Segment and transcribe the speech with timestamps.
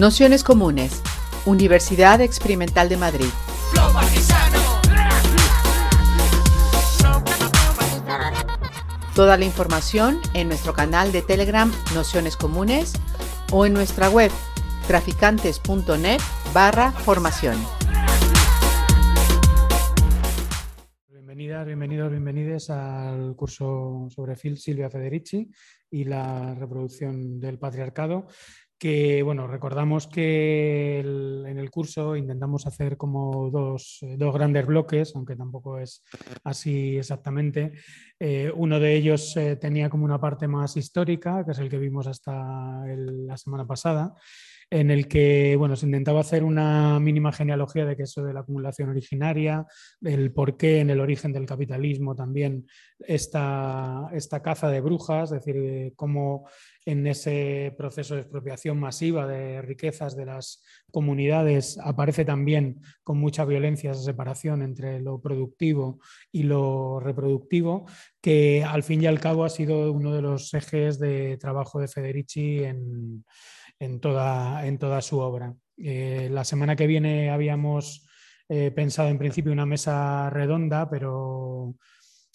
[0.00, 1.02] Nociones Comunes,
[1.44, 3.26] Universidad Experimental de Madrid.
[9.14, 12.94] Toda la información en nuestro canal de Telegram Nociones Comunes
[13.52, 14.30] o en nuestra web
[14.86, 16.20] traficantes.net
[16.54, 17.58] barra formación.
[21.10, 25.50] Bienvenidas, bienvenidos, bienvenides al curso sobre Phil Silvia Federici
[25.90, 28.28] y la reproducción del patriarcado
[28.80, 35.36] que bueno, recordamos que en el curso intentamos hacer como dos, eh, grandes bloques, aunque
[35.36, 36.02] tampoco es
[36.44, 37.72] así exactamente.
[38.18, 41.76] Eh, uno de ellos eh, tenía como una parte más histórica, que es el que
[41.76, 42.32] vimos hasta
[42.86, 44.14] la semana pasada,
[44.70, 48.40] en el que bueno, se intentaba hacer una mínima genealogía de que eso de la
[48.40, 49.66] acumulación originaria,
[50.00, 52.66] el por qué en el origen del capitalismo también
[52.98, 56.46] esta, esta caza de brujas, es decir, cómo
[56.90, 63.44] en ese proceso de expropiación masiva de riquezas de las comunidades aparece también con mucha
[63.44, 66.00] violencia esa separación entre lo productivo
[66.32, 67.86] y lo reproductivo,
[68.20, 71.88] que al fin y al cabo ha sido uno de los ejes de trabajo de
[71.88, 73.24] Federici en
[73.80, 75.54] en toda, en toda su obra.
[75.76, 78.06] Eh, la semana que viene habíamos
[78.48, 81.74] eh, pensado en principio una mesa redonda, pero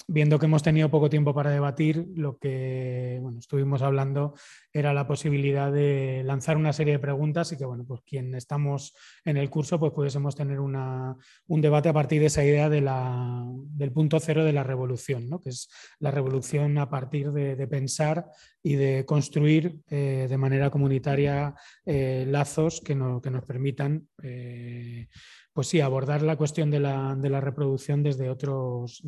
[0.07, 4.35] viendo que hemos tenido poco tiempo para debatir, lo que bueno, estuvimos hablando
[4.71, 8.93] era la posibilidad de lanzar una serie de preguntas y que, bueno, pues quien estamos
[9.23, 11.15] en el curso, pues pudiésemos tener una,
[11.47, 15.29] un debate a partir de esa idea de la, del punto cero de la revolución,
[15.29, 15.41] ¿no?
[15.41, 18.27] que es la revolución a partir de, pensar
[18.61, 22.93] y de construir eh, de manera comunitaria eh, lazos que,
[23.23, 25.07] que, nos permitan eh,
[25.55, 29.01] pues sí, abordar la cuestión de la, reproducción desde otros,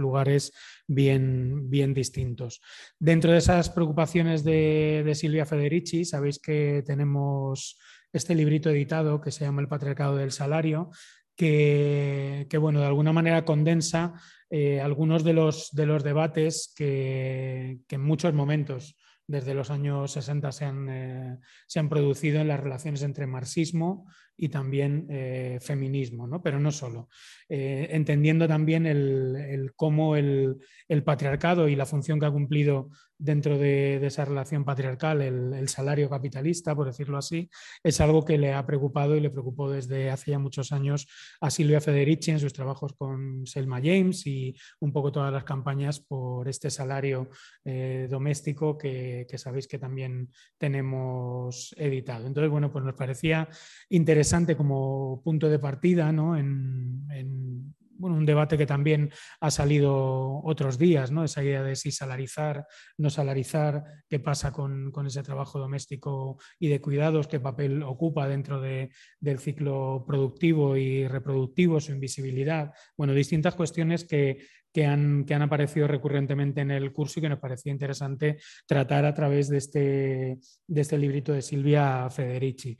[0.00, 0.52] lugares
[0.88, 2.60] bien, distintos.
[2.98, 7.78] Dentro de esas preocupaciones de, Silvia Federici, sabéis que tenemos
[8.12, 10.90] este librito editado que se llama El patriarcado del salario,
[11.36, 14.14] que, bueno, de alguna manera condensa
[14.50, 18.96] eh, algunos de los, de los debates que, que en muchos momentos
[19.26, 25.06] desde los años 60 eh, se han, producido en las relaciones entre marxismo y también
[25.10, 26.42] eh, feminismo, ¿no?
[26.42, 27.08] pero no solo.
[27.48, 30.58] Eh, entendiendo también el, cómo el,
[31.04, 36.74] patriarcado y la función que ha cumplido dentro de, esa relación patriarcal, el, salario capitalista,
[36.74, 37.48] por decirlo así,
[37.84, 41.06] es algo que le ha preocupado y le preocupó desde hace ya muchos años
[41.40, 46.00] a Silvia Federici en sus trabajos con Selma James y un poco todas las campañas
[46.00, 47.30] por este salario
[47.64, 52.26] doméstico que, que sabéis que también tenemos editado.
[52.26, 53.48] Entonces, bueno, pues nos parecía
[53.88, 54.21] interesante
[54.56, 61.22] como punto de partida en, un debate que también ha salido otros días, ¿no?
[61.22, 62.66] esa idea de si salarizar,
[62.98, 68.60] no salarizar, qué pasa con, ese trabajo doméstico y de cuidados, qué papel ocupa dentro
[68.60, 75.42] del ciclo productivo y reproductivo, su invisibilidad, bueno, distintas cuestiones que, que han, que han,
[75.42, 80.38] aparecido recurrentemente en el curso y que nos parecía interesante tratar a través de este,
[80.66, 82.76] de este librito de Silvia Federici.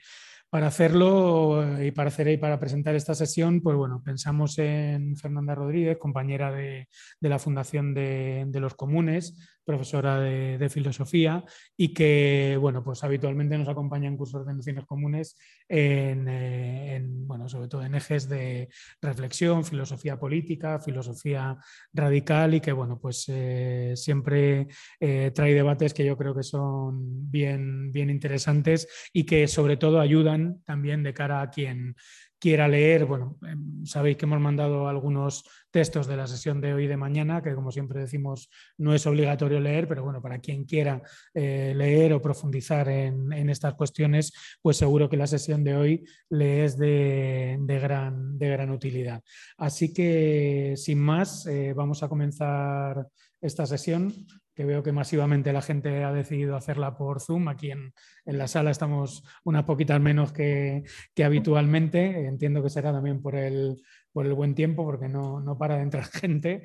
[0.52, 5.16] Para hacerlo eh, y para, hacer, y para presentar esta sesión, pues bueno, pensamos en
[5.16, 6.88] Fernanda Rodríguez, compañera de,
[7.20, 9.34] la Fundación de, los Comunes,
[9.65, 11.45] profesora de, filosofía
[11.77, 15.37] y que, bueno, pues habitualmente nos acompaña en cursos de nociones comunes
[15.69, 18.69] en, eh, bueno, sobre todo en ejes de
[19.00, 21.56] reflexión, filosofía política, filosofía
[21.93, 24.67] radical y que, bueno, pues eh, siempre
[24.99, 30.62] trae debates que yo creo que son bien, bien interesantes y que sobre todo ayudan
[30.65, 31.94] también de cara a quien
[32.42, 33.04] quiera leer.
[33.04, 36.97] Bueno, em, sabéis que hemos mandado algunos textos de la sesión de hoy y de
[36.97, 41.00] mañana, que como siempre decimos no es obligatorio leer, pero bueno, para quien quiera
[41.34, 46.64] eh, leer o profundizar en, estas cuestiones, pues seguro que la sesión de hoy le
[46.64, 49.22] es de, gran, utilidad.
[49.56, 53.06] Así que, sin más, eh, vamos a comenzar
[53.41, 54.12] esta sesión
[54.54, 57.49] que veo que masivamente la gente ha decidido hacerla por Zoom.
[57.49, 57.93] Aquí en,
[58.25, 60.84] la sala estamos unas poquitas menos que,
[61.25, 62.26] habitualmente.
[62.26, 63.82] Entiendo que será también por el,
[64.12, 66.62] por el buen tiempo, porque no, no, para de entrar gente.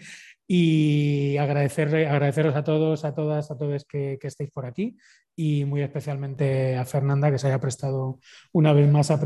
[0.47, 4.97] Y agradecerle, agradeceros a todos, a todas, a todos que, que, estéis por aquí
[5.35, 8.19] y muy especialmente a Fernanda que se haya prestado
[8.53, 9.19] una vez más a,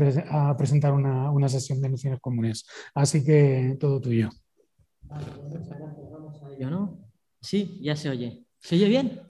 [0.56, 2.66] presentar una, una, sesión de nociones comunes.
[2.94, 4.28] Así que todo tuyo.
[5.02, 5.68] Vale, pues
[6.10, 7.08] Vamos a ello, ¿no?
[7.40, 8.44] Sí, ya se oye.
[8.62, 9.20] ¿Se oye bien?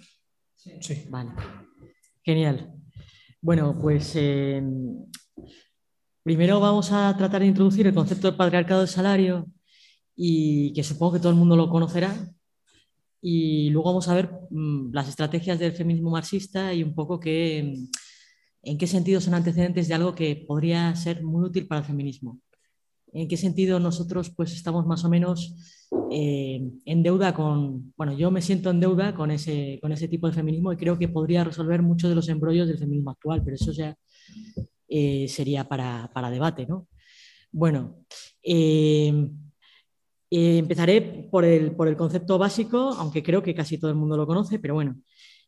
[0.54, 1.06] Sí.
[1.08, 1.30] Vale.
[2.22, 2.72] Genial.
[3.40, 5.06] Bueno, pues em,
[6.22, 9.46] primero vamos a tratar de introducir el concepto del patriarcado del salario
[10.14, 12.14] y que supongo que todo el mundo lo conocerá.
[13.20, 17.74] Y luego vamos a ver mm, las estrategias del feminismo marxista y un poco qué,
[18.64, 22.40] ¿En qué sentido son antecedentes de algo que podría ser muy útil para el feminismo?
[23.12, 28.30] ¿En qué sentido nosotros pues estamos más o menos eh, en deuda con, bueno, yo
[28.30, 31.44] me siento en deuda con ese, con ese tipo de feminismo y creo que podría
[31.44, 33.96] resolver muchos de los embrollos del feminismo actual, pero eso ya
[34.88, 36.86] eh, sería para, para, debate, ¿no?
[37.50, 38.04] Bueno,
[38.42, 39.28] eh,
[40.30, 44.26] empezaré por el, por el concepto básico, aunque creo que casi todo el mundo lo
[44.26, 44.96] conoce, pero bueno,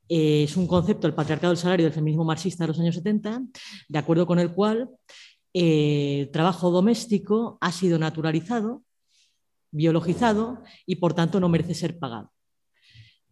[0.09, 3.43] es un concepto, el patriarcado del salario del feminismo marxista de los años 70,
[3.89, 4.91] de acuerdo con el cual
[5.55, 8.83] el trabajo doméstico ha sido naturalizado,
[9.75, 12.33] biologizado y por tanto no merece ser pagado.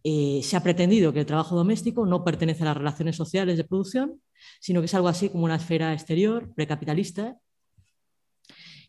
[0.03, 3.63] Eh, se ha pretendido que el trabajo doméstico no pertenece a las relaciones sociales de
[3.63, 4.21] producción,
[4.59, 7.37] sino que es algo así como una esfera exterior, precapitalista,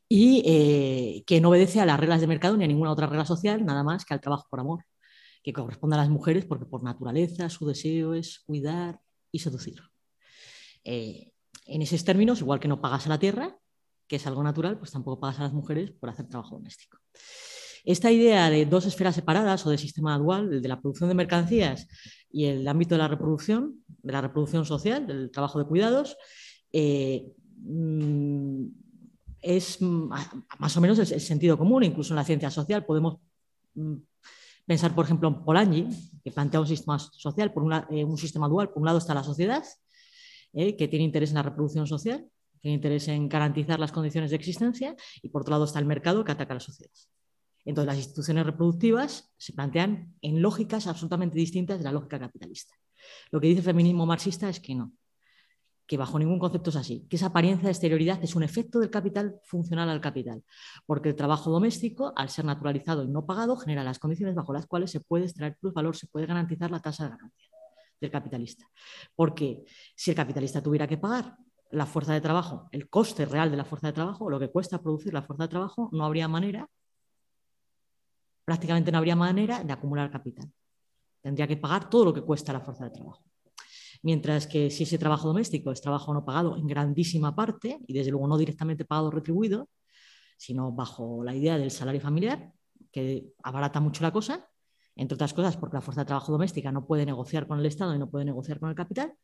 [0.08, 3.24] y eh, que no obedece a las reglas de mercado ni a ninguna otra regla
[3.24, 4.84] social, nada más que al trabajo por amor
[5.44, 8.98] que corresponde a las mujeres porque por naturaleza su deseo es cuidar
[9.30, 9.82] y seducir.
[10.82, 11.32] Eh,
[11.66, 13.56] en esos términos, igual que no pagas a la tierra,
[14.06, 16.98] que es algo natural, pues tampoco pagas a las mujeres por hacer trabajo doméstico.
[17.84, 21.14] Esta idea de dos esferas separadas o de sistema dual, el de la producción de
[21.14, 21.86] mercancías
[22.30, 26.16] y el ámbito de la reproducción, de la reproducción social, del trabajo de cuidados,
[26.72, 28.66] eh, mm,
[29.42, 33.18] es más o menos el, sentido común, incluso en la ciencia social podemos
[33.74, 33.96] mm,
[34.66, 35.88] Pensar, por ejemplo, en Polanyi,
[36.22, 38.70] que plantea un sistema social, por eh, un sistema dual.
[38.70, 39.62] Por un lado está la sociedad,
[40.54, 42.26] eh, que tiene interés en la reproducción social,
[42.64, 46.24] tiene interés en garantizar las condiciones de existencia, y por otro lado está el mercado,
[46.24, 46.94] que ataca a la sociedad.
[47.66, 52.74] Entonces, las instituciones reproductivas se plantean en lógicas absolutamente distintas de la lógica capitalista.
[53.30, 54.94] Lo que dice el feminismo marxista es que no,
[55.86, 58.88] que bajo ningún concepto es así, que esa apariencia de exterioridad es un efecto del
[58.88, 60.42] capital funcional al capital,
[60.86, 64.64] porque el trabajo doméstico, al ser naturalizado y no pagado, genera las condiciones bajo las
[64.64, 67.50] cuales se puede extraer valor, se puede garantizar la tasa de ganancia
[68.00, 68.66] del capitalista.
[69.14, 69.64] Porque
[69.94, 71.36] si el capitalista tuviera que pagar
[71.70, 74.80] la fuerza de trabajo, el coste real de la fuerza de trabajo, lo que cuesta
[74.80, 76.68] producir la fuerza de trabajo, no habría manera,
[78.44, 80.50] prácticamente no habría manera de acumular capital.
[81.20, 83.24] Tendría que pagar todo lo que cuesta la fuerza de trabajo.
[84.02, 88.10] Mientras que si ese trabajo doméstico es trabajo no pagado en grandísima parte, y desde
[88.10, 89.70] luego no directamente pagado o retribuido,
[90.36, 92.52] sino bajo la idea del salario familiar,
[92.92, 94.48] que abarata mucho la cosa,
[94.96, 97.94] entre otras cosas porque la fuerza de trabajo doméstica no puede negociar con el Estado
[97.94, 99.14] y no puede negociar con el capital,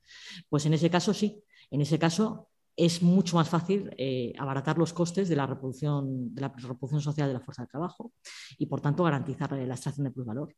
[0.48, 4.92] pues en ese caso sí, en ese caso es mucho más fácil eh, abaratar los
[4.92, 8.12] costes de la, reproducción, de la reproducción social de la fuerza de trabajo
[8.58, 10.54] y por tanto garantizar la extracción de plusvalor,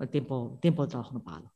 [0.00, 1.52] el tiempo, de trabajo no pagado.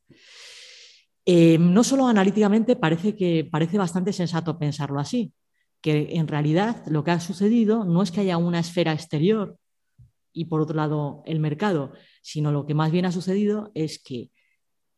[1.25, 5.33] Eh, no solo analíticamente parece que parece bastante sensato pensarlo así,
[5.79, 9.57] que en realidad lo que ha sucedido no es que haya una esfera exterior
[10.33, 14.31] y por otro lado el mercado, sino lo que más bien ha sucedido es que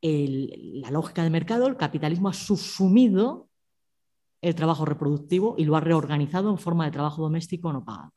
[0.02, 3.50] la lógica de mercado, el capitalismo ha subsumido
[4.44, 8.14] el trabajo reproductivo y lo ha reorganizado en forma de trabajo doméstico no pagado.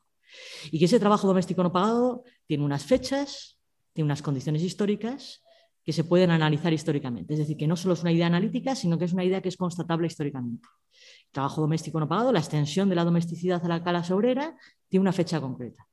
[0.71, 3.57] Y que ese trabajo doméstico no pagado tiene unas fechas,
[3.93, 5.41] tiene unas condiciones históricas
[5.85, 7.33] que se pueden analizar históricamente.
[7.33, 9.47] Es decir, que no solo es una idea analítica, sino que es una idea que
[9.47, 10.67] es constatable históricamente.
[11.27, 14.57] El trabajo doméstico no pagado, la extensión de la domesticidad a la clase obrera,
[14.89, 15.87] tiene una fecha concreta.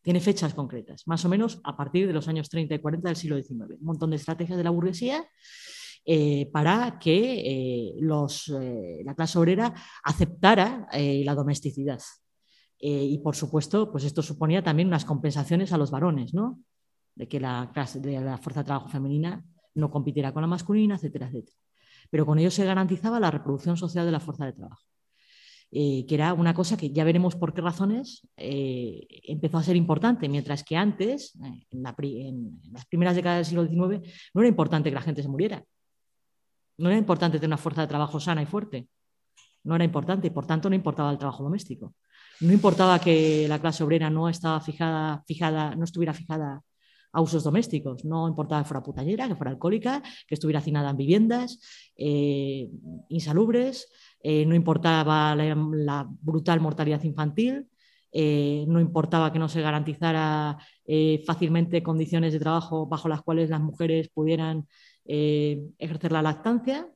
[0.00, 3.16] Tiene fechas concretas, más o menos a partir de los años 30 y 40 del
[3.16, 3.78] siglo XIX.
[3.78, 5.28] Un montón de estrategias de la burguesía
[6.04, 12.00] eh, para que eh, eh, la clase obrera aceptara la domesticidad.
[12.80, 16.58] y por supuesto, pues esto suponía también unas compensaciones a los varones, ¿no?
[17.14, 19.44] de que la, de la fuerza de trabajo femenina
[19.76, 21.56] no compitiera con la masculina, etcétera, etcétera.
[22.10, 24.82] Pero con ello se garantizaba la reproducción social de la fuerza de trabajo,
[25.70, 30.28] eh, que era una cosa que ya veremos por qué razones empezó a ser importante,
[30.28, 31.38] mientras que antes,
[31.70, 35.64] en, las primeras décadas del siglo XIX, no era importante que la gente se muriera.
[36.78, 38.88] No era importante tener una fuerza de trabajo sana y fuerte.
[39.64, 41.94] No era importante y por tanto no importaba el trabajo doméstico.
[42.40, 46.62] No importaba que la clase obrera no estaba fijada, fijada, no estuviera fijada
[47.12, 48.04] a usos domésticos.
[48.04, 51.60] No importaba que fuera putallera, que fuera alcohólica, que estuviera hacinada en viviendas
[51.96, 52.68] eh,
[53.08, 53.88] insalubres,
[54.22, 57.68] eh, no importaba la, brutal mortalidad infantil,
[58.10, 60.58] eh, no importaba que no se garantizara
[61.26, 64.66] fácilmente condiciones de trabajo bajo las cuales las mujeres pudieran
[65.04, 66.88] ejercer la lactancia.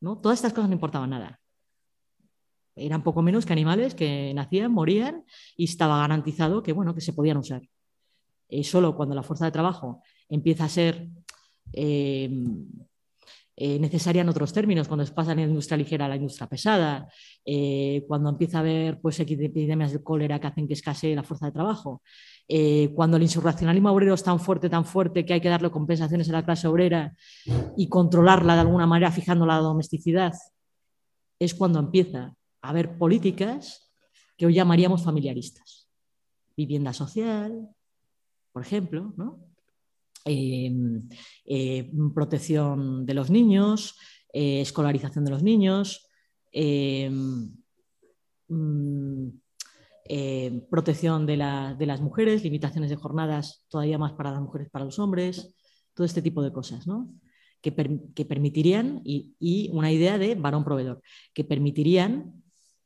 [0.00, 0.18] ¿no?
[0.18, 1.40] Todas estas cosas no importaban nada
[2.76, 5.24] eran poco menos que animales que nacían, morían
[5.56, 7.62] y estaba garantizado que, bueno, que se podían usar.
[8.48, 11.08] Eh, solo cuando la fuerza de trabajo empieza a ser
[11.72, 12.30] eh,
[13.56, 16.46] eh, necesaria en otros términos, cuando se pasa de la industria ligera a la industria
[16.46, 17.08] pesada,
[18.06, 21.52] cuando empieza a haber pues, epidemias de cólera que hacen que escasee la fuerza de
[21.52, 22.02] trabajo,
[22.94, 26.32] cuando el insurreccionalismo obrero es tan fuerte, tan fuerte que hay que darle compensaciones a
[26.32, 27.14] la clase obrera
[27.76, 30.34] y controlarla de alguna manera fijando la domesticidad,
[31.38, 33.90] es cuando empieza a haber políticas
[34.36, 35.88] que hoy llamaríamos familiaristas.
[36.56, 37.68] Vivienda social,
[38.52, 39.45] por ejemplo, em, eh,
[42.14, 43.96] protección de los niños,
[44.38, 46.10] eh, escolarización de los niños,
[46.52, 47.56] em,
[48.48, 49.28] mm,
[50.08, 54.98] eh, protección de, las mujeres, limitaciones de jornadas todavía más para las mujeres, para los
[54.98, 55.54] hombres,
[55.94, 57.08] todo este tipo de cosas, ¿no?
[57.62, 61.02] que, permitirían, y, una idea de varón proveedor,
[61.32, 62.42] que permitirían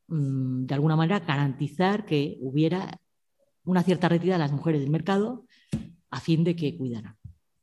[0.06, 3.00] mm, de alguna manera garantizar que hubiera
[3.64, 5.46] una cierta retirada de las mujeres del mercado
[6.10, 7.19] a fin de que cuidaran.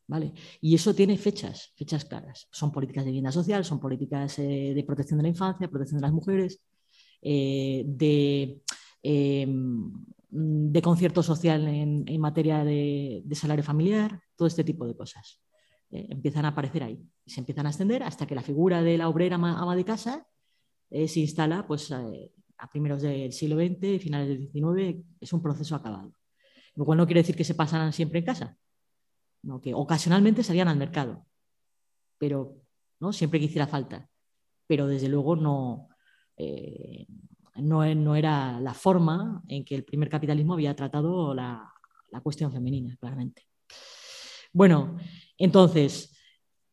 [0.10, 0.34] ¿Vale?
[0.62, 2.48] Y eso tiene fechas, fechas claras.
[2.50, 6.08] Son políticas de vivienda social, son políticas eh, de protección de la infancia, protección de
[6.08, 6.62] las mujeres,
[7.22, 8.62] eh, de
[9.10, 9.90] Em,
[10.30, 15.42] de concierto social en, materia de, salario familiar, todo este tipo de cosas.
[15.90, 19.08] Eh, empiezan a aparecer ahí, se empiezan a extender hasta que la figura de la
[19.08, 20.28] obrera ama, de casa
[20.90, 26.12] se instala pues, a primeros del siglo XX, finales del XIX, es un proceso acabado.
[26.76, 28.58] Lo cual no quiere decir que se pasaran siempre en casa,
[29.48, 29.62] ¿no?
[29.62, 31.26] que ocasionalmente salían al mercado,
[32.18, 32.62] pero
[33.00, 33.14] ¿no?
[33.14, 34.10] siempre que hiciera falta.
[34.68, 35.88] Pero desde luego no,
[37.56, 41.74] no, era la forma en que el primer capitalismo había tratado la,
[42.22, 43.48] cuestión femenina, claramente.
[44.52, 44.98] Bueno,
[45.38, 46.14] entonces,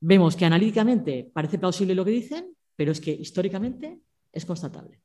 [0.01, 4.01] vemos que analíticamente parece plausible lo que dicen, pero es que históricamente
[4.33, 5.04] es constatable.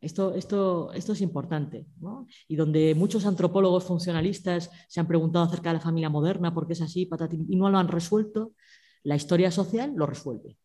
[0.00, 0.32] Esto,
[0.92, 1.86] es importante.
[2.46, 6.74] Y donde muchos antropólogos funcionalistas se han preguntado acerca de la familia moderna, por qué
[6.74, 7.08] es así,
[7.48, 8.52] y no lo han resuelto,
[9.02, 10.56] la historia social lo resuelve.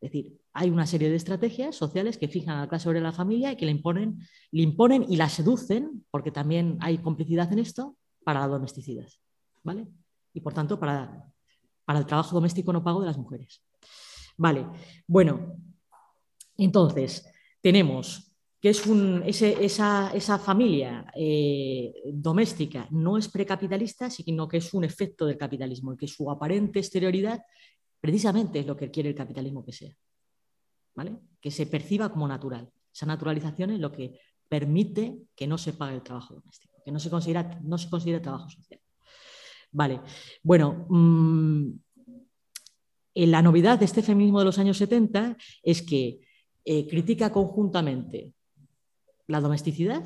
[0.00, 3.12] Es decir, hay una serie de estrategias sociales que fijan a la clase sobre la
[3.12, 4.20] familia y que le imponen,
[4.52, 9.08] le imponen y la seducen, porque también hay complicidad en esto, para la domesticidad.
[9.62, 9.86] ¿vale?
[10.32, 11.24] Y por tanto, para,
[11.84, 13.62] para el trabajo doméstico no pago de las mujeres.
[14.36, 14.66] Vale,
[15.06, 15.56] bueno,
[16.56, 17.26] entonces
[17.60, 18.27] tenemos
[18.60, 24.84] que es un, esa, esa, familia eh, doméstica no es precapitalista, sino que es un
[24.84, 27.40] efecto del capitalismo y que su aparente exterioridad
[28.00, 29.94] Precisamente es lo que quiere el capitalismo que sea.
[30.94, 31.16] ¿vale?
[31.40, 32.70] Que se perciba como natural.
[32.92, 36.98] Esa naturalización es lo que permite que no se pague el trabajo doméstico, que no
[36.98, 38.80] se considera, no se considere trabajo social.
[39.70, 40.00] Vale,
[40.42, 41.70] bueno, mm,
[43.14, 46.20] la novedad de este feminismo de los años 70 es que
[46.64, 48.32] eh, critica conjuntamente
[49.28, 50.04] la domesticidad,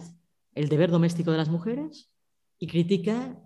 [0.55, 2.13] el deber doméstico de las mujeres
[2.59, 3.41] y critica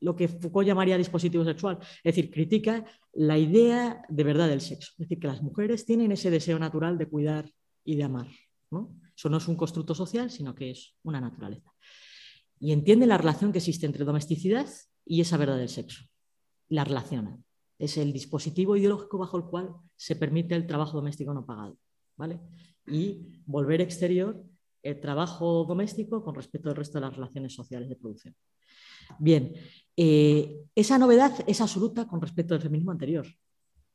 [0.00, 1.78] lo que Foucault llamaría dispositivo sexual.
[1.80, 2.84] Es decir, critica
[3.14, 4.92] la idea de verdad del sexo.
[4.92, 7.50] Es decir, que las mujeres tienen ese deseo natural de cuidar
[7.84, 8.28] y de amar.
[8.70, 8.94] ¿no?
[9.16, 11.72] Eso no es un constructo social, sino que es una naturaleza.
[12.60, 14.68] Y entiende la relación que existe entre domesticidad
[15.06, 16.04] y esa verdad del sexo.
[16.68, 17.38] La relaciona.
[17.78, 21.78] Es el dispositivo ideológico bajo el cual se permite el trabajo doméstico no pagado.
[22.16, 22.40] ¿vale?
[22.90, 24.42] Y volver exterior
[24.82, 28.34] el trabajo doméstico con respecto al resto de las relaciones sociales de producción.
[29.18, 29.54] Bien,
[29.96, 33.26] eh, esa novedad es absoluta con respecto al feminismo anterior.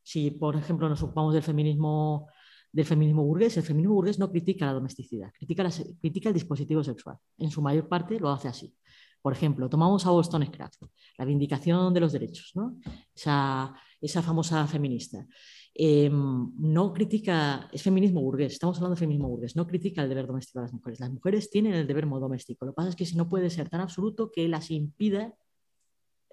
[0.01, 2.27] Si, por ejemplo, nos ocupamos del feminismo,
[2.71, 7.17] del feminismo burgués, el feminismo burgués no critica la domesticidad, critica, el dispositivo sexual.
[7.38, 8.75] En su mayor parte lo hace así.
[9.21, 10.79] Por ejemplo, tomamos a Boston Scratch,
[11.17, 12.77] la vindicación de los derechos, ¿no?
[13.15, 15.25] esa, esa famosa feminista.
[15.75, 20.27] Em, no critica, es feminismo burgués, estamos hablando de feminismo burgués, no critica el deber
[20.27, 20.99] doméstico de las mujeres.
[20.99, 22.65] Las mujeres tienen el deber doméstico.
[22.65, 25.33] Lo que pasa es que si no puede ser tan absoluto que las impida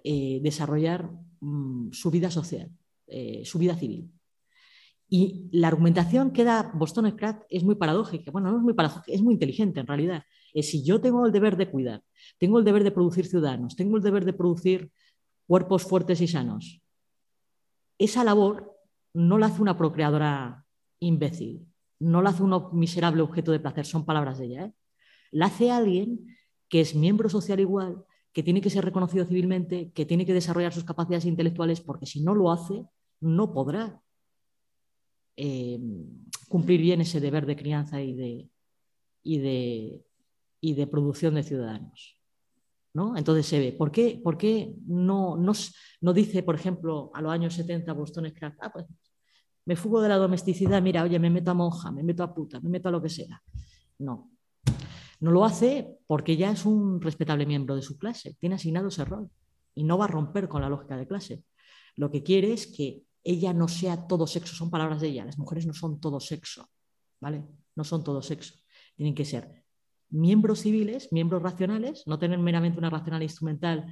[0.03, 2.69] eh, desarrollar mm, su vida social,
[3.07, 4.11] eh, su vida civil.
[5.09, 8.31] Y la argumentación que da Boston Scratch es muy paradójica.
[8.31, 10.23] Bueno, no es muy paradójica, es muy inteligente en realidad.
[10.53, 12.03] Si yo tengo el deber de cuidar,
[12.37, 14.91] tengo el deber de producir ciudadanos, tengo el deber de producir
[15.47, 16.81] cuerpos fuertes y sanos,
[17.97, 18.70] esa labor
[19.13, 20.65] no la hace una procreadora
[20.99, 21.67] imbécil,
[21.99, 24.65] no la hace un miserable objeto de placer, son palabras de ella.
[24.65, 24.73] ¿eh?
[25.31, 26.35] La hace alguien
[26.67, 28.03] que es miembro social igual,
[28.33, 32.23] que tiene que ser reconocido civilmente, que tiene que desarrollar sus capacidades intelectuales, porque si
[32.23, 32.85] no lo hace,
[33.19, 34.01] no podrá
[35.35, 35.79] eh,
[36.47, 38.13] cumplir bien ese deber de crianza y
[39.23, 42.17] de, producción de ciudadanos.
[42.93, 43.17] ¿no?
[43.17, 43.71] Entonces se ve.
[43.73, 48.57] ¿Por qué, por qué no, no, dice, por ejemplo, a los años 70 Boston Scratch,
[48.61, 48.85] ah, pues
[49.65, 52.59] me fugo de la domesticidad, mira, oye, me meto a monja, me meto a puta,
[52.59, 53.41] me meto a lo que sea?
[53.99, 54.31] No.
[55.19, 59.05] No lo hace porque ya es un respetable miembro de su clase, tiene asignado ese
[59.05, 59.29] rol
[59.75, 61.43] y no va a romper con la lógica de clase.
[61.95, 65.37] Lo que quiere es que ella no sea todo sexo, son palabras de ella, las
[65.37, 66.67] mujeres no son todo sexo,
[67.19, 67.43] ¿vale?
[67.75, 68.55] No son todo sexo,
[68.95, 69.63] tienen que ser
[70.09, 73.85] miembros civiles, miembros racionales, no tener meramente una racional instrumental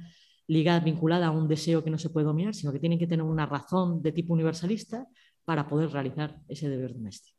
[0.46, 3.24] ligada, vinculada a un deseo que no se puede dominar, sino que tienen que tener
[3.24, 5.06] una razón de tipo universalista
[5.44, 7.38] para poder realizar ese deber doméstico.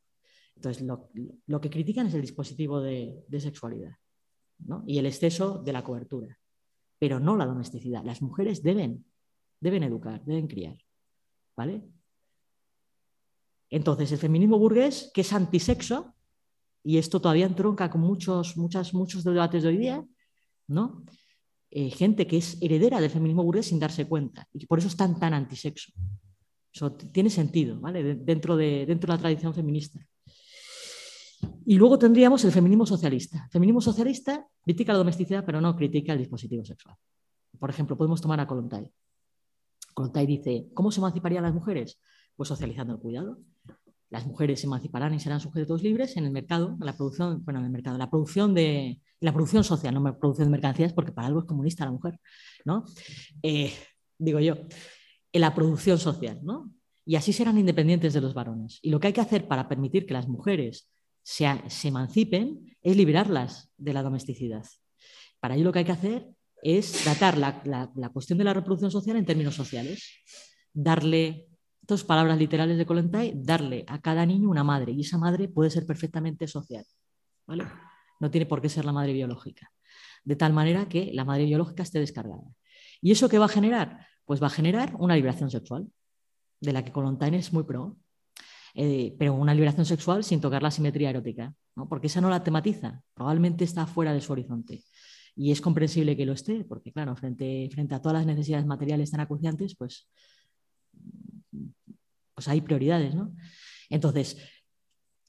[0.56, 3.96] Entonces, lo, que critican es el dispositivo de, sexualidad
[4.86, 6.38] y el exceso de la cobertura,
[7.00, 8.04] pero no la domesticidad.
[8.04, 9.06] Las mujeres deben,
[9.60, 10.78] deben educar, deben criar.
[11.58, 11.84] ¿Vale?
[13.70, 16.14] Entonces, el feminismo burgués, que es antisexo,
[16.84, 20.06] y esto todavía entronca con muchos, muchas, muchos debates de hoy día,
[20.68, 21.04] ¿no?
[21.72, 25.18] Eh, gente que es heredera del feminismo burgués sin darse cuenta, y por eso están
[25.20, 25.92] tan antisexo.
[26.74, 28.16] Eso tiene sentido, ¿vale?
[28.16, 30.00] dentro, de, dentro de la tradición feminista.
[31.66, 33.44] Y luego tendríamos el feminismo socialista.
[33.46, 36.96] El feminismo socialista critica la domesticidad, pero no critica el dispositivo sexual.
[37.60, 38.90] Por ejemplo, podemos tomar a Kolontai.
[39.94, 42.00] Kolontai dice, ¿cómo se emanciparían las mujeres?
[42.36, 43.40] Pues socializando el cuidado.
[44.10, 47.60] Las mujeres se emanciparán y serán sujetos libres en el mercado, en la producción, bueno,
[47.60, 51.28] en el mercado, la producción de la producción social, no producción de mercancías, porque para
[51.28, 52.20] algo es comunista la mujer,
[52.66, 52.84] ¿no?
[53.44, 53.72] Eh,
[54.18, 54.56] digo yo,
[55.34, 56.74] en la producción social, ¿no?
[57.06, 58.80] Y así serán independientes de los varones.
[58.82, 60.90] Y lo que hay que hacer para permitir que las mujeres
[61.24, 61.46] se,
[61.84, 64.66] emancipen es liberarlas de la domesticidad.
[65.40, 66.30] Para ello lo que hay que hacer
[66.62, 70.22] es tratar la, cuestión de la reproducción social en términos sociales.
[70.74, 71.48] Darle,
[71.82, 75.70] dos palabras literales de Colentay, darle a cada niño una madre y esa madre puede
[75.70, 76.86] ser perfectamente social.
[77.48, 77.66] ¿vale?
[78.20, 79.72] No tiene por qué ser la madre biológica.
[80.24, 82.44] De tal manera que la madre biológica esté descargada.
[83.02, 84.06] ¿Y eso qué va a generar?
[84.32, 85.92] Pues va a generar una liberación sexual,
[86.62, 87.98] de la que Colontain es muy pro.
[88.74, 91.54] Eh, pero una liberación sexual sin tocar la simetría erótica,
[91.90, 94.86] porque esa no la tematiza, probablemente está fuera de su horizonte.
[95.36, 99.12] Y es comprensible que lo esté, porque claro, frente, frente a todas las necesidades materiales
[99.12, 100.08] tan acuciantes, pues,
[102.34, 103.14] pues hay prioridades.
[103.14, 103.36] ¿no?
[103.90, 104.38] Entonces,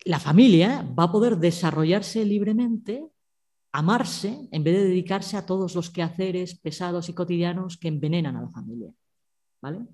[0.05, 3.09] la familia va a poder desarrollarse libremente,
[3.73, 8.43] amarse, en vez de dedicarse a todos los quehaceres pesados y cotidianos que envenenan a
[8.43, 8.93] la familia.
[9.63, 9.87] ¿Vale?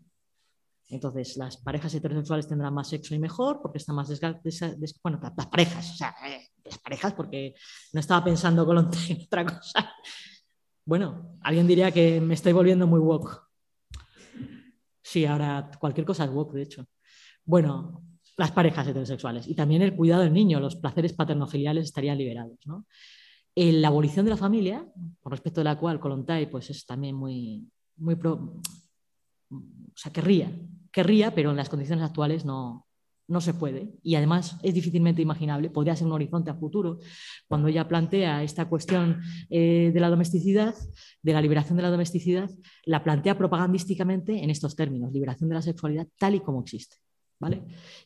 [0.90, 5.00] Entonces, las parejas heterosexuales tendrán más sexo y mejor porque están más desgastadas.
[5.02, 7.54] Bueno, las parejas, o sea, eh, las parejas, porque
[7.92, 8.78] no estaba pensando con
[9.26, 9.94] otra cosa.
[10.84, 13.42] Bueno, alguien diría que me estoy volviendo muy woke.
[15.02, 16.86] Sí, ahora cualquier cosa es woke, de hecho.
[17.44, 18.02] Bueno,
[18.38, 22.58] las parejas heterosexuales y también el cuidado del niño, los placeres paternofiliales estarían liberados.
[22.64, 22.86] ¿no?
[23.58, 24.86] La abolición de la familia,
[25.20, 28.60] por respecto de la cual Colontai pues, es también muy, muy pro,
[29.50, 30.52] o sea, querría,
[30.92, 32.86] querría, pero en las condiciones actuales no,
[33.28, 33.94] no se puede.
[34.02, 36.98] Y además es difícilmente imaginable, podría ser un horizonte a futuro,
[37.46, 40.74] cuando ella plantea esta cuestión eh, de la domesticidad,
[41.22, 42.50] de la liberación de la domesticidad,
[42.84, 46.96] la plantea propagandísticamente en estos términos, liberación de la sexualidad tal y como existe.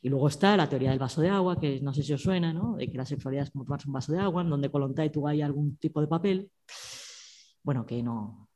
[0.03, 2.53] Y luego está la teoría del vaso de agua, que no sé si os suena,
[2.53, 2.77] ¿no?
[2.77, 5.27] de que la sexualidad es como tomarse un vaso de agua, en donde Kolontai tú
[5.27, 6.51] hay algún tipo de papel.
[7.63, 8.49] Bueno, que no,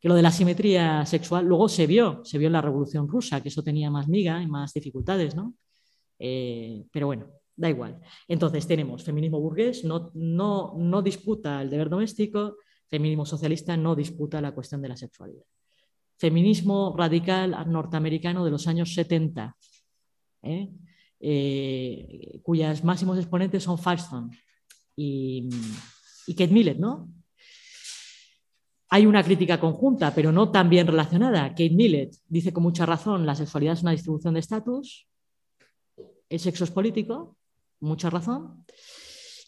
[0.00, 3.40] que lo de la simetría sexual luego se vio, se vio en la Revolución Rusa,
[3.42, 5.54] que eso tenía más miga y más dificultades, ¿no?
[6.18, 8.00] Eh, pero bueno, da igual.
[8.28, 12.56] Entonces tenemos feminismo burgués, no, no, no disputa el deber doméstico,
[12.88, 15.42] feminismo socialista no disputa la cuestión de la sexualidad.
[16.18, 19.56] Feminismo radical norteamericano de los años 70,
[20.46, 20.70] ¿eh?
[21.20, 24.36] Eh, cuyas máximos exponentes son Firestone
[24.94, 25.48] y,
[26.28, 27.08] Kate Millett, ¿no?
[28.88, 31.48] Hay una crítica conjunta, pero no tan bien relacionada.
[31.50, 35.08] Kate Millett dice con mucha razón, la sexualidad es una distribución de estatus,
[36.28, 37.36] el sexo es político,
[37.80, 38.64] mucha razón.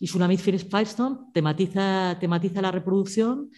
[0.01, 3.51] Y Sulamit Firestone tematiza, tematiza la reproducción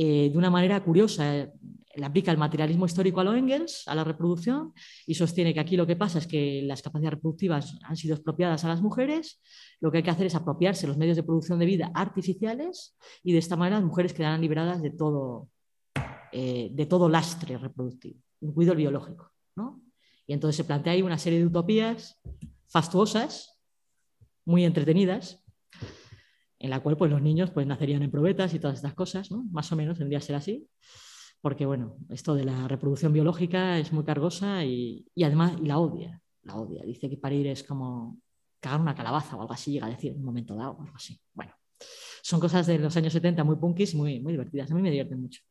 [0.00, 1.50] eh, de una manera curiosa.
[1.96, 4.72] Le aplica el materialismo histórico a lo Engels, a la reproducción,
[5.04, 8.64] y sostiene que aquí lo que pasa es que las capacidades reproductivas han sido expropiadas
[8.64, 9.40] a las mujeres.
[9.80, 13.32] Lo que hay que hacer es apropiarse los medios de producción de vida artificiales y
[13.32, 15.48] de esta manera las mujeres quedarán liberadas de todo,
[16.30, 19.32] eh, de todo lastre reproductivo, incluido el biológico.
[20.28, 22.20] Y entonces se plantea ahí una serie de utopías
[22.68, 23.58] fastuosas,
[24.44, 25.42] muy entretenidas,
[26.58, 29.44] en la cual pues, los niños pues, nacerían en probetas y todas estas cosas, ¿no?
[29.50, 30.68] más o menos tendría que ser así,
[31.40, 36.56] porque bueno, esto de la reproducción biológica es muy cargosa y, además la odia, la
[36.56, 36.82] odia.
[36.84, 38.18] Dice que parir es como
[38.60, 41.20] cagar una calabaza o algo así, llega a decir en un momento dado, algo así.
[41.32, 41.52] Bueno,
[42.22, 44.90] son cosas de los años 70 muy punkis y muy, muy divertidas, a mí me
[44.90, 45.42] divierten mucho.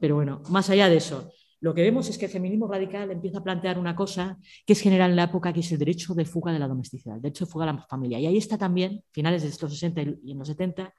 [0.00, 1.30] Pero bueno, más allá de eso,
[1.62, 4.80] lo que vemos es que el feminismo radical empieza a plantear una cosa que es
[4.80, 7.44] general en la época, que es el derecho de fuga de la domesticidad, el derecho
[7.44, 8.18] de fuga de la familia.
[8.18, 10.92] Y ahí está también, finales de los 60 y en los 70,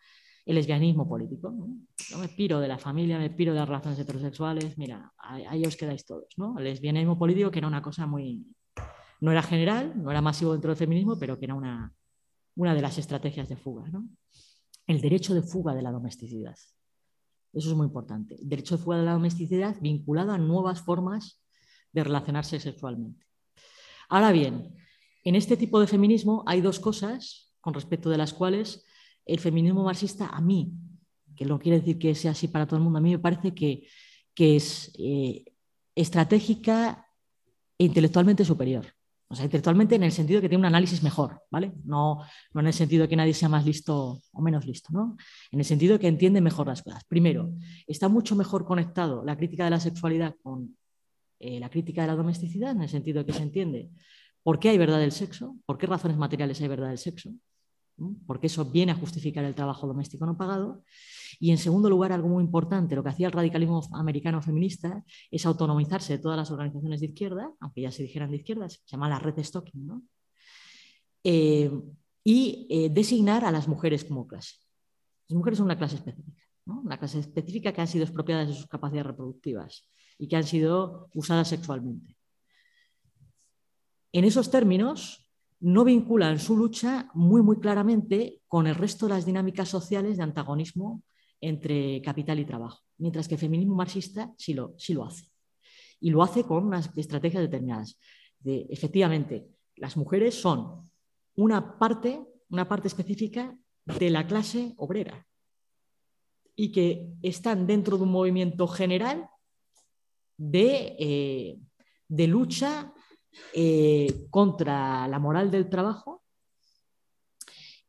[0.46, 1.54] el lesbianismo político.
[2.10, 5.76] Yo me piro de la familia, me piro de las relaciones heterosexuales, mira, ahí, os
[5.76, 6.28] quedáis todos.
[6.58, 8.46] El lesbianismo político, que era una cosa muy...
[9.20, 11.94] No era general, no era masivo dentro del feminismo, pero que era una,
[12.56, 13.84] una de las estrategias de fuga.
[14.88, 16.56] El derecho de fuga de la domesticidad.
[17.54, 18.36] Eso es muy importante.
[18.42, 21.42] derecho de fuga de la domesticidad vinculado a nuevas formas
[21.92, 23.26] de relacionarse sexualmente.
[24.10, 24.76] Ahora bien,
[25.26, 28.84] En este tipo de feminismo hay dos cosas con respecto de las cuales
[29.26, 30.74] el feminismo marxista a mí,
[31.36, 33.54] que no quiere decir que sea así para todo el mundo, a mí me parece
[33.54, 33.88] que,
[34.36, 35.46] es eh,
[35.96, 37.08] estratégica
[37.78, 38.86] e intelectualmente superior.
[39.34, 41.74] O sea, intelectualmente en el sentido de que tiene un análisis mejor, ¿vale?
[41.86, 42.20] No,
[42.54, 45.18] no en el sentido de que nadie sea más listo o menos listo, ¿no?
[45.52, 47.04] En el sentido de que entiende mejor las cosas.
[47.06, 47.52] Primero,
[47.88, 50.78] está mucho mejor conectado la crítica de la sexualidad con
[51.40, 53.90] eh, la crítica de la domesticidad, en el sentido de que se entiende
[54.44, 57.32] por qué hay verdad del sexo, por qué razones materiales hay verdad del sexo,
[58.26, 60.84] porque eso viene a justificar el trabajo doméstico no pagado.
[61.40, 65.46] Y en segundo lugar, algo muy importante, lo que hacía el radicalismo americano feminista es
[65.46, 69.10] autonomizarse de todas las organizaciones de izquierda, aunque ya se dijeran de izquierda, se llama
[69.10, 70.04] la red stocking, ¿no?
[71.24, 71.72] Eh,
[72.24, 74.56] y eh, designar a las mujeres como clase.
[75.28, 78.68] Las mujeres son una clase específica, una clase específica que han sido expropiadas de sus
[78.68, 82.16] capacidades reproductivas y que han sido usadas sexualmente.
[84.12, 85.23] En esos términos,
[85.64, 90.24] no vinculan su lucha muy, muy claramente con el resto de las dinámicas sociales de
[90.24, 91.04] antagonismo
[91.40, 95.32] entre capital y trabajo, mientras que el feminismo marxista sí lo, sí lo hace.
[96.02, 97.98] Y lo hace con unas estrategias determinadas.
[98.40, 99.48] De, efectivamente,
[99.78, 100.82] las mujeres son
[101.36, 105.26] una parte, una parte específica de la clase obrera
[106.58, 109.30] y que están dentro de un movimiento general
[110.36, 111.60] de, eh,
[112.10, 112.94] de lucha
[113.54, 116.24] eh, contra la moral del trabajo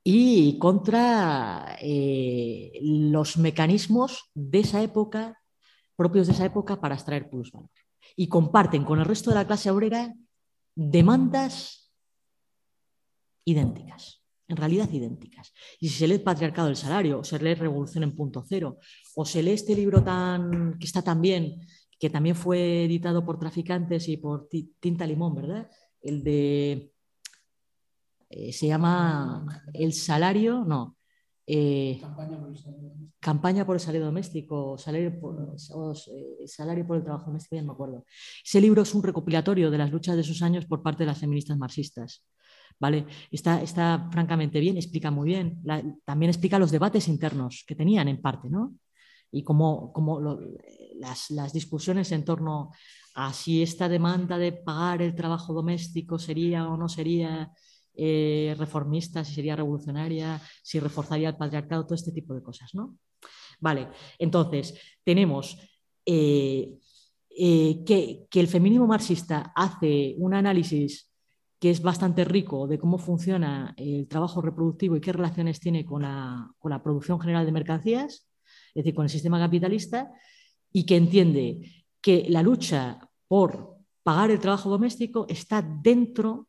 [0.02, 5.40] y contra eh, los mecanismos de esa época,
[5.96, 7.70] propios de esa época, para extraer plusvalor.
[8.14, 10.14] Y comparten con el resto de la clase obrera
[10.74, 11.90] demandas
[13.46, 15.54] idénticas, en realidad idénticas.
[15.80, 18.78] Y si se lee el patriarcado del salario, o se lee Revolución en punto cero,
[19.16, 21.66] o se lee este libro tan, que está tan bien,
[21.98, 24.48] que también fue editado por Traficantes y por
[24.80, 25.70] Tinta Limón, ¿verdad?
[26.00, 26.92] El de...
[28.30, 30.96] Eh, se llama El Salario, no.
[31.46, 32.00] Eh,
[33.20, 37.68] campaña, por el salario doméstico, salario por, eh, salario por el trabajo doméstico, ya no
[37.68, 38.04] me acuerdo.
[38.44, 41.18] Ese libro es un recopilatorio de las luchas de esos años por parte de las
[41.18, 42.24] feministas marxistas.
[42.80, 43.06] ¿Vale?
[43.30, 45.62] Está, está francamente bien, explica muy bien.
[46.04, 48.74] también explica los debates internos que tenían en parte, ¿no?
[49.34, 49.92] Y cómo,
[50.94, 52.70] las, discusiones en torno
[53.16, 57.52] a si esta demanda de pagar el trabajo doméstico sería o no sería
[57.94, 62.74] eh, reformista, si sería revolucionaria, si reforzaría el patriarcado, todo este tipo de cosas.
[62.74, 62.96] ¿no?
[63.58, 63.88] Vale,
[64.20, 65.58] entonces tenemos
[66.06, 66.78] eh,
[67.36, 71.10] eh, que, el feminismo marxista hace un análisis
[71.58, 76.02] que es bastante rico de cómo funciona el trabajo reproductivo y qué relaciones tiene con
[76.02, 78.28] la producción general de mercancías
[78.74, 80.12] es decir, con el sistema capitalista,
[80.72, 86.48] y que entiende que la lucha por pagar el trabajo doméstico está dentro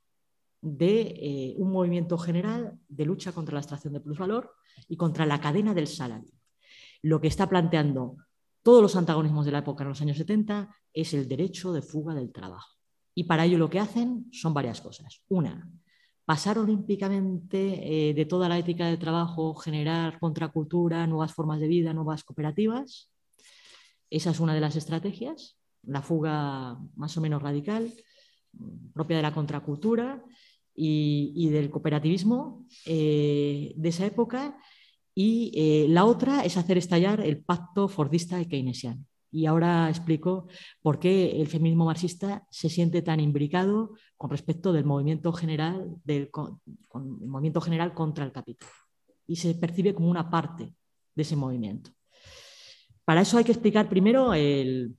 [0.61, 4.51] de eh, un movimiento general de lucha contra la extracción de plusvalor
[4.89, 6.31] y contra la cadena del salario.
[7.03, 8.17] Lo que está planteando
[8.63, 12.15] todos los antagonismos de la época en los años 70 es el derecho de fuga
[12.15, 12.79] del trabajo.
[13.13, 15.21] Y para ello lo que hacen son varias cosas.
[15.29, 15.69] Una,
[16.25, 21.93] pasar olímpicamente eh, de toda la ética del trabajo, generar contracultura, nuevas formas de vida,
[21.93, 23.11] nuevas cooperativas.
[24.09, 27.93] Esa es una de las estrategias, la fuga más o menos radical,
[28.93, 30.23] propia de la contracultura
[30.73, 34.57] y, del cooperativismo eh, de esa época.
[35.13, 39.05] Y eh, la otra es hacer estallar el pacto fordista y keynesiano.
[39.35, 40.47] Y ahora explico
[40.81, 46.29] por qué el feminismo marxista se siente tan imbricado con respecto del movimiento general, del
[46.93, 48.69] movimiento general contra el capital.
[49.27, 50.73] Y se percibe como una parte
[51.13, 51.91] de ese movimiento.
[53.03, 54.95] Para eso hay que explicar primero en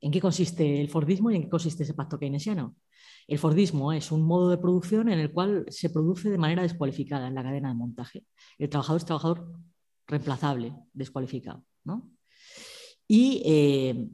[0.00, 2.76] qué consiste el Fordismo y en qué consiste ese pacto keynesiano.
[3.26, 7.26] El Fordismo es un modo de producción en el cual se produce de manera descualificada
[7.26, 8.24] en la cadena de montaje.
[8.58, 9.52] El trabajador es trabajador
[10.06, 11.64] reemplazable, descualificado.
[11.82, 12.15] ¿no?
[13.08, 14.08] Y eh,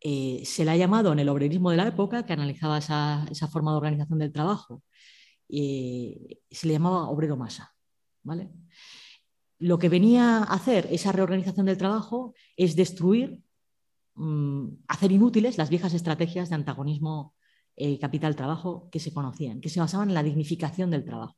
[0.00, 3.70] eh, se le ha llamado en el obrerismo de la época, que analizaba esa, forma
[3.72, 4.82] de organización del trabajo,
[5.48, 7.74] eh, se le llamaba obrero masa.
[8.22, 8.50] ¿vale?
[9.58, 13.42] Lo que venía a hacer esa reorganización del trabajo es destruir,
[14.14, 17.34] mm, hacer inútiles las viejas estrategias de antagonismo
[18.00, 21.36] capital-trabajo que se conocían, que se basaban en la dignificación del trabajo.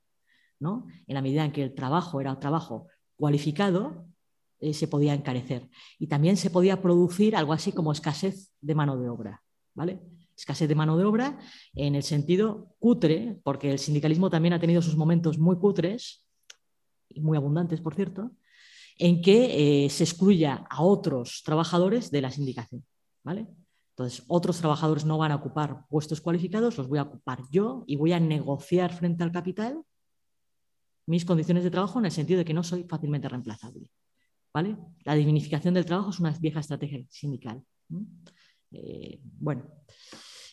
[0.60, 0.86] ¿no?
[1.06, 4.06] En la medida en que el trabajo era un trabajo cualificado,
[4.60, 5.68] eh, se podía encarecer.
[5.98, 9.42] Y también se podía producir algo así como escasez de mano de obra.
[9.74, 10.00] ¿vale?
[10.36, 11.38] Escasez de mano de obra
[11.74, 16.26] en el sentido cutre, porque el sindicalismo también ha tenido sus momentos muy cutres,
[17.08, 18.32] y muy abundantes, por cierto,
[18.98, 22.84] en que eh, se excluya a otros trabajadores de la sindicación.
[23.22, 23.46] ¿vale?
[23.90, 27.96] Entonces, otros trabajadores no van a ocupar puestos cualificados, los voy a ocupar yo y
[27.96, 29.82] voy a negociar frente al capital
[31.06, 33.90] mis condiciones de trabajo en el sentido de que no soy fácilmente reemplazable.
[34.56, 34.74] ¿Vale?
[35.04, 37.62] La dignificación del trabajo es una vieja estrategia sindical.
[38.72, 39.64] Eh, bueno,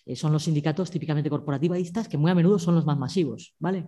[0.05, 3.55] eh, son los sindicatos típicamente corporativistas que muy a menudo son los más masivos.
[3.59, 3.87] ¿vale?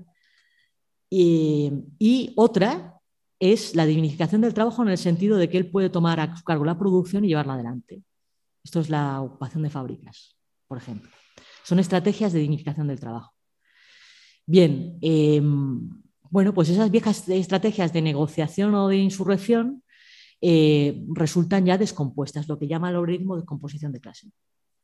[1.07, 2.95] y otra
[3.39, 6.43] es la dignificación del trabajo en el sentido de que él puede tomar a su
[6.43, 8.01] cargo la producción y llevarla adelante.
[8.63, 10.35] Esto es la ocupación de fábricas,
[10.67, 11.11] por ejemplo.
[11.63, 13.33] Son estrategias de dignificación del trabajo.
[14.45, 15.89] Bien, em,
[16.29, 19.83] bueno, pues esas viejas estrategias de negociación o de insurrección
[20.41, 24.31] eh, resultan ya descompuestas, lo que llama el algoritmo de composición de clase.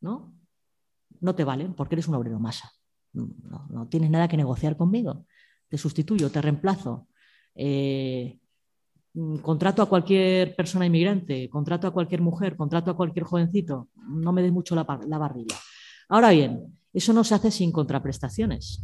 [0.01, 0.33] ¿no?
[1.19, 2.71] no te valen porque eres un obrero masa.
[3.13, 5.25] No, tienes nada que negociar conmigo.
[5.67, 7.07] Te sustituyo, te reemplazo.
[7.55, 8.39] Eh,
[9.13, 13.89] mm, contrato a cualquier persona inmigrante, contrato a cualquier mujer, contrato a cualquier jovencito.
[13.95, 15.55] No me des mucho la, barriga.
[16.09, 18.83] Ahora bien, eso no se hace sin contraprestaciones.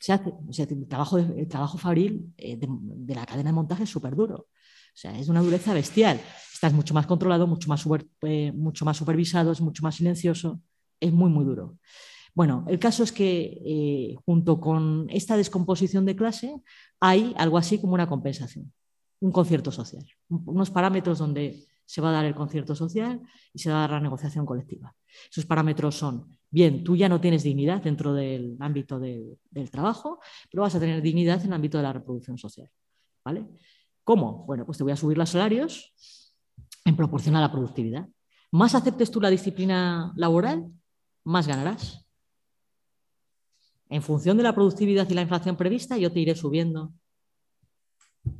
[0.00, 4.14] Se hace, el, trabajo, el trabajo fabril eh, de, la cadena de montaje es súper
[4.14, 4.48] duro.
[4.94, 6.20] O sea, es una dureza bestial.
[6.52, 7.84] Estás mucho más controlado, mucho más,
[8.22, 10.60] eh, mucho más supervisado, es mucho más silencioso.
[11.00, 11.78] Es muy, muy duro.
[12.32, 16.62] Bueno, el caso es que eh, junto con esta descomposición de clase
[17.00, 18.72] hay algo así como una compensación,
[19.20, 23.20] un concierto social, unos parámetros donde se va a dar el concierto social
[23.52, 24.94] y se va a dar la negociación colectiva.
[25.30, 30.20] Esos parámetros son, bien, tú ya no tienes dignidad dentro del ámbito del, del trabajo,
[30.50, 32.68] pero vas a tener dignidad en el ámbito de la reproducción social.
[33.24, 33.46] ¿vale?
[34.04, 34.44] ¿Cómo?
[34.46, 35.94] Bueno, pues te voy a subir los salarios
[36.84, 38.06] en proporción a la productividad.
[38.50, 40.70] Más aceptes tú la disciplina laboral,
[41.24, 42.06] más ganarás.
[43.88, 46.92] En función de la productividad y la inflación prevista, yo te iré subiendo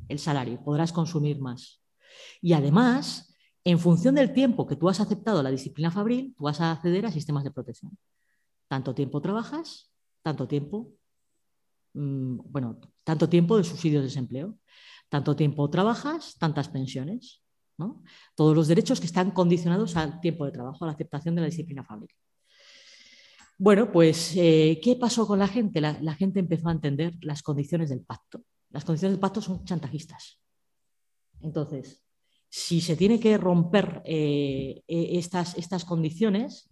[0.09, 1.83] el salario, podrás consumir más.
[2.41, 6.61] Y además, en función del tiempo que tú has aceptado la disciplina fabril, tú vas
[6.61, 7.97] a acceder a sistemas de protección.
[8.69, 9.91] Tanto tiempo trabajas,
[10.23, 10.93] tanto tiempo,
[11.95, 14.59] mm, bueno, tanto tiempo de subsidio de desempleo.
[15.15, 17.41] Tanto tiempo trabajas, tantas pensiones.
[18.35, 21.47] Todos los derechos que están condicionados al tiempo de trabajo, a la aceptación de la
[21.47, 22.17] disciplina fábrica.
[23.57, 25.81] Bueno, pues, eh, ¿qué pasó con la gente?
[25.81, 28.43] La, gente empezó a entender las condiciones del pacto.
[28.71, 30.41] Las condiciones del pacto son chantajistas.
[31.43, 32.03] Entonces,
[32.49, 36.69] si se tiene que romper eh, e, estas, estas, condiciones,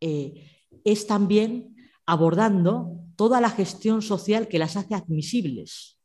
[0.00, 0.48] eh,
[0.84, 1.74] es también
[2.06, 5.98] abordando toda la gestión social que las hace admisibles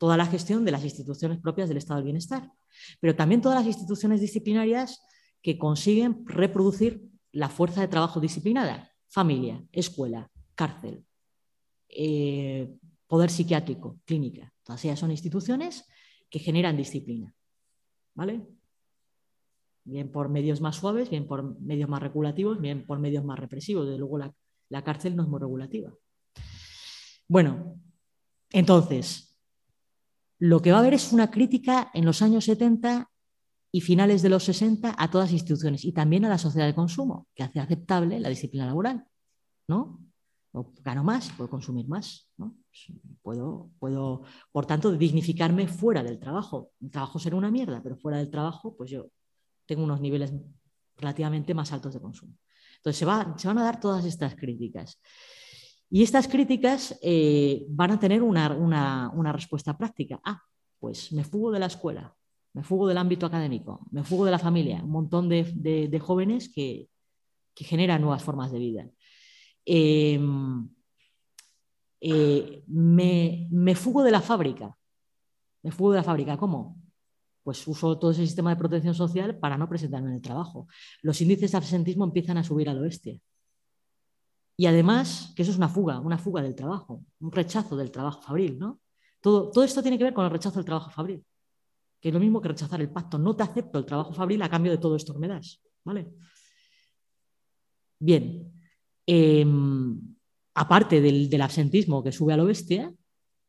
[0.00, 2.50] toda la gestión de las instituciones propias del estado del bienestar,
[3.00, 5.02] pero también todas las instituciones disciplinarias
[5.42, 11.04] que consiguen reproducir la fuerza de trabajo disciplinada, familia, escuela, cárcel,
[11.90, 12.74] eh,
[13.06, 14.50] poder psiquiátrico, clínica.
[14.62, 15.84] Todas ellas son instituciones
[16.30, 17.34] que generan disciplina.
[18.14, 18.40] ¿Vale?
[19.84, 23.84] Bien por medios más suaves, bien por medios más regulativos, bien por medios más represivos.
[23.84, 24.32] Desde luego la,
[24.70, 25.92] la cárcel no es muy regulativa.
[27.28, 27.78] Bueno,
[28.50, 29.29] entonces,
[30.40, 33.10] lo que va a haber es una crítica en los años 70
[33.72, 36.74] y finales de los 60 a todas las instituciones y también a la sociedad de
[36.74, 39.06] consumo, que hace aceptable la disciplina laboral.
[39.68, 40.00] ¿no?
[40.82, 42.28] gano más, puedo consumir más.
[42.36, 46.72] Pues, puedo, puedo, por tanto, dignificarme fuera del trabajo.
[46.80, 49.10] Mi trabajo será una mierda, pero fuera del trabajo, pues yo
[49.66, 50.32] tengo unos niveles
[50.96, 52.34] relativamente más altos de consumo.
[52.76, 54.98] Entonces, se van a dar todas estas críticas.
[55.92, 60.20] Y estas críticas eh, van a tener una, respuesta práctica.
[60.24, 60.40] Ah,
[60.78, 62.14] pues me fugo de la escuela,
[62.52, 66.88] me fugo del ámbito académico, me fugo de la familia, un montón de, jóvenes que,
[67.56, 68.88] generan nuevas formas de vida.
[69.66, 70.66] Em,
[72.00, 74.74] eh, me, me, fugo de la fábrica.
[75.62, 76.38] Me fugo de la fábrica.
[76.38, 76.80] ¿Cómo?
[77.42, 80.68] Pues uso todo ese sistema de protección social para no presentarme en el trabajo.
[81.02, 83.20] Los índices de absentismo empiezan a subir al oeste.
[84.60, 88.20] Y además, que eso es una fuga, una fuga del trabajo, un rechazo del trabajo
[88.20, 88.78] fabril, ¿no?
[89.22, 91.24] Todo, todo esto tiene que ver con el rechazo del trabajo fabril,
[91.98, 93.18] que es lo mismo que rechazar el pacto.
[93.18, 96.10] No te acepto el trabajo fabril a cambio de todo esto que me das, ¿vale?
[97.98, 98.52] Bien,
[99.06, 99.98] em,
[100.52, 102.92] aparte del, absentismo que sube a lo bestia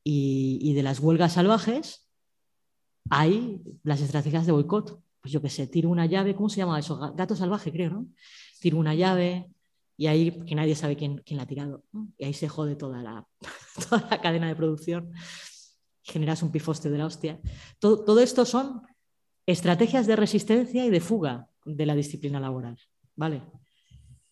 [0.06, 2.10] y, de las huelgas salvajes,
[3.10, 5.04] hay las estrategias de boicot.
[5.20, 6.98] Pues yo qué sé, tiro una llave, ¿cómo se llama eso?
[7.18, 8.08] Gato salvaje, creo, ¿no?
[8.62, 9.52] Tiro una llave,
[10.02, 11.84] y ahí que nadie sabe quién, quién la ha tirado.
[12.18, 13.24] Y ahí se jode toda la,
[13.88, 15.14] toda la cadena de producción,
[16.02, 17.40] generas un pifoste de la hostia.
[17.78, 18.82] Todo, todo, esto son
[19.46, 22.80] estrategias de resistencia y de fuga de la disciplina laboral.
[23.16, 23.44] ¿vale?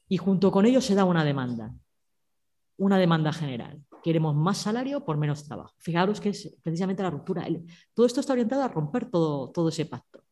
[0.07, 1.71] Y junto con ello se da una demanda,
[2.77, 3.79] una demanda general.
[4.03, 5.75] Queremos más salario por menos trabajo.
[5.77, 7.45] Fijaros que es precisamente la ruptura.
[7.93, 10.23] todo esto está orientado a romper todo, todo ese pacto.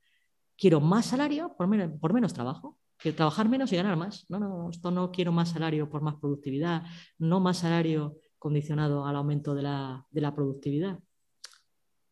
[0.58, 1.70] Quiero más salario por
[2.00, 2.80] por menos trabajo.
[3.00, 4.26] Que trabajar menos y ganar más.
[4.30, 6.84] No, no, esto no quiero más salario por más productividad,
[7.18, 11.00] no más salario condicionado al aumento de la, de la productividad.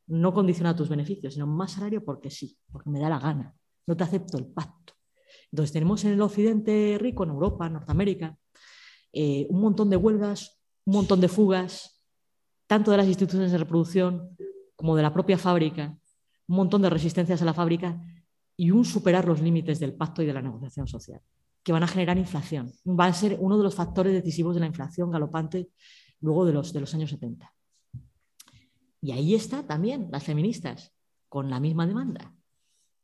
[0.07, 3.55] No condiciona tus beneficios, sino más salario porque sí, porque me da la gana.
[3.87, 4.93] No te acepto el pacto.
[5.51, 8.37] Entonces tenemos en el occidente rico, en Europa, en Norteamérica,
[9.13, 12.03] eh, un montón de huelgas, un montón de fugas,
[12.67, 14.35] tanto de las instituciones de reproducción
[14.75, 15.97] como de la propia fábrica,
[16.47, 17.99] un montón de resistencias a la fábrica
[18.57, 21.21] y un superar los límites del pacto y de la negociación social,
[21.63, 22.71] que van a generar inflación.
[22.87, 25.69] Va a ser uno de los factores decisivos de la inflación galopante
[26.21, 27.53] luego de los, de los años 70.
[29.01, 30.93] Y ahí está también las feministas,
[31.29, 32.33] con la misma demanda.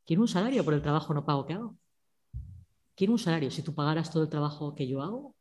[0.06, 1.78] Quiero un salario por el trabajo no pago que hago.
[2.96, 3.52] Quiero un salario.
[3.52, 5.36] Si tú pagaras todo el trabajo que yo hago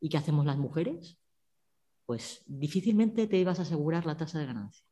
[0.00, 1.18] y que hacemos las mujeres,
[2.06, 4.84] pues difícilmente te ibas a asegurar la tasa de ganancia.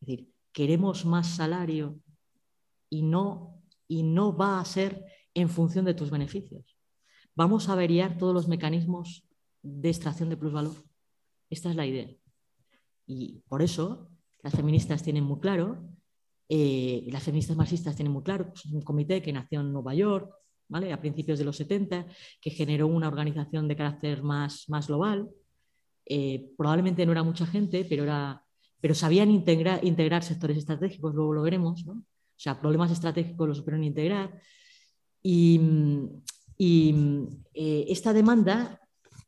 [0.00, 2.00] Es decir, queremos más salario
[2.90, 3.57] y no,
[3.88, 6.76] y no va a ser en función de tus beneficios.
[7.34, 9.26] Vamos a averiar todos los mecanismos
[9.62, 10.74] de extracción de plusvalor.
[11.50, 12.08] Esta es la idea.
[13.06, 14.10] Y por eso
[14.42, 15.82] las feministas tienen muy claro,
[16.48, 20.32] eh, las feministas marxistas tienen muy claro, es un comité que nació en Nueva York,
[20.68, 20.92] ¿vale?
[20.92, 22.06] a principios de los 70,
[22.40, 25.30] que generó una organización de carácter más, más global.
[26.04, 28.42] Eh, probablemente no era mucha gente, pero, era,
[28.80, 31.84] pero sabían integrar sectores estratégicos, luego lo veremos.
[31.86, 32.02] ¿no?
[32.38, 34.40] O sea, problemas estratégicos los supieron integrar.
[35.20, 35.60] Y,
[36.60, 38.80] eh, esta demanda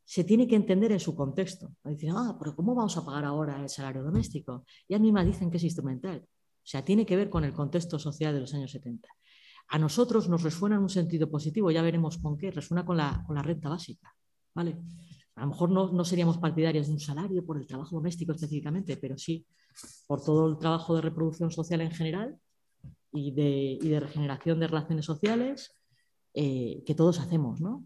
[0.05, 1.73] se tiene que entender en su contexto.
[1.83, 4.63] Dicen, ah, pero ¿cómo vamos a pagar ahora el salario doméstico?
[4.87, 6.23] Y mí me dicen que es instrumental.
[6.23, 9.09] O sea, tiene que ver con el contexto social de los años 70.
[9.67, 13.25] A nosotros nos resuena en un sentido positivo, ya veremos con qué, resuena con la,
[13.43, 14.13] renta básica.
[14.53, 14.77] ¿vale?
[15.35, 18.95] A lo mejor no, no, seríamos partidarios de un salario por el trabajo doméstico específicamente,
[18.95, 19.45] pero sí
[20.07, 22.37] por todo el trabajo de reproducción social en general
[23.13, 25.75] y de, y de regeneración de relaciones sociales
[26.33, 27.61] eh, que todos hacemos.
[27.61, 27.83] ¿no?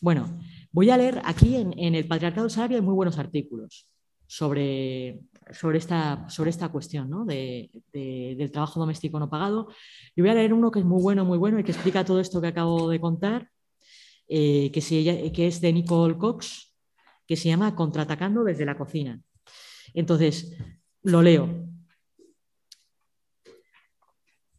[0.00, 3.88] Bueno, voy a leer aquí en, en, el Patriarcado Salario hay muy buenos artículos
[4.26, 7.24] sobre, sobre, esta, sobre esta cuestión ¿no?
[7.24, 9.68] de, de, del trabajo doméstico no pagado.
[10.16, 12.20] Yo voy a leer uno que es muy bueno, muy bueno y que explica todo
[12.20, 13.50] esto que acabo de contar,
[14.28, 16.74] eh, que, se, que es de Nicole Cox,
[17.26, 19.20] que se llama Contraatacando desde la cocina.
[19.92, 20.56] Entonces,
[21.02, 21.71] lo leo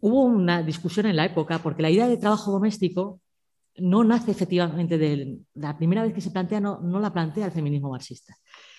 [0.03, 3.21] hubo una discusión en la época porque la idea de trabajo doméstico
[3.77, 7.53] no nace efectivamente de la primera vez que se plantea, no, no, la plantea el
[7.53, 8.35] feminismo marxista.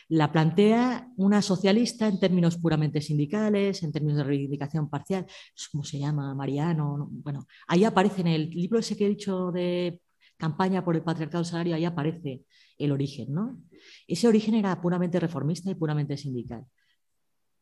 [0.08, 5.24] La plantea una socialista en términos puramente sindicales, en términos de reivindicación parcial,
[5.72, 6.34] ¿cómo se llama?
[6.34, 7.08] Mariano.
[7.10, 10.02] Bueno, ahí aparece en el libro ese que he dicho de
[10.36, 12.42] campaña por el patriarcado salario, ahí aparece
[12.76, 13.32] el origen.
[13.32, 13.58] ¿no?
[14.06, 16.66] Ese origen era puramente reformista y puramente sindical.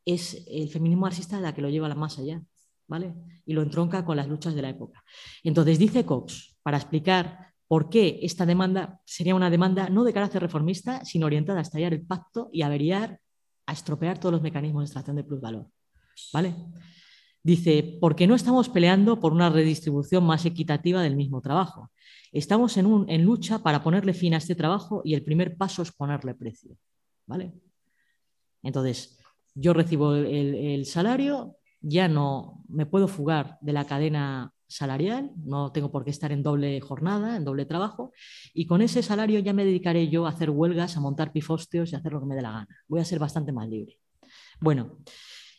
[0.04, 2.42] Es el feminismo marxista la que lo lleva más allá.
[2.86, 3.14] ¿Vale?
[3.46, 5.02] Y lo entronca con las luchas de la época.
[5.42, 10.42] Entonces dice Cox, para explicar por qué esta demanda sería una demanda no de carácter
[10.42, 13.18] reformista, sino orientada a estallar el pacto y averiar,
[13.66, 15.66] a estropear todos los mecanismos de extracción de plusvalor,
[16.32, 16.54] ¿vale?
[17.42, 21.90] Dice, porque no estamos peleando por una redistribución más equitativa del mismo trabajo.
[22.30, 25.82] Estamos en, un, en lucha para ponerle fin a este trabajo y el primer paso
[25.82, 26.76] es ponerle precio.
[27.26, 27.52] ¿Vale?
[28.62, 29.18] Entonces,
[29.54, 35.70] yo recibo el, el salario, ya no me puedo fugar de la cadena salarial, no
[35.72, 38.12] tengo por qué estar en doble jornada, en doble trabajo,
[38.54, 41.94] y con ese salario ya me dedicaré yo a hacer huelgas, a montar pifostios y
[41.94, 42.68] a hacer lo que me dé la gana.
[42.88, 43.98] Voy a ser bastante más libre.
[44.60, 44.98] Bueno,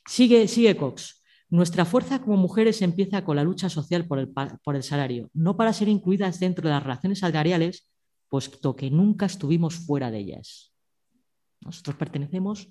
[0.07, 1.23] sigue, sigue Cox.
[1.49, 5.87] Nuestra fuerza como mujeres empieza con la lucha social por el salario, no para ser
[5.87, 7.87] incluidas dentro de las relaciones salariales,
[8.29, 10.73] puesto que nunca estuvimos fuera de ellas.
[11.61, 12.69] Nosotros pertenecemos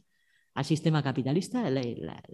[0.54, 1.80] al sistema capitalista, la,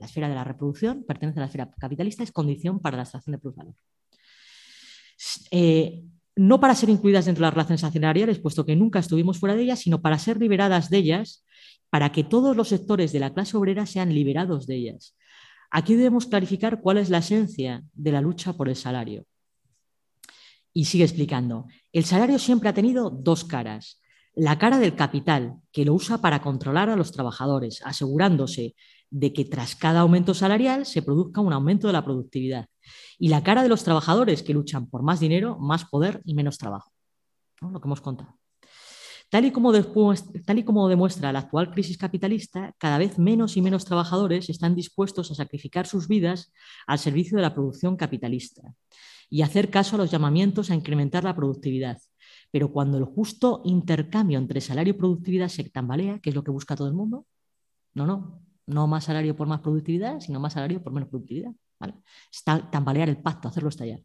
[0.01, 3.39] esfera de la reproducción pertenece a la esfera capitalista, es condición para la extracción de
[3.39, 3.75] plusvalor.
[5.51, 6.03] Eh,
[6.37, 9.63] no para ser incluidas dentro de las relaciones accionariales, puesto que nunca estuvimos fuera de
[9.63, 11.45] ellas, sino para ser liberadas de ellas,
[11.91, 15.17] para que todos los sectores de la clase obrera sean liberados de ellas.
[15.71, 19.27] Aquí debemos clarificar cuál es la esencia de la lucha por el salario.
[20.73, 24.01] Y sigue explicando, el salario siempre ha tenido dos caras
[24.35, 28.75] la cara del capital, que lo usa para controlar a los trabajadores, asegurándose
[29.11, 32.67] de que tras cada aumento salarial se produzca un aumento de la productividad.
[33.19, 36.59] Y la cara de los trabajadores, que luchan por más dinero, más poder y menos
[36.59, 36.93] trabajo.
[37.61, 38.39] Lo que hemos contado.
[39.31, 43.63] Tal y, como tal y como demuestra la actual crisis capitalista, cada vez menos y
[43.63, 46.51] menos trabajadores están dispuestos a sacrificar sus vidas
[46.87, 48.63] al servicio de la producción capitalista
[49.29, 51.99] y hacer caso a los llamamientos a incrementar la productividad,
[52.51, 56.51] pero cuando el justo intercambio entre salario y productividad se tambalea, que es lo que
[56.51, 57.27] busca todo el mundo,
[57.95, 61.53] no, no, no más salario por más productividad, sino más salario por menos productividad.
[61.79, 61.95] ¿vale?
[62.33, 64.01] Está tambalear el pacto, hacerlo estallar.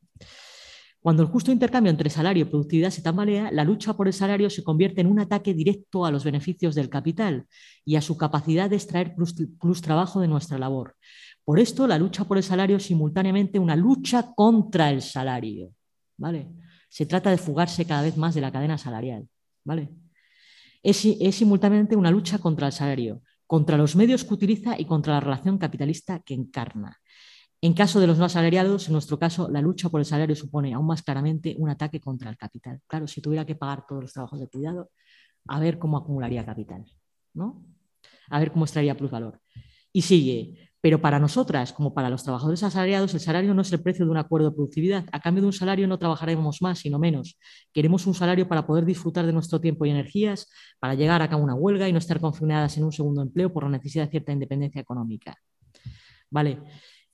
[1.03, 4.49] Cuando el justo intercambio entre salario y productividad se tambalea, la lucha por el salario
[4.49, 7.45] se convierte en un ataque directo a los beneficios del capital
[7.83, 10.95] y a su capacidad de extraer plus, trabajo de nuestra labor.
[11.43, 15.73] Por esto, la lucha por el salario es simultáneamente una lucha contra el salario.
[16.15, 16.47] ¿vale?
[16.93, 19.27] Se trata de fugarse cada vez más de la cadena salarial.
[19.63, 19.89] ¿vale?
[20.83, 25.13] Es, es simultáneamente una lucha contra el salario, contra los medios que utiliza y contra
[25.13, 27.01] la relación capitalista que encarna.
[27.61, 30.71] En caso de los no asalariados, en nuestro caso, la lucha por el salario supone
[30.71, 32.79] aún más claramente un ataque contra el capital.
[32.85, 34.91] Claro, si tuviera que pagar todos los trabajos de cuidado,
[35.47, 36.85] a ver cómo acumularía capital,
[37.33, 37.65] ¿no?
[38.29, 39.41] A ver cómo extraería plusvalor.
[39.91, 43.81] Y sigue, pero para nosotras, como para los trabajadores asalariados, el salario no es el
[43.81, 45.05] precio de un acuerdo de productividad.
[45.13, 47.39] A cambio de un salario no trabajaremos más, sino menos.
[47.71, 51.41] Queremos un salario para poder disfrutar de nuestro tiempo y energías, para llegar a cabo
[51.41, 54.33] una huelga y no estar confinadas en un segundo empleo por la necesidad de cierta
[54.33, 55.37] independencia económica.
[56.29, 56.59] Vale.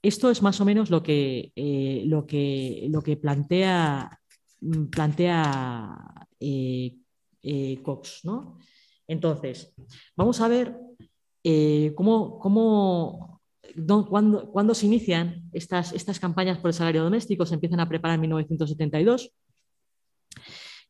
[0.01, 4.19] Esto es más o menos lo que, eh, lo que, lo que plantea,
[4.61, 6.95] mm, plantea eh,
[7.43, 8.21] eh, Cox.
[8.23, 8.57] ¿no?
[9.07, 9.75] Entonces,
[10.15, 10.75] vamos a ver
[11.95, 13.38] cómo, cómo
[14.09, 19.31] cuando, se inician estas, campañas por el salario doméstico, se empiezan a preparar en 1972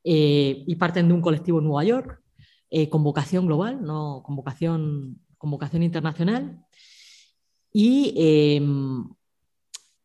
[0.04, 2.22] y parten de un colectivo en Nueva York,
[2.90, 6.60] con vocación global, no con vocación, con vocación internacional.
[7.72, 9.08] Y em,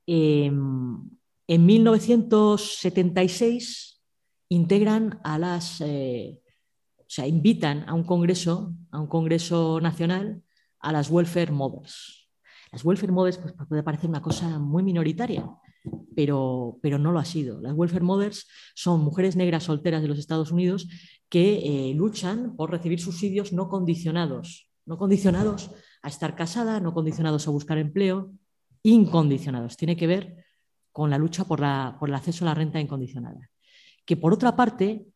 [0.07, 1.11] em,
[1.47, 4.03] en 1976
[4.49, 6.41] integran a las, eh,
[6.99, 10.43] o sea, invitan a un congreso, a un congreso nacional,
[10.81, 12.24] a las welfare mothers.
[12.75, 15.49] Las welfare mothers pues, puede parecer una cosa muy minoritaria,
[16.17, 17.61] pero, pero, no lo ha sido.
[17.61, 20.89] Las welfare mothers son mujeres negras solteras de los Estados Unidos
[21.29, 25.71] que eh, luchan por recibir subsidios no condicionados, no condicionados
[26.03, 28.33] a estar casada, no condicionados a buscar empleo,
[28.83, 29.77] incondicionados.
[29.77, 30.45] Tiene que ver
[30.91, 33.51] con la lucha por, el acceso a la renta incondicionada.
[34.05, 35.07] Que por otra parte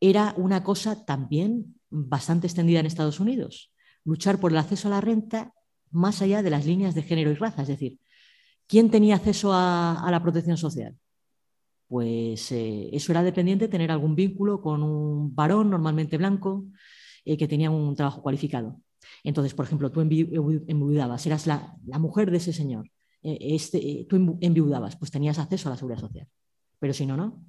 [0.00, 3.70] era una cosa también bastante extendida en Estados Unidos.
[4.02, 5.52] Luchar por el acceso a la renta
[5.92, 7.62] más allá de las líneas de género y raza.
[7.62, 7.98] Es decir,
[8.66, 10.96] ¿quién tenía acceso a, la protección social?
[11.86, 16.64] Pues eh, eso era dependiente de tener algún vínculo con un varón, normalmente blanco,
[17.24, 18.80] eh, que tenía un trabajo cualificado.
[19.22, 22.90] Entonces, por ejemplo, tú enviudabas, eras la, mujer de ese señor,
[23.22, 26.28] eh, este, tú enviudabas, pues tenías acceso a la seguridad social.
[26.78, 27.44] Pero si no, no.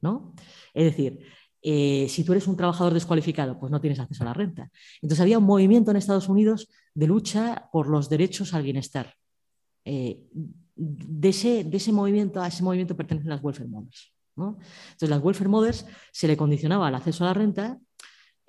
[0.00, 0.34] ¿No?
[0.72, 1.20] Es decir,
[1.62, 4.70] eh, si tú eres un trabajador descualificado, pues no tienes acceso a la renta.
[5.02, 9.14] Entonces había un movimiento en Estados Unidos de lucha por los derechos al bienestar.
[9.84, 14.14] de, ese, de, ese, movimiento, a ese movimiento pertenecen las welfare mothers.
[14.36, 17.78] Entonces las welfare mothers se le condicionaba el acceso a la renta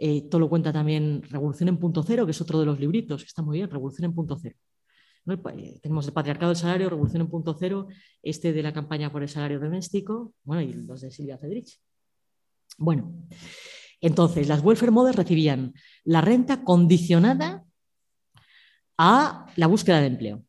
[0.04, 3.22] eh, todo lo cuenta también Revolución en punto cero, que es otro de los libritos,
[3.22, 4.56] que está muy bien, Revolución en punto cero.
[5.28, 7.88] Eh, tenemos el patriarcado del salario, Revolución en punto cero,
[8.24, 11.78] este de la campaña por el salario doméstico, bueno, y los de Silvia Federici.
[12.82, 13.14] Bueno,
[14.02, 17.64] entonces las welfare mothers recibían la renta condicionada
[18.98, 20.44] a la búsqueda de empleo.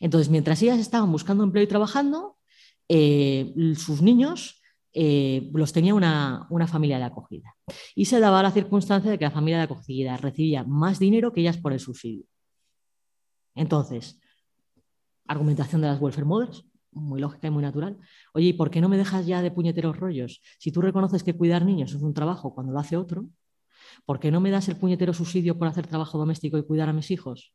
[0.00, 2.36] Entonces, mientras ellas estaban buscando empleo y trabajando,
[2.88, 4.60] eh, sus niños
[4.92, 7.54] eh, los tenía una, familia de acogida.
[7.94, 11.42] Y se daba la circunstancia de que la familia de acogida recibía más dinero que
[11.42, 12.24] ellas por el subsidio.
[13.54, 14.20] Entonces,
[15.28, 17.98] argumentación de las welfare mothers, muy lógica y muy natural.
[18.34, 20.40] Oye, ¿y por qué no me dejas ya de puñeteros rollos?
[20.58, 23.26] Si tú reconoces que cuidar niños es un trabajo cuando lo hace otro,
[24.04, 26.92] ¿por qué no me das el puñetero subsidio por hacer trabajo doméstico y cuidar a
[26.92, 27.54] mis hijos?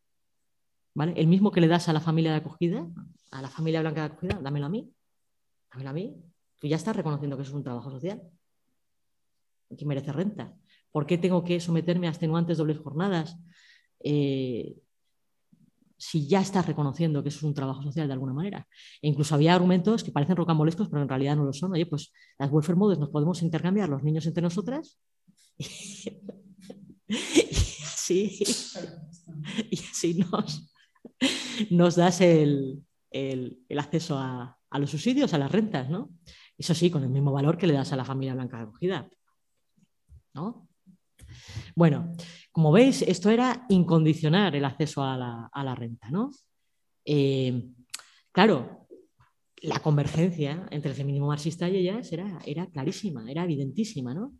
[0.93, 1.13] ¿Vale?
[1.15, 2.87] El mismo que le das a la familia de acogida,
[3.31, 4.91] a la familia blanca de acogida, dámelo a mí.
[5.71, 6.15] Dámelo a mí.
[6.59, 8.21] Tú ya estás reconociendo que eso es un trabajo social,
[9.77, 10.55] que merece renta.
[10.91, 13.37] ¿Por qué tengo que someterme a extenuantes dobles jornadas?
[13.99, 14.75] Eh,
[15.97, 18.67] si ya estás reconociendo que eso es un trabajo social de alguna manera.
[19.01, 21.73] E incluso había argumentos que parecen rocambolescos, pero en realidad no lo son.
[21.73, 24.99] Oye, pues las welfare modes nos podemos intercambiar los niños entre nosotras
[25.59, 25.65] y
[29.79, 30.23] así,
[31.71, 32.83] nos, das el,
[33.75, 36.11] acceso a, a, los subsidios, a las rentas, ¿no?
[36.57, 39.09] Eso sí, con el mismo valor que le das a la familia blanca de acogida.
[40.33, 40.66] ¿No?
[41.75, 42.13] Bueno,
[42.51, 46.09] como veis, esto era incondicionar el acceso a la, renta.
[46.09, 46.31] ¿no?
[47.05, 47.63] Eh,
[48.31, 48.87] claro,
[49.61, 52.39] la convergencia entre el feminismo marxista y ellas era,
[52.71, 54.13] clarísima, era evidentísima.
[54.13, 54.33] ¿no?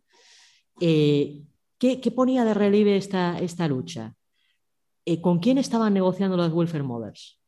[0.80, 1.44] Eh,
[1.78, 4.14] ¿qué, ponía de relieve esta, esta lucha?
[5.04, 7.40] Eh, ¿Con quién estaban negociando las welfare mothers?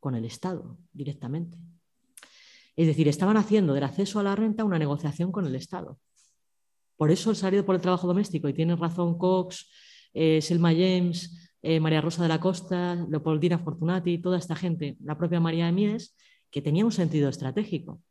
[0.00, 1.58] Con el Estado, directamente.
[2.76, 5.98] Es decir, estaban haciendo del acceso a la renta una negociación con el Estado.
[6.98, 9.70] Por eso el salario por el trabajo doméstico, y tiene razón Cox,
[10.12, 15.16] eh, Selma James, eh, María Rosa de la Costa, Leopoldina Fortunati, toda esta gente, la
[15.16, 16.16] propia María de Mies,
[16.50, 18.02] que tenía un sentido estratégico.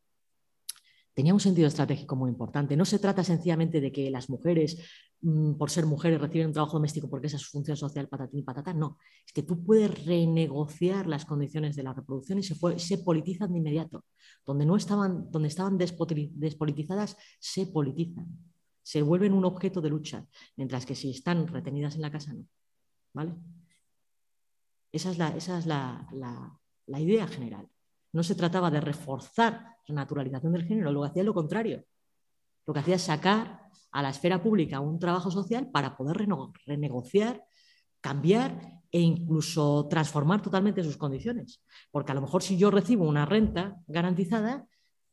[1.14, 2.78] tenía un sentido estratégico muy importante.
[2.78, 4.78] No se trata sencillamente de que las mujeres,
[5.22, 8.42] mm, por ser mujeres, reciben un trabajo doméstico porque esa es su función social, patatín
[8.42, 8.72] y patatá.
[8.72, 13.52] No, es que tú puedes renegociar las condiciones de la reproducción y se, se politizan
[13.52, 14.06] de inmediato.
[14.46, 18.28] Donde, no estaban, donde estaban despolitizadas, se politizan.
[18.88, 20.26] Se vuelven un objeto de lucha,
[20.56, 22.46] mientras que si están retenidas en la casa, no.
[23.12, 23.36] ¿Vale?
[24.94, 26.08] Esa es la, esa es la,
[26.86, 27.68] la idea general.
[28.14, 31.84] No se trataba de reforzar la naturalización del género, lo que hacía es lo contrario.
[32.66, 36.26] Lo que hacía es sacar a la esfera pública un trabajo social para poder
[36.66, 37.44] renegociar,
[38.00, 41.62] cambiar e incluso transformar totalmente sus condiciones.
[41.92, 44.66] Porque a lo mejor si yo recibo una renta garantizada,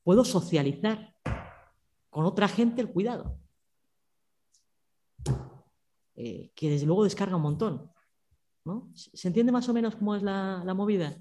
[0.04, 1.16] puedo socializar
[2.08, 3.40] con otra gente el cuidado.
[6.16, 7.90] Eh, que desde luego descarga un montón.
[8.94, 11.16] ¿Se entiende más o menos cómo es la movida?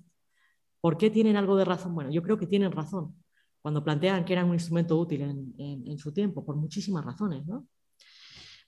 [0.80, 1.95] ¿Por qué tienen algo de razón?
[1.95, 3.16] Bueno, yo creo que tienen razón
[3.64, 5.22] cuando plantean que era un instrumento útil
[5.58, 7.43] en, su tiempo, por muchísimas razones.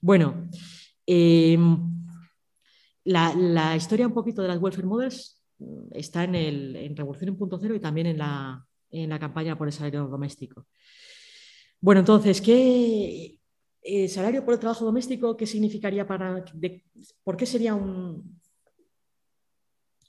[0.00, 0.48] Bueno,
[1.04, 2.06] em,
[3.04, 7.36] la, historia un poquito de las welfare models mm, está en, el, en Revolución en
[7.36, 8.66] punto cero y también en la,
[9.20, 10.66] campaña por el salario doméstico.
[11.78, 13.35] Bueno, entonces, ¿qué
[13.86, 15.36] eh, salario por el trabajo doméstico?
[15.36, 16.44] ¿Qué significaría para...
[17.22, 18.40] ¿Por qué sería un,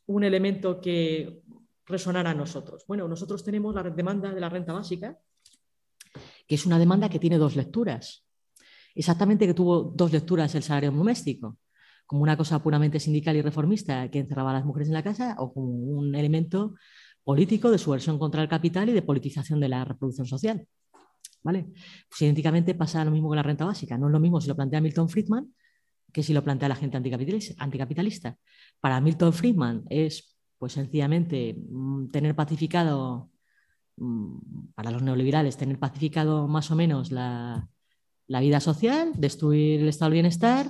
[0.08, 1.44] un elemento que
[1.86, 2.86] resonar a nosotros?
[2.88, 5.20] Bueno, nosotros tenemos la demanda de la renta básica,
[6.48, 8.26] que es una demanda que tiene dos lecturas.
[8.96, 11.60] Exactamente que tuvo dos lecturas el salario doméstico,
[12.08, 15.36] como una cosa puramente sindical y reformista que encerraba a las mujeres en la casa
[15.38, 16.74] o como un elemento
[17.24, 20.68] político de subversión contra el capital y de politización de la reproducción social.
[21.44, 21.68] ¿Vale?
[22.10, 23.98] Pues idénticamente pasa lo mismo con la renta básica.
[23.98, 25.54] No es lo mismo si lo plantea Milton Friedman
[26.12, 28.38] que si lo plantea la gente anticapitalista.
[28.80, 33.30] Para Milton Friedman es pues sencillamente mm, tener pacificado,
[33.98, 37.70] mm, para los neoliberales, tener pacificado más o menos la,
[38.28, 40.68] vida social, destruir el estado del bienestar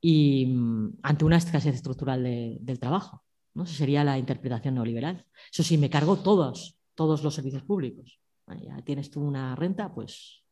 [0.00, 3.22] y mm, ante una escasez estructural del trabajo.
[3.54, 3.64] ¿no?
[3.64, 5.26] Esa sería la interpretación neoliberal.
[5.52, 8.18] Eso sí, me cargo todos, todos los servicios públicos.
[8.54, 10.44] Ya tienes tú una renta, pues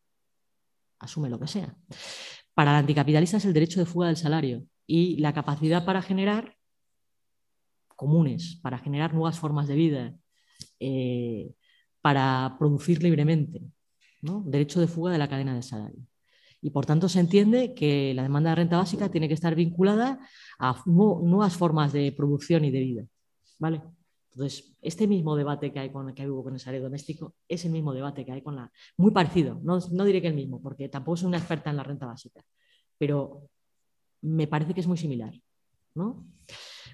[0.98, 1.76] asume lo que sea.
[2.54, 6.56] Para el anticapitalista es el derecho de fuga del salario y la capacidad para generar
[7.94, 10.14] comunes, para generar nuevas formas de vida,
[10.80, 11.52] eh,
[12.00, 13.62] para producir libremente.
[14.20, 16.00] Derecho de fuga de la cadena de salario.
[16.60, 20.18] Y por tanto se entiende que la demanda de renta básica tiene que estar vinculada
[20.58, 23.04] a nuevas formas de producción y de vida.
[23.58, 23.82] ¿Vale?
[24.38, 27.72] Entonces, este mismo debate que hay con que hubo con el salario doméstico es el
[27.72, 28.70] mismo debate que hay con la.
[28.96, 31.82] Muy parecido, no, no diré que el mismo, porque tampoco soy una experta en la
[31.82, 32.40] renta básica,
[32.96, 33.48] pero
[34.22, 35.34] me parece que es muy similar.
[35.96, 36.24] ¿no?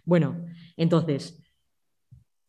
[0.07, 1.39] Bueno, entonces,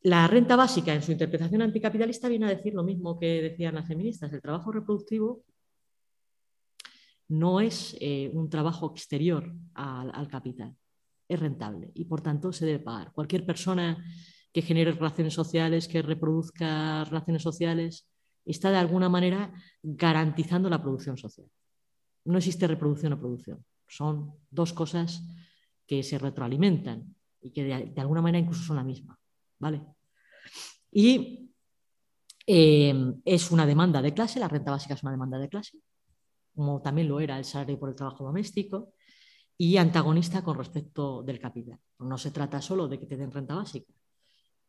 [0.02, 3.90] la renta básica en su interpretación anticapitalista viene a decir lo mismo que decían las
[3.90, 4.32] feministas.
[4.32, 5.44] El trabajo reproductivo
[7.28, 10.74] no es eh, un trabajo exterior al, capital,
[11.28, 13.12] es rentable y por tanto se debe pagar.
[13.12, 14.02] Cualquier persona
[14.56, 18.08] que genere relaciones sociales, que reproduzca relaciones sociales,
[18.46, 19.52] está de alguna manera
[19.84, 21.46] garantizando la producción social.
[22.24, 23.66] No existe reproducción o producción.
[23.86, 25.28] Son dos cosas
[25.86, 29.20] que se retroalimentan y que de, alguna manera incluso son la misma.
[29.60, 29.82] ¿vale?
[30.90, 31.52] Y
[32.48, 35.80] eh, es una demanda de clase, la renta básica es una demanda de clase,
[36.56, 38.94] como también lo era el salario por el trabajo doméstico,
[39.58, 41.78] y antagonista con respecto del capital.
[42.00, 43.92] No se trata solo de que te den renta básica,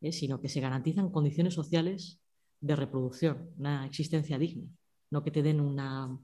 [0.00, 0.12] ¿eh?
[0.12, 2.20] sino que se garantizan condiciones sociales
[2.60, 4.68] de reproducción, una existencia digna,
[5.10, 6.18] no que te den una,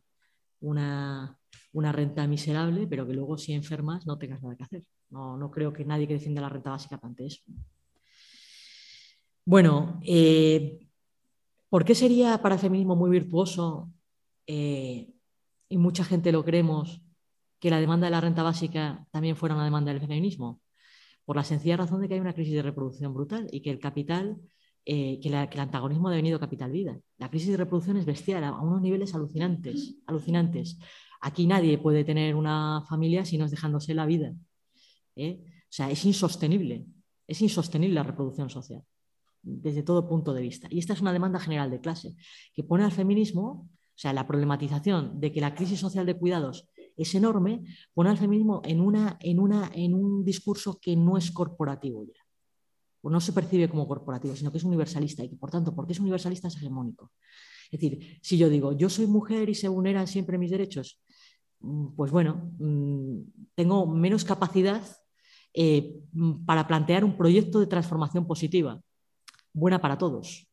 [0.60, 1.38] una,
[1.92, 4.84] renta miserable, pero que luego si enfermas no tengas nada que hacer.
[5.10, 7.42] No, creo que nadie que defienda la renta básica plantee eso.
[9.44, 10.88] Bueno, eh,
[11.68, 13.92] ¿por qué sería para el feminismo muy virtuoso,
[14.46, 15.12] eh,
[15.68, 17.02] y mucha gente lo creemos,
[17.58, 20.61] que la demanda de la renta básica también fuera una demanda del feminismo?
[21.32, 23.78] Por la sencilla razón de que hay una crisis de reproducción brutal y que el
[23.78, 24.36] capital,
[24.84, 27.00] eh, que, el antagonismo ha devenido capital-vida.
[27.16, 30.78] La crisis de reproducción es bestial a unos niveles alucinantes, alucinantes.
[31.22, 34.34] Aquí nadie puede tener una familia si no es dejándose la vida.
[35.16, 35.40] ¿eh?
[35.42, 36.84] O sea, es insostenible,
[37.26, 38.84] es insostenible la reproducción social
[39.40, 40.68] desde todo punto de vista.
[40.70, 42.14] Y esta es una demanda general de clase
[42.52, 46.68] que pone al feminismo, o sea, la problematización de que la crisis social de cuidados
[46.96, 47.64] es enorme,
[47.94, 52.20] pone al feminismo en, una, en, una, en un discurso que no es corporativo ya.
[53.02, 55.92] O no se percibe como corporativo, sino que es universalista y que, por tanto, porque
[55.92, 57.10] es universalista es hegemónico.
[57.70, 61.00] Es decir, si yo digo, yo soy mujer y se vulneran siempre mis derechos,
[61.60, 63.20] mm, pues bueno, mm,
[63.54, 64.82] tengo menos capacidad
[65.54, 66.00] eh,
[66.46, 68.80] para plantear un proyecto de transformación positiva,
[69.52, 70.48] buena para todos,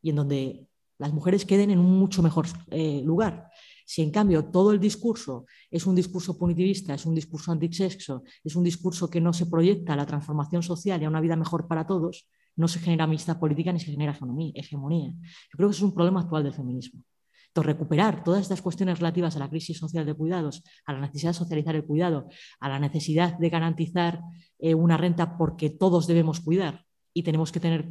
[0.00, 0.68] y en donde
[0.98, 3.50] las mujeres queden en un mucho mejor eh, lugar.
[3.88, 8.54] Si en cambio todo el discurso es un discurso punitivista, es un discurso antisexo, es
[8.54, 11.66] un discurso que no se proyecta a la transformación social y a una vida mejor
[11.66, 14.12] para todos, no se genera amistad política ni se genera
[14.54, 15.12] hegemonía.
[15.12, 17.02] Yo creo que eso es un problema actual del feminismo.
[17.46, 21.30] Entonces, recuperar todas estas cuestiones relativas a la crisis social de cuidados, a la necesidad
[21.30, 22.28] de socializar el cuidado,
[22.60, 24.20] a la necesidad de garantizar
[24.58, 26.84] eh, una renta porque todos debemos cuidar
[27.14, 27.88] y tenemos que tener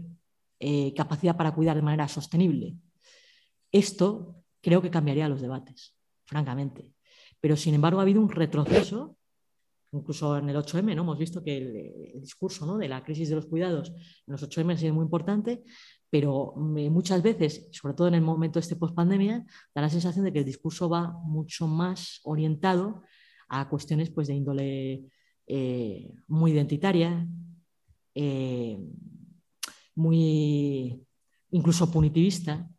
[0.60, 2.76] eh, capacidad para cuidar de manera sostenible.
[3.72, 4.37] Esto
[4.68, 5.96] creo que cambiaría los debates,
[6.26, 6.94] francamente.
[7.40, 9.16] Pero, sin embargo, ha habido un retroceso,
[9.94, 11.04] incluso en el 8M, ¿no?
[11.04, 12.78] hemos visto que el, discurso ¿no?
[12.78, 15.64] de la crisis de los cuidados en los 8M ha sido muy importante,
[16.10, 20.34] pero mm, muchas veces, sobre todo en el momento este post-pandemia, da la sensación de
[20.34, 23.04] que el discurso va mucho más orientado
[23.48, 25.06] a cuestiones pues, de índole
[25.48, 27.26] eh, muy identitaria,
[28.14, 28.78] eh,
[29.96, 31.08] muy
[31.52, 32.70] incluso punitivista,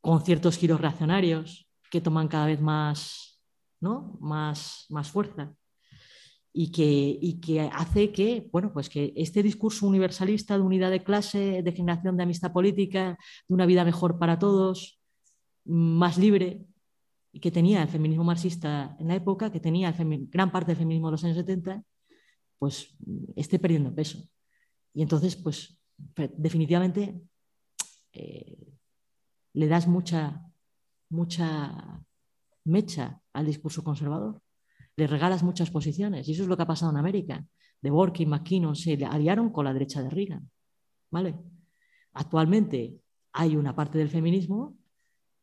[0.00, 3.40] con ciertos giros reaccionarios que toman cada vez más,
[3.80, 4.16] ¿no?
[4.20, 5.54] más, más fuerza
[6.52, 11.62] y que, que hace que, bueno, pues que este discurso universalista de unidad de clase,
[11.62, 15.00] de generación de amistad política, de una vida mejor para todos,
[15.64, 16.66] más libre,
[17.32, 21.08] y que tenía el feminismo marxista en la época, que tenía gran parte del feminismo
[21.08, 21.84] de los años 70,
[22.58, 22.96] pues
[23.36, 24.28] esté perdiendo peso.
[24.92, 25.78] Y entonces, pues
[26.36, 27.20] definitivamente
[28.12, 28.58] eh,
[29.54, 30.42] le das mucha,
[31.08, 32.04] mucha
[32.64, 34.40] mecha al discurso conservador,
[34.96, 37.44] le regalas muchas posiciones, y eso es lo que ha pasado en América.
[37.80, 40.50] De Borky, McKinnon se aliaron con la derecha de Reagan.
[41.10, 41.38] ¿vale?
[42.14, 42.96] Actualmente
[43.32, 44.76] hay una parte del feminismo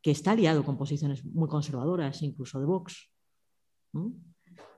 [0.01, 3.11] que está aliado con posiciones muy conservadoras, incluso de Vox.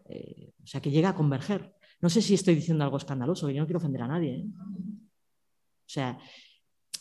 [0.06, 1.76] Eh, o sea, que llega a converger.
[2.02, 4.38] No sé si estoy diciendo algo escandaloso, yo no quiero ofender a nadie.
[4.38, 4.46] ¿eh?
[4.48, 6.20] O sea,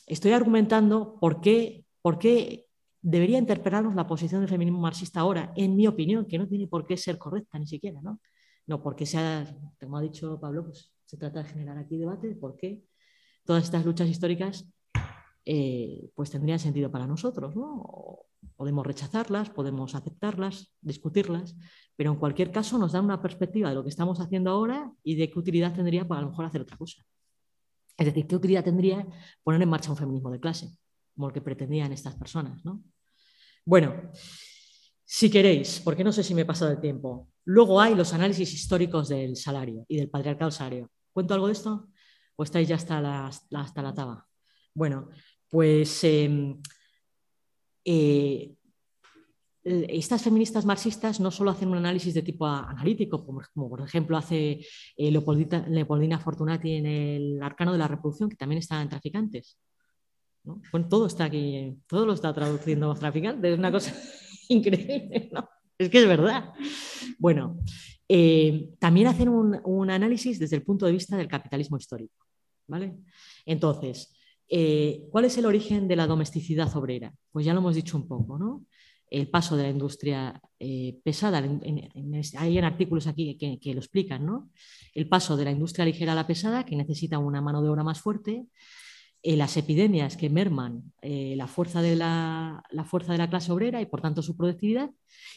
[0.07, 2.67] estoy argumentando por qué ¿Por qué
[3.01, 6.87] debería interpelarnos la posición del feminismo marxista ahora, en mi opinión, que no tiene por
[6.87, 8.21] qué ser correcta ni siquiera, ¿no?
[8.67, 9.47] No, porque sea,
[9.81, 12.83] como ha dicho Pablo, pues se trata de generar aquí debate de por qué
[13.45, 14.69] todas estas luchas históricas
[15.47, 18.27] eh, pues tendrían sentido para nosotros, ¿no?
[18.57, 21.57] podemos rechazarlas, podemos aceptarlas, discutirlas,
[21.97, 25.15] pero en cualquier caso nos dan una perspectiva de lo que estamos haciendo ahora y
[25.15, 27.03] de qué utilidad tendría para a lo mejor hacer otra cosa.
[27.97, 29.07] Es decir, qué utilidad tendría
[29.43, 30.77] poner en marcha un feminismo de clase
[31.19, 32.65] como el que pretendían estas personas.
[32.65, 32.81] ¿no?
[33.65, 34.13] Bueno,
[35.05, 38.55] si queréis, porque no sé si me he pasado el tiempo, luego hay los análisis
[38.55, 40.93] históricos del salario y del patriarcado salario.
[41.13, 41.89] ¿Cuento algo de esto?
[42.37, 44.29] ¿O estáis ya hasta la, hasta la taba?
[44.73, 45.09] Bueno,
[45.49, 46.63] pues em,
[47.85, 48.55] eh,
[49.65, 54.65] estas feministas marxistas no solo hacen un análisis de tipo analítico, como, por ejemplo hace
[54.97, 59.59] eh, Leopoldina Fortunati en el Arcano de la Reproducción, que también está en Traficantes,
[60.45, 63.95] bueno, todo está aquí, todo lo está traduciendo los traficantes, es una cosa
[64.49, 65.49] increíble, ¿no?
[65.79, 66.53] Es que es verdad.
[67.19, 67.61] Bueno,
[68.09, 72.27] eh, también hacen un, análisis desde el punto de vista del capitalismo histórico,
[72.67, 72.97] ¿vale?
[73.47, 74.13] Entonces,
[74.49, 77.15] eh, ¿cuál es el origen de la domesticidad obrera?
[77.31, 78.65] Pues ya lo hemos dicho un poco, ¿no?
[79.11, 84.27] El paso de la industria eh, pesada, hay en artículos aquí que, que, lo explican,
[84.27, 84.51] ¿no?
[84.95, 87.85] El paso de la industria ligera a la pesada, que necesita una mano de obra
[87.85, 88.47] más fuerte,
[89.23, 93.81] eh, las epidemias que merman eh, la, fuerza de la, fuerza de la clase obrera
[93.81, 94.91] y por tanto su productividad,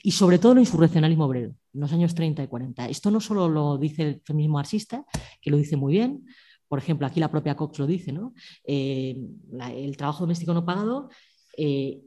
[0.04, 2.90] y sobre todo el insurreccionalismo obrero, en los años 30 y 40.
[2.90, 5.06] Esto no solo lo dice el feminismo marxista,
[5.42, 6.26] que lo dice muy bien,
[6.68, 8.34] por ejemplo, aquí la propia Cox lo dice, ¿no?
[8.64, 9.18] Eh,
[9.76, 11.10] el trabajo doméstico no pagado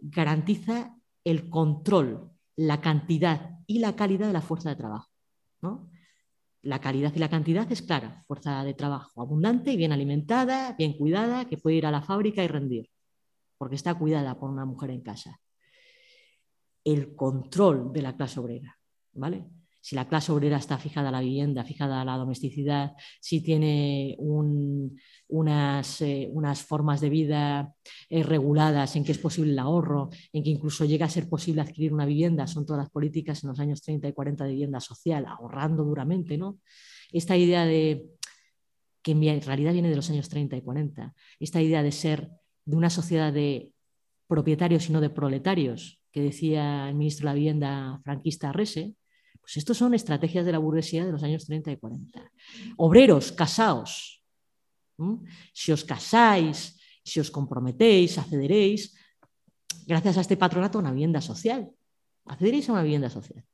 [0.00, 5.10] garantiza el control, la cantidad y la calidad de la fuerza de trabajo.
[5.60, 5.90] ¿no?
[6.64, 10.94] La calidad y la cantidad es clara, fuerza de trabajo abundante y bien alimentada, bien
[10.94, 12.88] cuidada, que puede ir a la fábrica y rendir,
[13.58, 15.38] porque está cuidada por una mujer en casa.
[16.82, 18.78] El control de la clase obrera,
[19.12, 19.44] ¿vale?
[19.84, 24.16] Si la clase obrera está fijada a la vivienda, fijada a la domesticidad, si tiene
[24.18, 27.74] unas, eh, unas, formas de vida
[28.08, 31.60] eh, reguladas, en que es posible el ahorro, en que incluso llega a ser posible
[31.60, 34.80] adquirir una vivienda, son todas las políticas en los años 30 y 40 de vivienda
[34.80, 36.60] social, ahorrando duramente, ¿no?
[37.12, 38.06] Esta idea de
[39.02, 42.30] que en realidad viene de los años 30 y 40, esta idea de ser
[42.64, 43.70] de una sociedad de
[44.28, 48.94] propietarios y no de proletarios, que decía el ministro de la Vivienda franquista Rese,
[49.44, 52.32] pues estos son estrategias de la burguesía de los años 30 y 40.
[52.78, 54.24] Obreros, casaos.
[55.52, 58.96] Si os casáis, si os comprometéis, accederéis,
[59.86, 61.70] gracias a este patronato, a una vivienda social.
[62.24, 63.44] Accederéis a una vivienda social.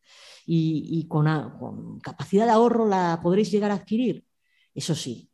[0.47, 1.26] Y, con,
[1.59, 4.24] con, capacidad de ahorro la podréis llegar a adquirir.
[4.72, 5.28] Eso sí,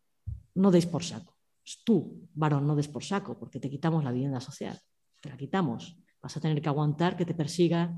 [0.54, 1.36] no deis por saco.
[1.84, 4.80] Tú, varón, no des por saco, porque te quitamos la vivienda social.
[5.20, 5.98] te la quitamos.
[6.22, 7.94] Vas a tener que aguantar que te persiga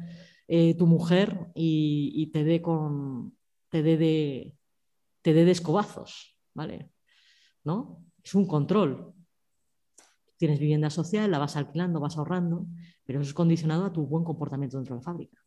[0.49, 3.36] eh, tu mujer y, te dé con
[3.68, 4.57] te dé de,
[5.20, 6.90] te dé de escobazos, ¿vale?
[7.64, 8.03] ¿No?
[8.24, 9.12] Es un control.
[10.38, 12.66] Tienes vivienda social, la vas alquilando, vas ahorrando,
[13.05, 15.38] pero eso es condicionado a tu buen comportamiento dentro de la fábrica.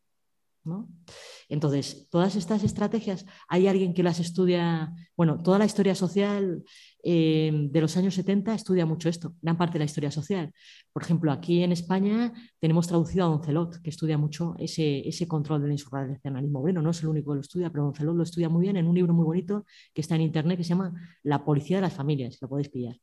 [1.49, 6.64] Entonces, todas estas estrategias, hay alguien que las estudia, bueno, toda la historia social
[7.03, 10.53] eh, de los años 70 estudia mucho esto, gran parte de la historia social.
[10.93, 15.64] Por ejemplo, aquí en España tenemos traducido a Doncelot, que estudia mucho ese, ese control
[15.64, 16.62] del insurreccionalismo.
[16.62, 18.88] Bueno, no es el único que lo estudia, pero Doncelot lo estudia muy bien en
[18.88, 20.93] un libro muy bonito que está en internet que se llama
[21.24, 22.97] La policía de las familias, lo podéis pillar.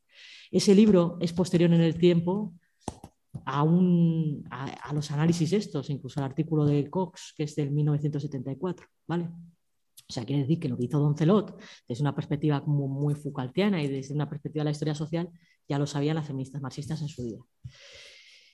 [0.51, 2.53] Ese libro es posterior en el tiempo
[3.45, 9.25] a, los análisis estos, incluso al artículo de Cox, que es del 1974, ¿vale?
[9.25, 13.81] O sea, quiere decir que lo que hizo Celot desde una perspectiva como muy Foucaultiana
[13.83, 15.29] y desde una perspectiva de la historia social,
[15.67, 17.39] ya lo sabían las feministas marxistas en su día.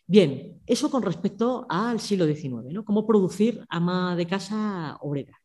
[0.07, 2.85] Bien, eso con respecto al siglo XIX, ¿no?
[2.85, 5.41] Cómo producir ama de casa obrera,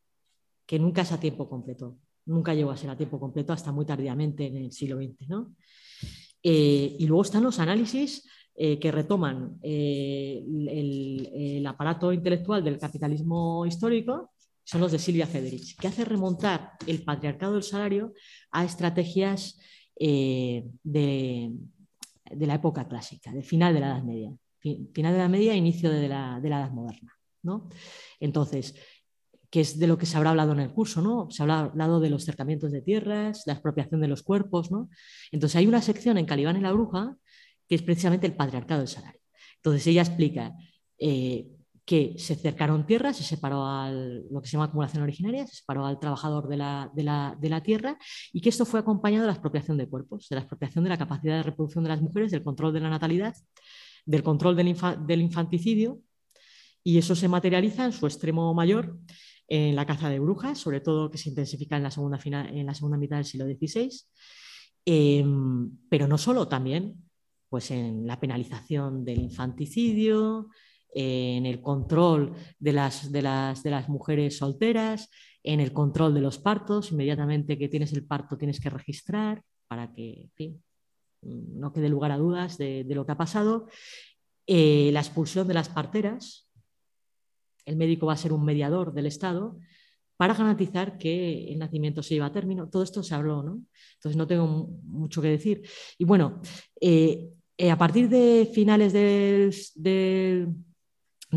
[0.66, 3.86] que nunca es a tiempo completo, nunca llegó a ser a tiempo completo hasta muy
[3.86, 5.54] tardíamente en el siglo XX, ¿no?
[6.42, 8.26] Eh, y luego están los análisis
[8.62, 14.32] eh, que retoman eh, el, aparato intelectual del capitalismo histórico
[14.62, 18.12] son los de Silvia Federici, que hace remontar el patriarcado del salario
[18.50, 19.58] a estrategias
[19.98, 21.52] eh, de,
[22.36, 24.30] la época clásica, del final de la Edad Media.
[24.60, 27.16] Final de la Media, inicio de la, Edad Moderna.
[28.20, 28.74] Entonces,
[29.48, 31.30] que es de lo que se habrá hablado en el curso, ¿no?
[31.30, 34.90] Se habrá hablado de los cercamientos de tierras, la expropiación de los cuerpos, ¿no?
[35.32, 37.16] Entonces hay una sección en Calibán y la Bruja
[37.70, 39.20] que es precisamente el patriarcado del salario.
[39.58, 40.52] Entonces ella explica
[40.98, 41.46] eh,
[41.84, 45.86] que se cercaron tierras, se separó al, lo que se llama acumulación originaria, se separó
[45.86, 47.96] al trabajador de la, de, la, tierra
[48.32, 50.98] y que esto fue acompañado de la expropiación de cuerpos, de la expropiación de la
[50.98, 53.34] capacidad de reproducción de las mujeres, del control de la natalidad,
[54.04, 56.00] del control del, del infanticidio
[56.82, 58.98] y eso se materializa en su extremo mayor
[59.46, 62.66] en la caza de brujas, sobre todo que se intensifica en la segunda, final, en
[62.66, 63.90] la segunda mitad del siglo XVI,
[64.84, 67.09] em, pero no solo, también
[67.50, 70.48] pues en la penalización del infanticidio,
[70.94, 75.10] en el control de las, de las, de las mujeres solteras,
[75.42, 76.92] en el control de los partos.
[76.92, 80.30] Inmediatamente que tienes el parto tienes que registrar para que
[81.22, 83.66] no quede lugar a dudas de, lo que ha pasado.
[84.46, 86.48] Eh, la expulsión de las parteras.
[87.66, 89.58] El médico va a ser un mediador del Estado
[90.16, 92.68] para garantizar que el nacimiento se lleva a término.
[92.68, 93.62] Todo esto se habló, ¿no?
[93.94, 94.46] Entonces no tengo
[94.84, 95.62] mucho que decir.
[95.98, 96.40] Y bueno,
[96.80, 97.30] eh,
[97.60, 99.52] eh, a partir de finales del,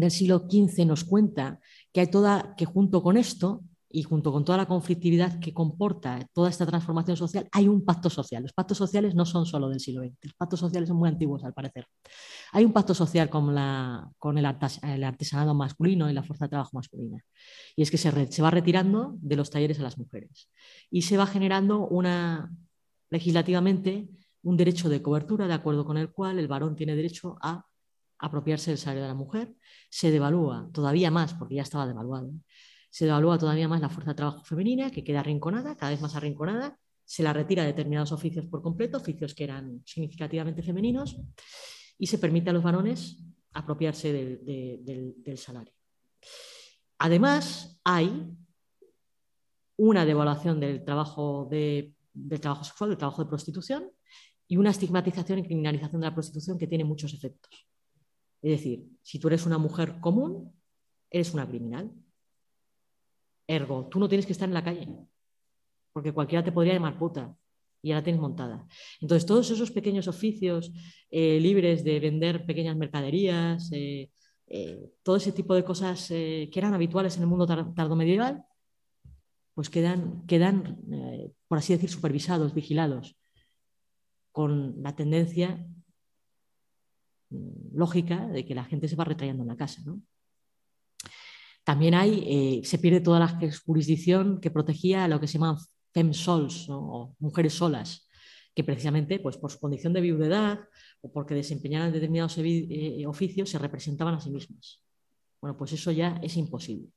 [0.10, 1.60] siglo XV nos cuenta
[1.92, 6.26] que hay toda, que junto con esto y junto con toda la conflictividad que comporta
[6.32, 8.42] toda esta transformación social, hay un pacto social.
[8.42, 11.44] Los pactos sociales no son solo del siglo XX, los pactos sociales son muy antiguos
[11.44, 11.88] al parecer.
[12.54, 16.72] Hay un pacto social con, la, con el, artesanado masculino y la fuerza de trabajo
[16.78, 17.22] masculina.
[17.76, 20.50] Y es que se, se va retirando de los talleres a las mujeres
[20.90, 22.50] y se va generando una,
[23.10, 24.08] legislativamente,
[24.44, 27.66] un derecho de cobertura de acuerdo con el cual el varón tiene derecho a
[28.20, 29.54] apropiarse del salario de la mujer.
[29.90, 32.32] Se devalúa todavía más, porque ya estaba devaluado,
[32.90, 36.16] se devalúa todavía más la fuerza de trabajo femenina, que queda arrinconada, cada vez más
[36.16, 41.18] arrinconada, se la retira determinados oficios por completo, oficios que eran significativamente femeninos,
[41.98, 43.24] y se permite a los varones
[43.54, 45.74] apropiarse del, salario.
[47.00, 48.32] Además, hay
[49.78, 51.96] una devaluación del trabajo, del
[52.40, 53.92] trabajo sexual, del trabajo de prostitución,
[54.54, 57.68] y una estigmatización y criminalización de la prostitución que tiene muchos efectos.
[58.40, 60.54] Es decir, si tú eres una mujer común,
[61.10, 61.92] eres una criminal.
[63.48, 64.88] Ergo, tú no tienes que estar en la calle,
[65.92, 67.36] porque cualquiera te podría llamar puta
[67.82, 68.68] y ya la tienes montada.
[69.02, 70.72] Entonces, todos esos pequeños oficios
[71.10, 74.12] eh, libres de vender pequeñas mercaderías, eh,
[74.46, 78.46] eh, todo ese tipo de cosas que eran habituales en el mundo tardo medieval,
[79.56, 80.80] pues quedan, quedan
[81.48, 83.18] por así decir, supervisados, vigilados
[84.34, 85.66] con la tendencia
[87.30, 89.82] mm, lógica de que la gente se va retrayendo en la casa.
[91.64, 95.58] También hay, eh, se pierde toda la jurisdicción que protegía a lo que se llaman
[95.94, 98.10] femsols o mujeres solas,
[98.54, 100.60] que precisamente pues, por su condición de viudedad
[101.02, 104.84] o porque desempeñaran determinados eh, oficios se representaban a sí mismas.
[105.40, 106.90] Bueno, pues eso ya es imposible.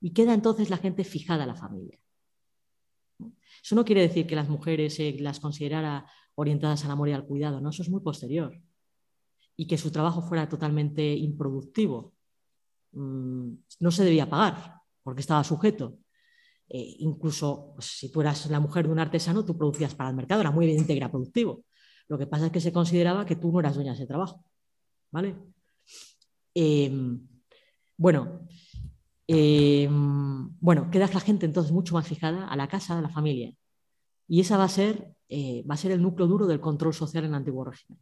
[0.00, 1.98] Y queda entonces la gente fijada a la familia.
[3.62, 6.06] Eso no quiere decir que las mujeres se las considerara
[6.36, 7.70] orientadas al amor y al cuidado, ¿no?
[7.70, 8.60] Eso es muy posterior.
[9.56, 12.14] Y que su trabajo fuera totalmente improductivo.
[12.92, 15.98] Mm, no se debía pagar porque estaba sujeto.
[16.68, 20.16] Eh, incluso pues, si tú eras la mujer de un artesano, tú producías para el
[20.16, 21.64] mercado, era muy evidente que era productivo.
[22.08, 24.44] Lo que pasa es que se consideraba que tú no eras dueña de ese trabajo.
[25.14, 25.36] ¿vale?
[26.54, 27.20] Em,
[27.96, 28.48] bueno,
[29.28, 33.54] em, bueno, queda la gente entonces mucho más fijada a la casa, a la familia.
[34.26, 37.24] Y esa va a ser, eh, va a ser el núcleo duro del control social
[37.24, 37.98] en el antiguo régimen.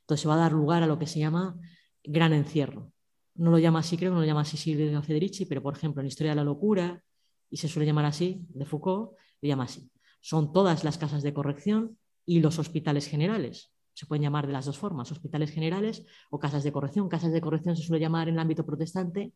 [0.00, 1.56] Entonces se va a dar lugar a lo que se llama
[2.02, 2.92] gran encierro.
[3.34, 6.08] No lo llama así, creo no lo llama así Silvio Federici, pero por ejemplo en
[6.08, 7.02] Historia de la Locura,
[7.48, 9.90] y se suele llamar así, de Foucault, le llama así.
[10.20, 13.72] Son todas las casas de corrección y los hospitales generales.
[13.94, 17.08] Se pueden llamar de las dos formas, hospitales generales o casas de corrección.
[17.08, 19.32] Casas de corrección se suele llamar en el ámbito protestante.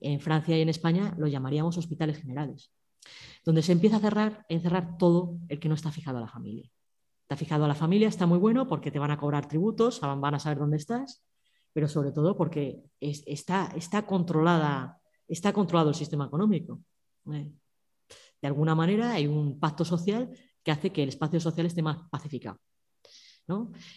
[0.00, 2.72] En Francia y en España lo llamaríamos hospitales generales,
[3.44, 6.70] donde se empieza a cerrar, encerrar todo el que no está fijado a la familia.
[7.22, 10.34] Está fijado a la familia, está muy bueno porque te van a cobrar tributos, van
[10.34, 11.24] a saber dónde estás,
[11.72, 16.80] pero sobre todo porque está, está, controlada, está controlado el sistema económico.
[17.32, 17.52] Eh,
[18.42, 20.30] de alguna manera hay un pacto social
[20.62, 22.58] que hace que el espacio social esté más pacificado.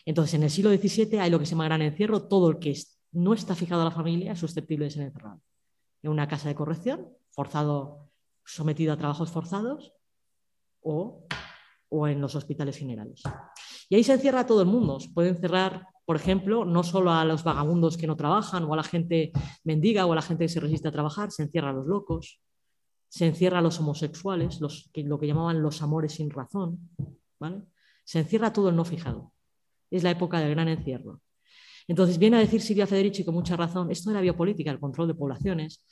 [0.06, 2.76] Entonces, en el siglo XVII hay lo que se llama gran encierro, todo el que
[3.12, 5.42] no está fijado a la familia es susceptible de ser encerrado.
[6.02, 8.10] En una casa de corrección, forzado,
[8.46, 9.94] sometido a trabajos forzados
[10.82, 11.26] o,
[11.90, 13.22] o en los hospitales generales.
[13.90, 15.00] Y ahí se encierra todo el mundo.
[15.00, 18.78] Se puede encerrar, por ejemplo, no solo a los vagabundos que no trabajan o a
[18.78, 19.32] la gente
[19.64, 22.42] mendiga o a la gente que se resiste a trabajar, se encierra a los locos,
[23.10, 26.90] se encierra a los homosexuales, los, lo que llamaban los amores sin razón,
[28.04, 29.32] Se encierra todo el no fijado.
[29.92, 31.22] Es la época del gran encierro.
[31.88, 35.10] Entonces viene a decir Silvia Federici con mucha razón, esto de la biopolítica, el control
[35.10, 35.86] de poblaciones,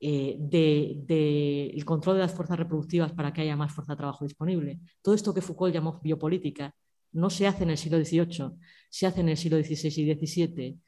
[0.00, 4.80] eh, del control de las fuerzas reproductivas para que haya más fuerza de trabajo disponible.
[5.02, 6.74] Todo esto que Foucault llamó biopolítica
[7.12, 8.52] no se hace en el siglo XVIII,
[8.90, 10.80] se hace en el siglo XVI y XVII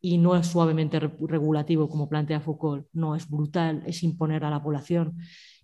[0.00, 4.62] y no es suavemente regulativo como plantea Foucault, no, es brutal, es imponer a la
[4.62, 5.18] población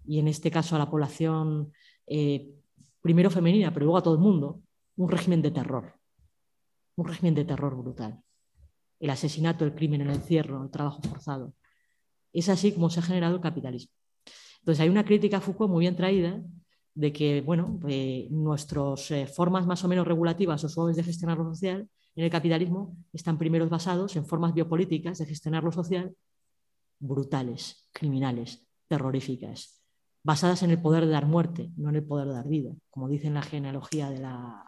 [0.07, 1.73] y en este caso a la población
[2.07, 2.51] eh,
[3.01, 4.63] primero femenina, pero luego a todo el mundo,
[4.97, 5.95] un régimen de terror,
[6.97, 8.23] un régimen de terror brutal.
[8.99, 11.55] El asesinato, el crimen, el encierro, el trabajo forzado.
[12.35, 13.93] Es así como se ha generado el capitalismo.
[14.59, 16.43] Entonces hay una crítica a Foucault muy bien traída
[16.95, 21.39] de que, bueno, eh, nuestras eh, formas más o menos regulativas o suaves de gestionar
[21.39, 26.17] lo social en el capitalismo están primero basados en formas biopolíticas de gestionar lo social
[26.99, 29.83] brutales, criminales, terroríficas,
[30.23, 33.09] basadas en el poder de dar muerte, no en el poder de dar vida, como
[33.09, 34.65] dice en la genealogía de la...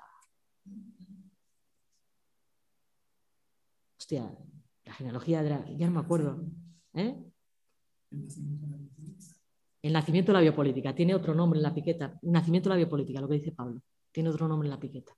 [3.99, 4.31] Hostia,
[4.85, 5.71] la genealogía de la...
[5.71, 6.45] Ya no me acuerdo.
[6.95, 7.17] ¿eh?
[8.11, 10.95] El nacimiento de la biopolítica.
[10.95, 12.19] Tiene otro nombre en la piqueta.
[12.23, 13.83] El nacimiento de la biopolítica, lo que dice Pablo.
[14.11, 15.13] Tiene otro nombre en la piqueta.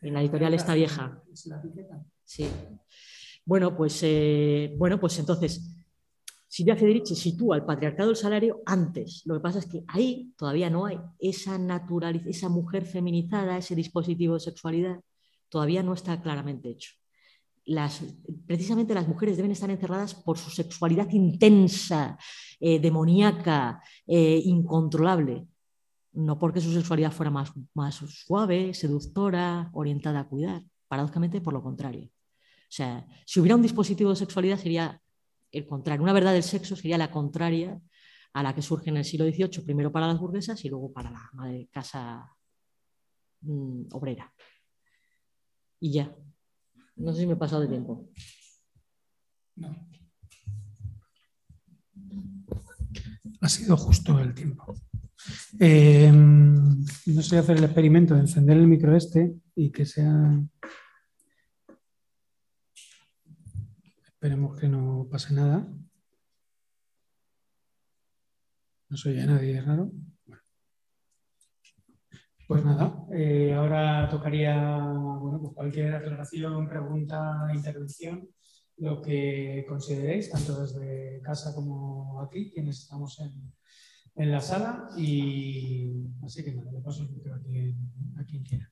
[0.00, 1.22] En la editorial esta vieja.
[2.24, 2.46] Sí.
[3.44, 5.82] Bueno, pues, eh, bueno, pues entonces,
[6.46, 9.22] Silvia Federici sitúa el patriarcado del salario antes.
[9.24, 13.74] Lo que pasa es que ahí todavía no hay esa naturalización, esa mujer feminizada, ese
[13.74, 15.00] dispositivo de sexualidad,
[15.48, 16.92] todavía no está claramente hecho.
[18.46, 22.18] Precisamente las mujeres deben estar encerradas por su sexualidad intensa,
[22.60, 25.46] eh, demoníaca, eh, incontrolable
[26.12, 31.62] no porque su sexualidad fuera más, más suave, seductora, orientada a cuidar, paradójicamente por lo
[31.62, 32.04] contrario.
[32.04, 35.00] O sea, si hubiera un dispositivo de sexualidad sería
[35.50, 36.02] el contrario.
[36.02, 37.80] Una verdad del sexo sería la contraria
[38.32, 41.10] a la que surge en el siglo XVIII, primero para las burguesas y luego para
[41.10, 42.34] la madre casa
[43.42, 44.32] mm, obrera.
[45.80, 46.14] Y ya.
[47.02, 48.08] No sé si me he pasado de tiempo.
[49.56, 49.88] No.
[53.40, 54.72] Ha sido justo el tiempo.
[55.58, 60.40] Eh, no sé hacer el experimento de encender el micro este y que sea...
[64.04, 65.66] Esperemos que no pase nada.
[68.88, 69.90] No soy a nadie raro.
[72.52, 78.28] Pues nada, eh, ahora tocaría bueno, pues cualquier aclaración, pregunta, intervención,
[78.76, 83.54] lo que consideréis, tanto desde casa como aquí, quienes estamos en,
[84.16, 85.92] en la sala y
[86.22, 87.40] así que nada, le paso el micro a
[88.26, 88.70] quien, quiera.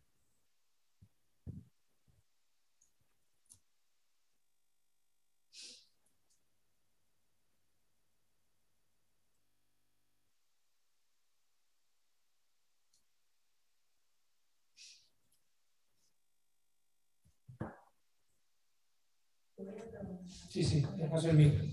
[20.48, 21.64] Sí, sí, paso el micro.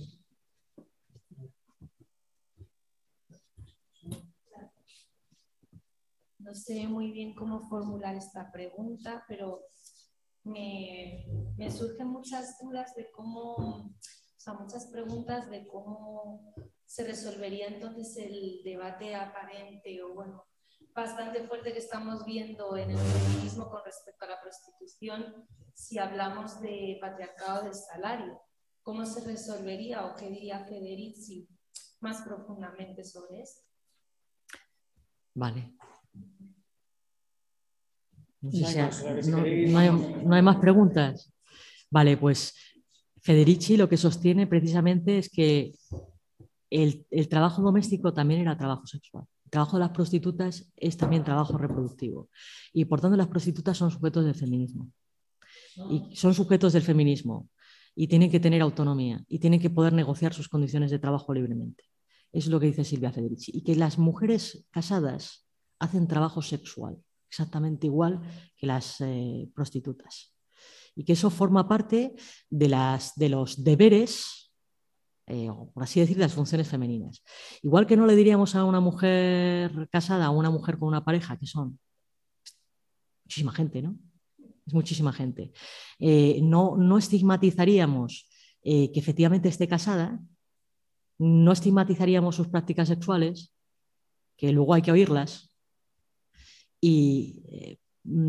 [6.39, 9.63] No sé muy bien cómo formular esta pregunta, pero
[10.43, 11.25] me,
[11.69, 13.95] surgen muchas dudas de cómo, o
[14.37, 16.53] sea, muchas preguntas de cómo
[16.85, 20.45] se resolvería entonces el debate aparente o bueno,
[20.97, 26.59] bastante fuerte que estamos viendo en el feminismo con respecto a la prostitución si hablamos
[26.59, 28.41] de patriarcado del salario.
[28.81, 31.47] ¿Cómo se resolvería o qué diría Federici
[31.99, 33.61] más profundamente sobre esto?
[35.35, 35.71] Vale.
[38.41, 41.31] No, hay, más preguntas.
[41.91, 42.55] Vale, pues
[43.21, 45.75] Federici lo que sostiene precisamente es que
[46.71, 49.27] el, trabajo doméstico también era trabajo sexual.
[49.49, 52.29] Trabajo de las prostitutas es también trabajo reproductivo.
[52.73, 54.91] Y por tanto las prostitutas son sujetos del feminismo.
[55.89, 57.49] Y son sujetos del feminismo.
[57.95, 59.23] Y tienen que tener autonomía.
[59.27, 61.83] Y tienen que poder negociar sus condiciones de trabajo libremente.
[62.31, 63.51] Es lo que dice Silvia Federici.
[63.53, 65.47] Y que las mujeres casadas
[65.79, 66.97] hacen trabajo sexual,
[67.29, 68.21] exactamente igual
[68.55, 70.33] que las eh, prostitutas.
[70.95, 72.15] Y que eso forma parte
[72.49, 74.46] de, las, de los deberes,
[75.27, 77.23] eh, por así decir, de las funciones femeninas.
[77.61, 81.37] Igual que no le diríamos a una mujer casada, a una mujer con una pareja,
[81.37, 81.79] que son
[83.23, 83.97] muchísima gente, ¿no?
[84.65, 85.51] Es muchísima gente.
[85.99, 88.29] Eh, no, no estigmatizaríamos
[88.63, 90.19] que efectivamente esté casada,
[91.17, 93.53] no estigmatizaríamos sus prácticas sexuales,
[94.35, 95.47] que luego hay que oírlas,
[96.81, 97.77] y, eh,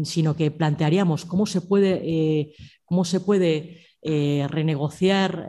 [0.04, 2.54] sino que plantearíamos cómo se puede, eh,
[2.84, 5.48] cómo se puede eh, renegociar,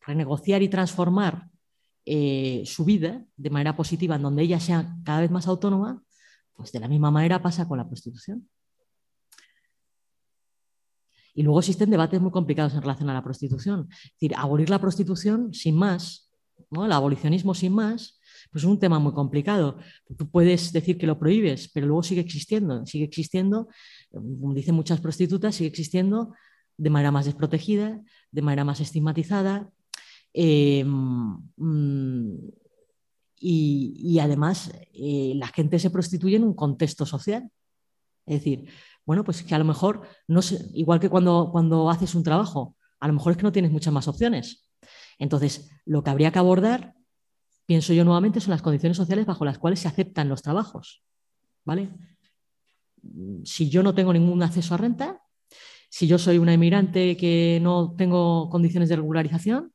[0.00, 1.48] renegociar y transformar
[2.04, 6.02] su vida de manera positiva, en donde ella sea cada vez más autónoma,
[6.54, 8.48] pues de la misma manera pasa con la prostitución.
[11.38, 13.86] Y luego existen debates muy complicados en relación a la prostitución.
[13.90, 16.32] Es decir, abolir la prostitución sin más,
[16.68, 16.84] ¿no?
[16.84, 18.17] el abolicionismo sin más,
[18.50, 19.78] pues es un tema muy complicado.
[20.16, 23.68] Tú puedes decir que lo prohíbes, pero luego sigue existiendo, sigue existiendo,
[24.10, 26.34] como dicen muchas prostitutas, sigue existiendo
[26.76, 29.70] de manera más desprotegida, de manera más estigmatizada.
[30.32, 32.36] Em, mm,
[33.40, 37.50] y, además eh, la gente se prostituye en un contexto social.
[38.26, 38.68] Es decir,
[39.06, 40.40] bueno, pues que a lo mejor, no
[40.74, 43.92] igual que cuando, cuando haces un trabajo, a lo mejor es que no tienes muchas
[43.92, 44.68] más opciones.
[45.18, 46.94] Entonces, lo que habría que abordar,
[47.68, 51.02] pienso yo nuevamente, son las condiciones sociales bajo las cuales se aceptan los trabajos.
[51.66, 51.90] ¿Vale?
[53.44, 55.20] Si yo no tengo ningún acceso a renta,
[55.90, 59.74] si yo soy una inmigrante que no tengo condiciones de regularización,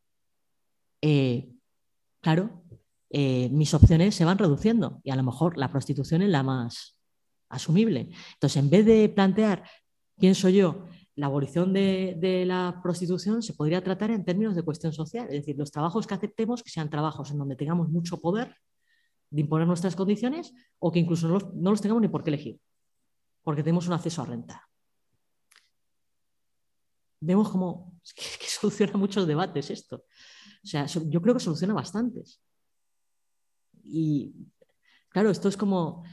[1.03, 1.51] eh,
[2.19, 2.63] claro,
[3.11, 6.97] eh, mis opciones se van reduciendo y a lo mejor la prostitución es la más,
[7.49, 8.09] asumible.
[8.33, 9.69] Entonces, en vez de plantear,
[10.17, 15.27] pienso yo, la abolición de, la prostitución se podría tratar en términos de cuestión social,
[15.27, 18.55] es decir, los trabajos que aceptemos que sean trabajos en donde tengamos mucho poder
[19.29, 22.59] de imponer nuestras condiciones o que incluso no los, tengamos ni por qué elegir,
[23.43, 24.67] porque tenemos un acceso a renta.
[27.19, 30.05] Vemos cómo soluciona muchos debates esto.
[30.63, 32.41] O sea, yo creo que soluciona bastantes.
[33.83, 34.33] Y
[35.09, 36.03] claro, esto es como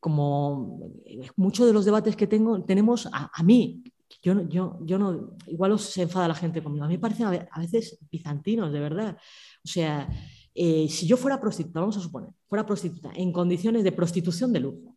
[0.00, 3.82] como eh, muchos de los debates que tengo, tenemos a, mí,
[4.22, 7.60] yo, yo, yo no, igual os enfada la gente conmigo, a mí me parecen a
[7.60, 9.16] veces bizantinos, de verdad.
[9.64, 10.08] O sea,
[10.54, 14.60] eh, si yo fuera prostituta, vamos a suponer, fuera prostituta en condiciones de prostitución de
[14.60, 14.96] lujo,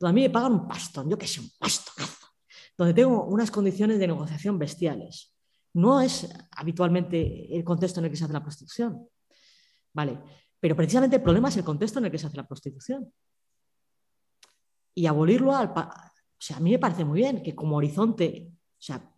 [0.00, 2.26] a mí me pagan un pastón, yo que sé, un pastonazo,
[2.76, 5.32] donde tengo unas condiciones de negociación bestiales.
[5.74, 9.08] No es habitualmente el contexto en el que se hace la prostitución.
[9.94, 10.18] Vale,
[10.58, 13.12] pero precisamente el problema es el contexto en el que se hace la prostitución
[14.94, 15.68] y abolirlo al...
[15.68, 19.08] O sea, a mí me parece muy bien que como horizonte, o sea,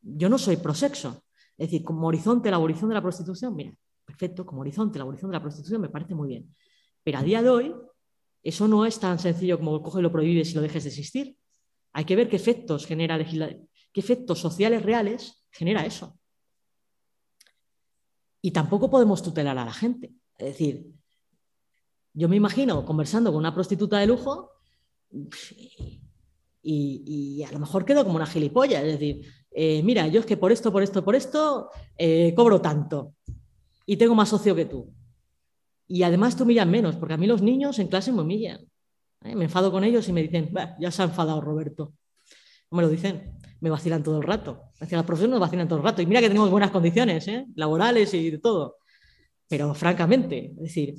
[0.00, 1.24] yo no soy prosexo,
[1.58, 5.30] es decir, como horizonte la abolición de la prostitución, mira, perfecto, como horizonte la abolición
[5.30, 6.54] de la prostitución me parece muy bien.
[7.04, 7.74] Pero a día de hoy,
[8.42, 11.36] eso no es tan sencillo como coge y lo prohíbes y lo dejes de existir.
[11.92, 16.18] Hay que ver qué efectos genera qué efectos sociales reales genera eso.
[18.40, 20.12] Y tampoco podemos tutelar a la gente.
[20.38, 20.90] Es decir,
[22.14, 24.50] yo me imagino conversando con una prostituta de lujo
[26.62, 30.36] y, a lo mejor quedo como una gilipollas, es decir, eh, mira, yo es que
[30.36, 33.14] por esto, por esto, por esto, eh, cobro tanto
[33.84, 34.92] y tengo más socio que tú.
[35.86, 38.60] Y además te humillan menos, porque a mí los niños en clase me humillan.
[39.24, 39.36] ¿eh?
[39.36, 40.50] Me enfado con ellos y me dicen,
[40.80, 41.92] ya se ha enfadado Roberto.
[42.70, 44.62] No me lo dicen, me vacilan todo el rato.
[44.80, 46.00] Hacia las profesores nos vacilan todo el rato.
[46.00, 48.76] Y mira que tenemos buenas condiciones laborales y de todo.
[49.48, 50.94] Pero francamente, es decir,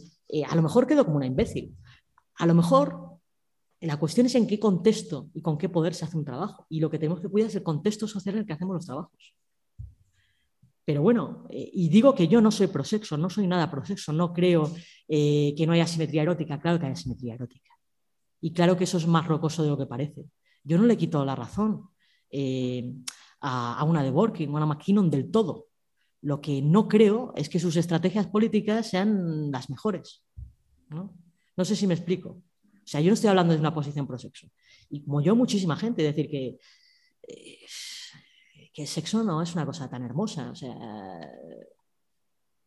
[0.48, 1.76] a lo mejor quedo como una imbécil.
[2.36, 3.13] A lo mejor
[3.88, 6.66] la cuestión es en qué contexto y con qué poder se hace un trabajo.
[6.70, 8.86] Y lo que tenemos que cuidar es el contexto social en el que hacemos los
[8.86, 9.36] trabajos.
[10.86, 14.34] Pero bueno, eh, y digo que yo no soy prosexo, no soy nada prosexo, no
[14.34, 14.74] creo
[15.08, 17.72] eh, que no haya simetría erótica, claro que hay simetría erótica.
[18.42, 20.26] Y claro que eso es más rocoso de lo que parece.
[20.64, 21.90] Yo no le quito la razón
[22.30, 22.94] eh,
[23.40, 25.68] a, una de Borkin a una McKinnon del todo.
[26.22, 30.26] Lo que no creo es que sus estrategias políticas sean las mejores.
[30.90, 32.42] No sé si me explico.
[32.84, 34.48] O sea, yo no estoy hablando de una posición pro sexo.
[34.90, 36.58] Y como yo, muchísima gente, decir que,
[37.28, 37.60] eh,
[38.74, 40.52] que el sexo no es una cosa tan hermosa.
[40.52, 40.76] O sea,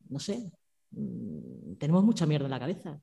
[0.08, 0.50] no sé,
[0.90, 3.00] mm, tenemos mucha mierda en la cabeza.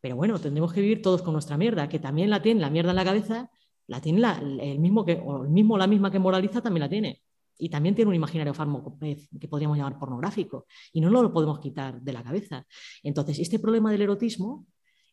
[0.00, 2.90] Pero bueno, tendremos que vivir todos con nuestra mierda, que también la tiene la mierda
[2.90, 3.50] en la cabeza,
[3.86, 4.22] la tiene
[4.60, 7.22] el mismo que, el mismo la misma que moraliza también la tiene.
[7.58, 10.66] Y también tiene un imaginario fármaco que podríamos llamar pornográfico.
[10.92, 12.66] Y no lo podemos quitar de la cabeza.
[13.02, 14.66] Entonces, este problema del erotismo,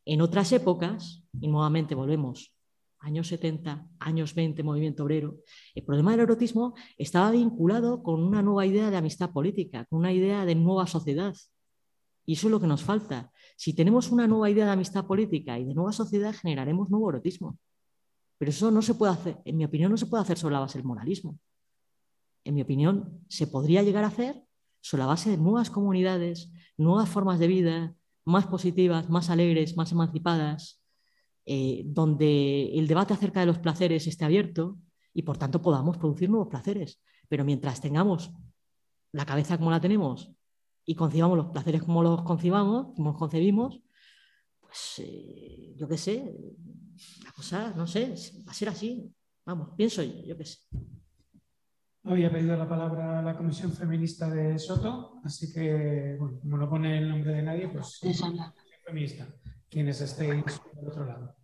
[0.06, 2.54] en otras épocas, y nuevamente volvemos
[3.04, 5.36] años 70, años 20, movimiento obrero,
[5.76, 10.14] el problema del erotismo estaba vinculado con una nueva idea de amistad política, con una
[10.14, 11.36] idea de nueva sociedad.
[12.26, 13.30] Y eso es lo que nos falta.
[13.58, 17.58] Si tenemos una nueva idea de amistad política y de nueva sociedad, generaremos nuevo erotismo.
[18.38, 20.62] Pero eso no se puede hacer, en mi opinión, no se puede hacer sobre la
[20.62, 21.38] base del moralismo.
[22.45, 24.41] En mi opinión, se podría llegar a hacer
[24.80, 27.95] sobre la base de nuevas comunidades, nuevas formas de vida,
[28.26, 30.84] más positivas, más alegres, más emancipadas,
[31.45, 34.78] eh, donde el debate acerca de los placeres esté abierto
[35.13, 37.01] y por tanto podamos producir nuevos placeres.
[37.28, 38.32] Pero mientras tengamos
[39.11, 40.32] la cabeza como la tenemos
[40.86, 43.82] y concibamos los placeres como los concibamos, como los concebimos,
[44.59, 46.34] pues eh, yo qué sé,
[47.24, 48.13] la cosa, no sé,
[48.47, 49.13] va a ser así.
[49.45, 50.59] Vamos, pienso yo, yo qué sé.
[52.06, 56.97] Había pedido la palabra la Comisión Feminista de Soto, así que, bueno, como no pone
[56.97, 58.01] el nombre de nadie, pues
[58.86, 59.28] feminista
[59.70, 60.43] quienes estéis
[60.76, 61.36] del otro lado.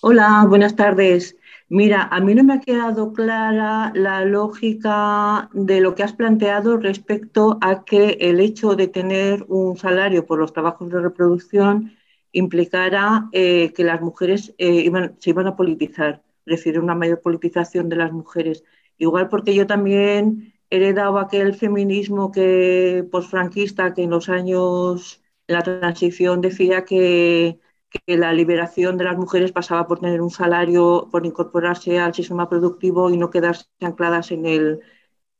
[0.00, 1.36] Hola, buenas tardes.
[1.68, 6.78] Mira, a mí no me ha quedado clara la lógica de lo que has planteado
[6.78, 11.92] respecto a que el hecho de tener un salario por los trabajos de reproducción
[12.32, 17.96] implicara eh, que las mujeres eh, se iban a politizar, refiere una mayor politización de
[17.96, 18.64] las mujeres.
[18.98, 25.62] Igual porque yo también he heredado aquel feminismo que posfranquista que en los años la
[25.62, 27.60] transición decía que,
[28.06, 33.08] la liberación de las mujeres pasaba por tener un salario, por incorporarse al sistema productivo
[33.10, 34.44] y no quedarse ancladas en,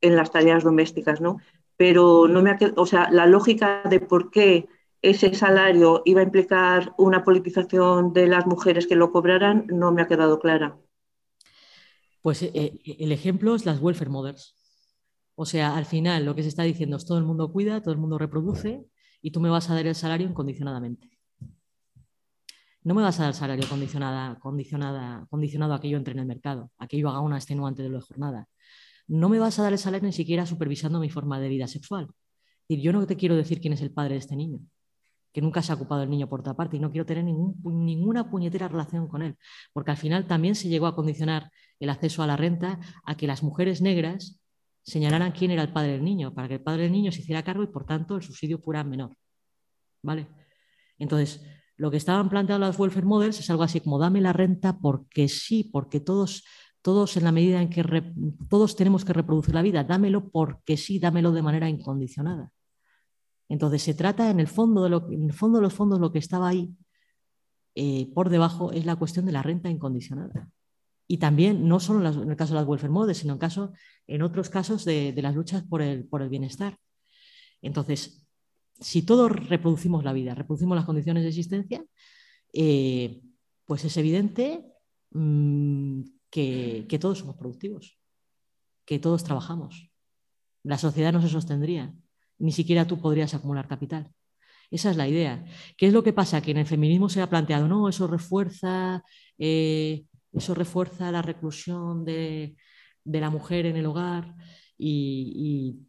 [0.00, 1.38] en las tareas domésticas, ¿no?
[1.76, 4.68] Pero no me o sea, la lógica de por qué
[5.02, 10.02] ese salario iba a implicar una politización de las mujeres que lo cobraran no me
[10.02, 10.78] ha quedado clara.
[12.22, 14.56] Pues eh, eh, el ejemplo es las welfare mothers.
[15.34, 17.92] O sea, al final lo que se está diciendo es todo el mundo cuida, todo
[17.92, 18.86] el mundo reproduce
[19.22, 21.18] y tú me vas a dar el salario incondicionadamente.
[22.82, 26.26] No me vas a dar salario condicionada, condicionada, condicionado a que yo entre en el
[26.26, 28.48] mercado, a que yo haga una extenuante de la jornada.
[29.06, 32.08] No me vas a dar el salario ni siquiera supervisando mi forma de vida sexual.
[32.66, 34.60] Y yo no te quiero decir quién es el padre de este niño,
[35.32, 38.30] que nunca se ha ocupado el niño por otra parte y no quiero tener ninguna
[38.30, 39.36] puñetera relación con él,
[39.72, 41.50] porque al final también se llegó a condicionar
[41.80, 44.40] el acceso a la renta a que las mujeres negras
[44.82, 47.42] señalaran quién era el padre del niño, para que el padre del niño se hiciera
[47.42, 49.14] cargo y por tanto el subsidio fuera menor.
[50.02, 50.28] ¿Vale?
[50.98, 51.44] Entonces,
[51.76, 55.28] lo que estaban planteando las welfare models es algo así como dame la renta porque
[55.28, 56.44] sí, porque todos,
[56.82, 57.84] todos en la medida en que
[58.48, 62.50] todos tenemos que reproducir la vida, dámelo porque sí, dámelo de manera incondicionada.
[63.48, 66.74] Entonces se trata en el fondo de, lo, los fondos lo que estaba ahí
[67.74, 70.50] eh, por debajo es la cuestión de la renta incondicionada.
[71.06, 73.72] Y también, no solo en el caso de las welfare modes, sino en, caso,
[74.06, 76.76] en otros casos de, las luchas por el, por el bienestar.
[77.62, 78.26] Entonces,
[78.80, 81.84] si todos reproducimos la vida, reproducimos las condiciones de existencia,
[82.52, 83.20] eh,
[83.64, 84.64] pues es evidente
[85.10, 87.98] mm, que, todos somos productivos,
[88.84, 89.90] que todos trabajamos.
[90.62, 91.94] La sociedad no se sostendría,
[92.38, 94.10] ni siquiera tú podrías acumular capital.
[94.70, 95.44] Esa es la idea.
[95.76, 96.42] ¿Qué es lo que pasa?
[96.42, 99.02] Que en el feminismo se ha planteado, no, eso refuerza
[99.38, 102.56] eh, eso refuerza la reclusión de,
[103.04, 104.34] la mujer en el hogar
[104.76, 105.84] y,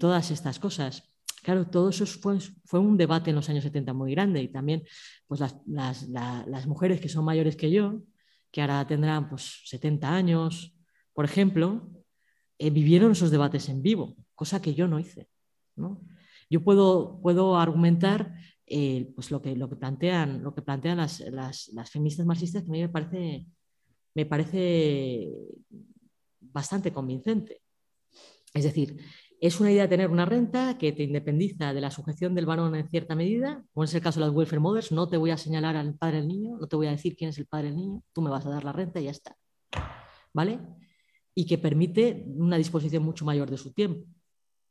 [0.00, 1.12] todas estas cosas.
[1.42, 4.82] Claro, todo eso fue, un debate en los años 70 muy grande y también
[5.28, 8.02] pues las, mujeres que son mayores que yo,
[8.50, 10.76] que ahora tendrán pues, 70 años,
[11.12, 11.88] por ejemplo,
[12.58, 15.28] eh, vivieron esos debates en vivo, cosa que yo no hice.
[16.48, 18.34] Yo puedo, puedo argumentar
[18.66, 22.70] eh, pues lo, que, lo que plantean, lo que plantean las, las, feministas marxistas, que
[22.70, 23.46] a mí me parece
[24.16, 25.30] me parece
[26.40, 27.60] bastante convincente.
[28.54, 28.96] Es decir,
[29.38, 32.74] es una idea de tener una renta que te independiza de la sujeción del varón
[32.74, 35.36] en cierta medida, como es el caso de las welfare mothers, no te voy a
[35.36, 37.76] señalar al padre del niño, no te voy a decir quién es el padre del
[37.76, 39.36] niño, tú me vas a dar la renta y ya está.
[40.32, 40.60] ¿Vale?
[41.34, 44.06] Y que permite una disposición mucho mayor de su tiempo.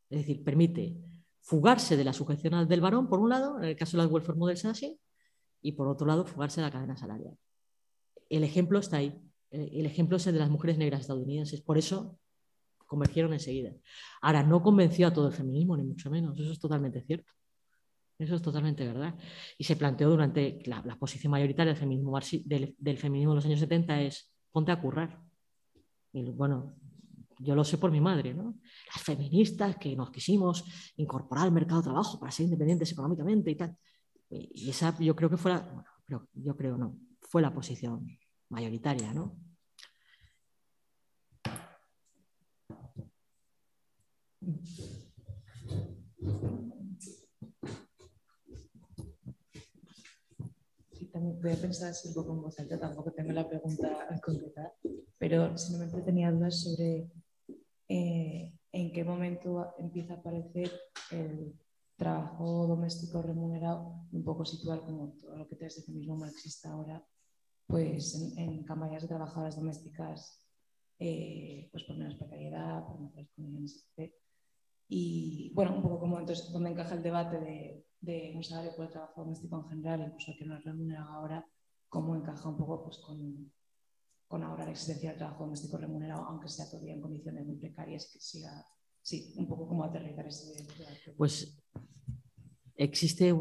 [0.10, 0.98] Es decir, permite
[1.42, 4.38] fugarse de la sujeción del varón, por un lado, en el caso de las welfare
[4.38, 5.00] mothers así,
[5.62, 7.38] y por otro lado, fugarse de la cadena salarial.
[8.30, 9.20] El ejemplo está ahí.
[9.52, 11.62] El ejemplo es el de las mujeres negras estadounidenses.
[11.62, 12.20] Por eso
[12.86, 13.72] convergieron enseguida.
[14.22, 16.40] Ahora, no convenció a todo el feminismo, ni mucho menos.
[16.40, 17.32] Eso es totalmente cierto.
[18.18, 19.16] Eso es totalmente verdad.
[19.58, 23.60] Y se planteó durante la, posición mayoritaria del feminismo, del, del, feminismo de los años
[23.60, 25.20] 70 es ponte a currar.
[26.14, 26.78] Y bueno,
[27.40, 28.60] yo lo sé por mi madre, ¿no?
[28.94, 30.64] Las feministas que nos quisimos
[30.98, 33.78] incorporar al mercado de trabajo para ser independientes económicamente y tal.
[34.30, 38.08] Y esa yo creo que fue la, bueno, yo creo no, fue la posición
[38.50, 39.38] mayoritaria, ¿no?
[50.92, 54.08] Sí, también voy a pensar así un poco en voz alta, tampoco tengo la pregunta
[54.10, 54.74] a concretar,
[55.18, 57.10] pero simplemente tenía dudas sobre
[57.88, 60.72] eh, en qué momento empieza a aparecer
[61.12, 61.56] el
[61.96, 67.06] trabajo doméstico remunerado, un poco situar como todo lo que te ese mismo marxista ahora,
[67.68, 70.46] pues en, en campañas de trabajadoras domésticas
[71.00, 74.14] eh, pues por menos precariedad, por mejores condiciones, etc.
[74.88, 78.86] Y bueno, un poco como entonces donde encaja el debate de, de un salario por
[78.86, 81.46] el trabajo doméstico en general, incluso que no es remunerado ahora,
[81.90, 83.52] cómo encaja un poco pues, con,
[84.28, 88.10] con ahora la existencia del trabajo doméstico remunerado, aunque sea todavía en condiciones muy precarias,
[88.12, 88.66] que siga,
[89.02, 90.66] sí, un poco como aterrizar ese.
[91.18, 91.62] Pues
[92.76, 93.36] existe,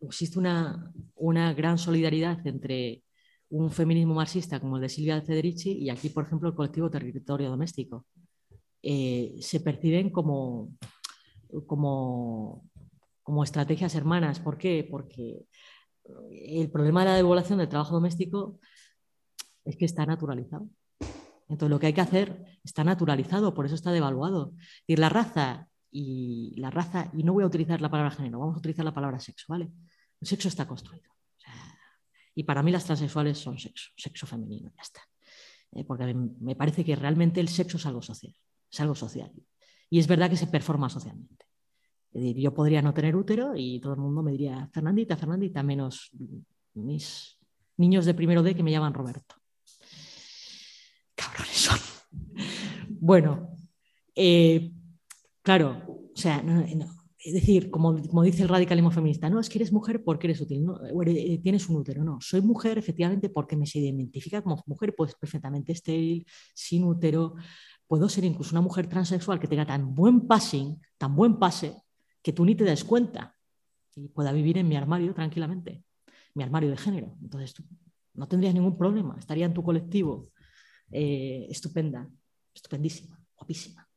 [0.00, 3.02] existe una, una gran solidaridad entre
[3.50, 7.50] un feminismo marxista como el de Silvia Federici y aquí, por ejemplo, el colectivo Territorio
[7.50, 8.06] Doméstico.
[8.82, 10.74] Eh, se perciben como,
[11.66, 12.64] como,
[13.22, 14.40] como estrategias hermanas.
[14.40, 14.88] ¿Por qué?
[14.90, 15.46] Porque
[16.30, 18.58] el problema de la devaluación del trabajo doméstico
[19.64, 20.68] es que está naturalizado.
[21.48, 24.54] Entonces, lo que hay que hacer está naturalizado, por eso está devaluado.
[24.86, 28.56] Y la raza y la raza, y no voy a utilizar la palabra género, vamos
[28.56, 29.70] a utilizar la palabra sexo, ¿vale?
[30.20, 31.10] El sexo está construido.
[32.34, 35.00] Y para mí las transexuales son sexo, sexo femenino, ya está.
[35.72, 38.34] Eh, porque me parece que realmente el sexo es algo social,
[38.70, 39.30] es algo social.
[39.90, 41.44] Y es verdad que se performa socialmente.
[42.14, 46.10] yo podría no tener útero y todo el mundo me diría, Fernandita, Fernandita, menos
[46.72, 47.38] mis
[47.76, 49.41] niños de primero D que me llaman Roberto.
[51.14, 51.78] Cabrones son.
[52.88, 53.56] Bueno,
[54.14, 54.72] eh,
[55.42, 55.82] claro,
[56.14, 56.42] o sea,
[57.24, 57.94] es decir, como,
[58.24, 61.68] dice el radicalismo feminista, no, es que eres mujer porque eres útil, no, eh, tienes
[61.68, 66.26] un útero, no, soy mujer efectivamente porque me se identifica como mujer, pues perfectamente estéril,
[66.54, 67.34] sin útero,
[67.86, 71.76] puedo ser incluso una mujer transexual que tenga tan buen passing, tan buen pase,
[72.22, 73.36] que tú ni te des cuenta
[73.94, 75.84] y pueda vivir en mi armario tranquilamente,
[76.34, 77.16] mi armario de género.
[77.20, 77.64] Entonces tú
[78.14, 80.28] no tendrías ningún problema, estaría en tu colectivo
[80.92, 82.08] eh, estupenda,
[82.54, 83.88] estupendísima, guapísima.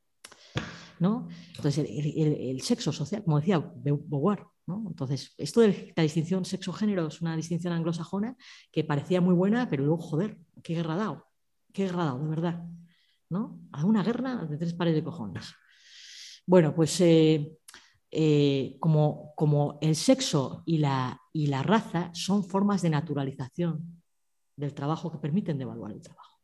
[1.00, 7.36] Entonces, el, sexo social, como decía Beauvoir, Entonces, esto de la distinción sexo-género es una
[7.36, 8.36] distinción anglosajona
[8.72, 11.28] que parecía muy buena, pero luego, joder, qué guerra dado,
[11.74, 12.64] qué guerra dado, de verdad,
[13.30, 13.60] ¿no?
[13.72, 15.54] A una guerra de tres pares de cojones.
[16.48, 17.58] Bueno, pues eh,
[18.12, 24.02] eh, como, como, el sexo y la, y la raza son formas de naturalización
[24.56, 26.35] del trabajo que permiten devaluar el trabajo.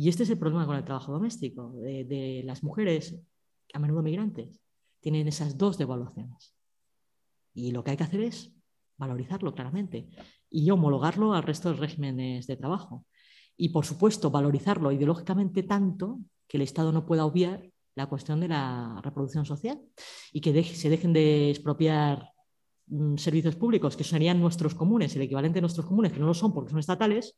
[0.00, 1.72] Y este es el problema con el trabajo doméstico.
[1.72, 3.20] de las mujeres
[3.74, 4.60] a menudo migrantes,
[5.00, 6.54] tienen esas dos devaluaciones.
[7.52, 8.54] Y lo que hay que hacer es
[8.96, 10.08] valorizarlo claramente
[10.48, 13.06] y homologarlo al resto de regímenes de trabajo.
[13.56, 18.46] Y, por supuesto, valorizarlo ideológicamente tanto que el Estado no pueda obviar la cuestión de
[18.46, 19.80] la reproducción social
[20.32, 22.30] y que se dejen de expropiar
[22.86, 26.34] mm, servicios públicos que serían nuestros comunes, el equivalente de nuestros comunes, que no lo
[26.34, 27.36] son porque son estatales,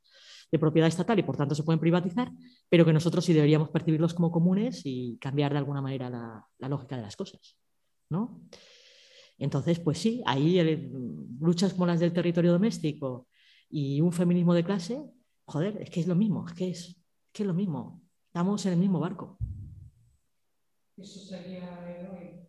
[0.51, 2.31] de propiedad estatal y por tanto se pueden privatizar,
[2.69, 6.97] pero que nosotros sí deberíamos percibirlos como comunes y cambiar de alguna manera la, lógica
[6.97, 7.57] de las cosas.
[8.09, 8.43] ¿no?
[9.39, 10.61] Entonces, pues sí, ahí
[11.41, 13.29] luchas como las del territorio doméstico
[13.71, 15.03] y un feminismo de clase,
[15.45, 16.97] joder, es que es lo mismo, es que es,
[17.33, 19.39] que es lo mismo, estamos en el mismo barco.
[20.97, 22.41] Eso sería hoy.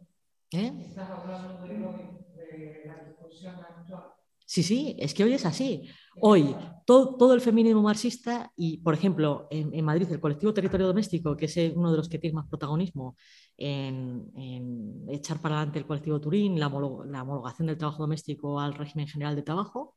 [0.51, 0.73] ¿Eh?
[0.85, 4.11] Estás hablando de hoy, de la discusión actual.
[4.45, 5.87] Sí, sí, es que hoy es así.
[6.15, 6.55] Hoy,
[6.85, 11.57] todo, el feminismo marxista y, por ejemplo, en, Madrid, el colectivo Territorio Doméstico, que es
[11.73, 13.15] uno de los que tiene más protagonismo
[13.55, 19.35] en, echar para adelante el colectivo Turín, la, homologación del trabajo doméstico al régimen general
[19.35, 19.95] de trabajo,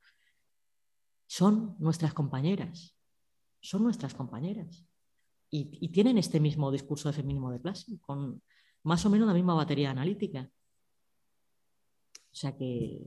[1.27, 2.97] son nuestras compañeras.
[3.61, 4.87] Son nuestras compañeras.
[5.51, 8.41] Y, y tienen este mismo discurso de feminismo de clase, con
[8.85, 10.49] más o menos la misma batería analítica.
[12.31, 13.01] O sea que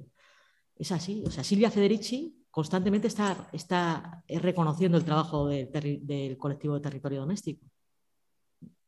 [0.76, 1.24] es así.
[1.26, 7.64] O sea, Silvia Federici constantemente está, está reconociendo el trabajo del, colectivo de territorio doméstico.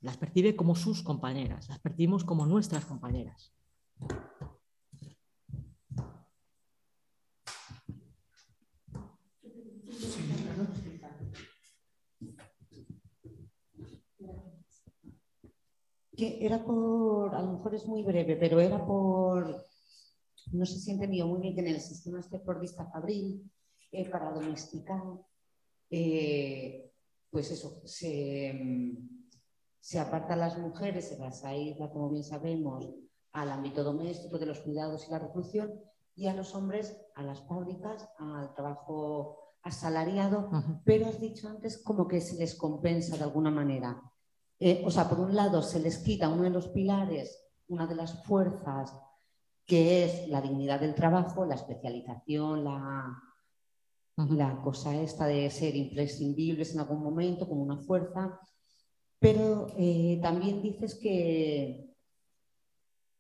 [0.02, 3.54] Las percibe como sus compañeras, las percibimos como nuestras compañeras.
[16.18, 19.64] Que era por, a lo mejor es muy breve, pero era por
[20.52, 23.48] no se siente muy bien que en el sistema esté por vista fabril,
[23.92, 25.04] eh, para domesticar,
[25.90, 26.92] eh,
[27.30, 28.54] pues eso, se,
[29.80, 32.90] se aparta a las mujeres, se las aísla, como bien sabemos,
[33.32, 35.82] al ámbito doméstico de los cuidados y la reproducción,
[36.16, 40.50] y a los hombres a las fábricas, al trabajo asalariado,
[40.84, 44.02] pero has dicho antes como que se les compensa de alguna manera.
[44.60, 47.96] Eh, o sea, por un lado se les quita uno de los pilares, una de
[47.96, 48.94] las fuerzas,
[49.66, 53.22] que es la dignidad del trabajo, la especialización, la,
[54.28, 58.40] la cosa esta de ser imprescindibles en algún momento como una fuerza,
[59.20, 61.94] pero eh, también dices que,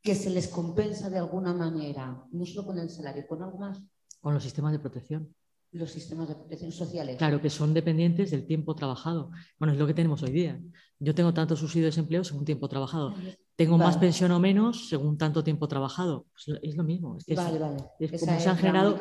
[0.02, 3.82] que se les compensa de alguna manera, no solo con el salario, con algo más.
[4.22, 5.34] Con los sistemas de protección.
[5.72, 7.18] Los sistemas de protección sociales.
[7.18, 9.30] Claro, que son dependientes del tiempo trabajado.
[9.60, 10.60] Bueno, es lo que tenemos hoy día.
[10.98, 13.14] Yo tengo tanto subsidio de desempleo según tiempo trabajado.
[13.56, 16.26] Tengo más pensión o menos según tanto tiempo trabajado.
[16.32, 17.18] Pues es lo mismo.
[17.36, 17.78] vale, vale.
[18.00, 18.98] Es como se han generado.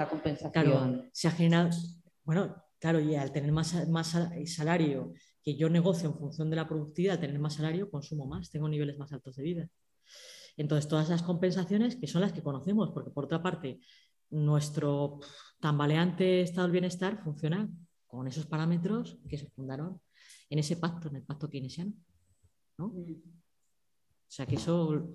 [0.52, 1.70] Claro, se ha generado.
[2.24, 4.14] Bueno, claro, y al tener más, más
[4.46, 8.50] salario que yo negocio en función de la productividad, al tener más salario, consumo más,
[8.50, 9.68] tengo niveles más altos de vida.
[10.58, 13.80] Entonces, todas esas compensaciones que son las que conocemos, porque por otra parte,
[14.30, 15.20] nuestro
[15.60, 17.68] tambaleante estado del bienestar funciona
[18.06, 20.00] con esos parámetros que se fundaron
[20.50, 21.92] en ese pacto, en el pacto keynesiano.
[22.78, 22.86] ¿no?
[22.86, 25.08] O sea que eso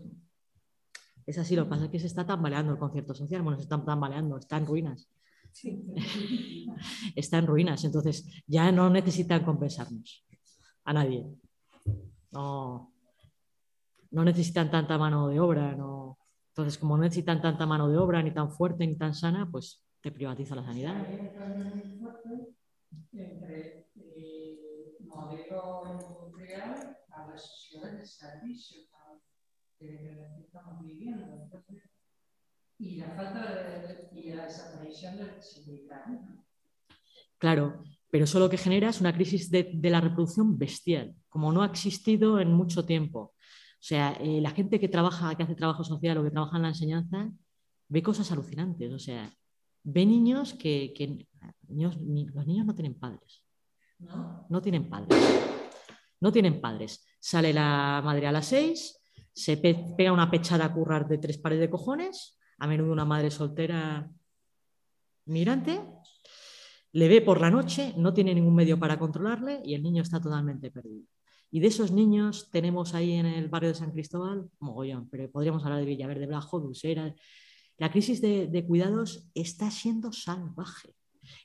[1.26, 3.64] es así, lo que pasa es que se está tambaleando el concierto social, bueno, se
[3.64, 5.10] está tambaleando, está en ruinas.
[7.15, 10.26] está en ruinas, entonces ya no necesitan compensarnos
[10.84, 11.26] a nadie.
[12.31, 12.91] No,
[14.11, 16.18] no necesitan tanta mano de obra, no.
[16.54, 19.84] Entonces, como no necesitan tanta mano de obra, ni tan fuerte, ni tan sana, pues
[20.02, 21.08] te privatiza la sanidad.
[25.00, 25.74] Entre el modelo
[26.28, 28.78] industrial a la sociedad de servicio
[29.80, 31.64] que estamos viviendo.
[32.78, 36.04] Y la falta de, y la desaparición del sindical.
[37.40, 41.52] Claro, pero eso lo que genera es una crisis de, de, la reproducción bestial, como
[41.52, 43.33] no ha existido en mucho tiempo.
[43.84, 46.64] O sea, eh, la gente que trabaja, que hace trabajo social o que trabaja en
[46.64, 47.30] la enseñanza,
[47.90, 48.94] ve cosas alucinantes.
[48.94, 49.30] O sea,
[49.84, 50.94] ve niños que,
[51.68, 53.44] los niños no tienen padres.
[54.00, 54.48] ¿No?
[54.50, 55.20] no tienen padres.
[56.22, 57.06] No tienen padres.
[57.20, 59.02] Sale la madre a las seis,
[59.34, 63.32] se pega una pechada a currar de tres pares de cojones, a menudo una madre
[63.32, 64.10] soltera
[65.26, 65.82] migrante,
[66.94, 70.22] le ve por la noche, no tiene ningún medio para controlarle y el niño está
[70.22, 71.06] totalmente perdido.
[71.54, 75.64] Y de esos niños tenemos ahí en el barrio de San Cristóbal, mogollón, pero podríamos
[75.64, 77.14] hablar de Villaverde Blajo, Dulcera,
[77.78, 80.96] la crisis de, cuidados está siendo salvaje,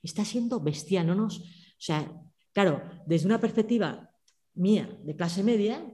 [0.02, 1.08] está siendo bestial.
[1.08, 1.44] No nos, o
[1.76, 2.10] sea,
[2.54, 4.10] claro, desde una perspectiva
[4.54, 5.86] mía de clase media,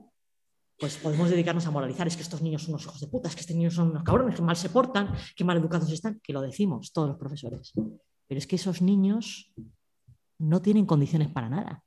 [0.79, 3.35] pues podemos dedicarnos a moralizar, es que estos niños son unos hijos de puta, es
[3.35, 6.33] que estos niños son unos cabrones, que mal se portan, que mal educados están, que
[6.33, 7.73] lo decimos todos los profesores.
[8.29, 9.53] Pero es que esos niños
[10.39, 11.84] no tienen condiciones para nada.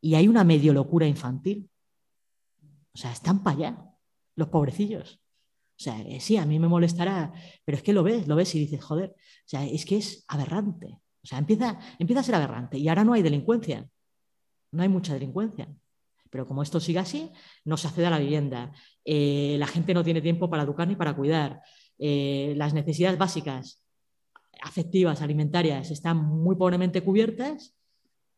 [0.00, 1.68] Y hay una medio locura infantil.
[2.92, 3.84] O sea, están para allá,
[4.36, 5.20] los pobrecillos.
[5.80, 7.32] O sea, eh, sí, a mí me molestará,
[7.64, 10.24] pero es que lo ves, lo ves y dices, joder, o sea, es que es
[10.28, 10.98] aberrante.
[11.22, 13.88] O sea, empieza, empieza a ser aberrante y ahora no hay delincuencia.
[14.72, 15.68] No hay mucha delincuencia.
[16.30, 17.30] Pero como esto sigue así,
[17.64, 18.72] no se accede a la vivienda.
[19.04, 21.60] Eh, la gente no tiene tiempo para educar ni para cuidar.
[21.98, 23.82] Eh, las necesidades básicas,
[24.62, 27.74] afectivas, alimentarias, están muy pobremente cubiertas.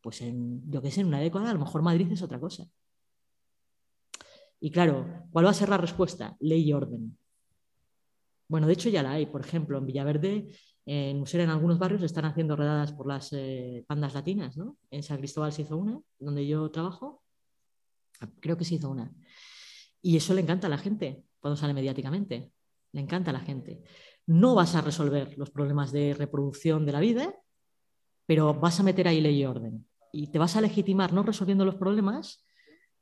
[0.03, 2.67] Pues en, yo que sé, en una década a lo mejor Madrid es otra cosa.
[4.61, 6.37] Y claro, ¿cuál va a ser la respuesta?
[6.41, 7.17] Ley y orden.
[8.49, 9.27] Bueno, de hecho ya la hay.
[9.27, 10.49] Por ejemplo, en Villaverde,
[10.85, 14.57] en Musera, en algunos barrios, están haciendo redadas por las eh, pandas latinas.
[14.57, 14.77] ¿no?
[14.91, 17.23] En San Cristóbal se hizo una, donde yo trabajo.
[18.41, 19.13] Creo que se hizo una.
[20.01, 22.53] Y eso le encanta a la gente cuando sale mediáticamente.
[22.93, 23.83] Le encanta a la gente.
[24.27, 27.35] No vas a resolver los problemas de reproducción de la vida,
[28.27, 29.87] pero vas a meter ahí ley y orden.
[30.13, 32.45] Y te vas a legitimar no resolviendo los problemas,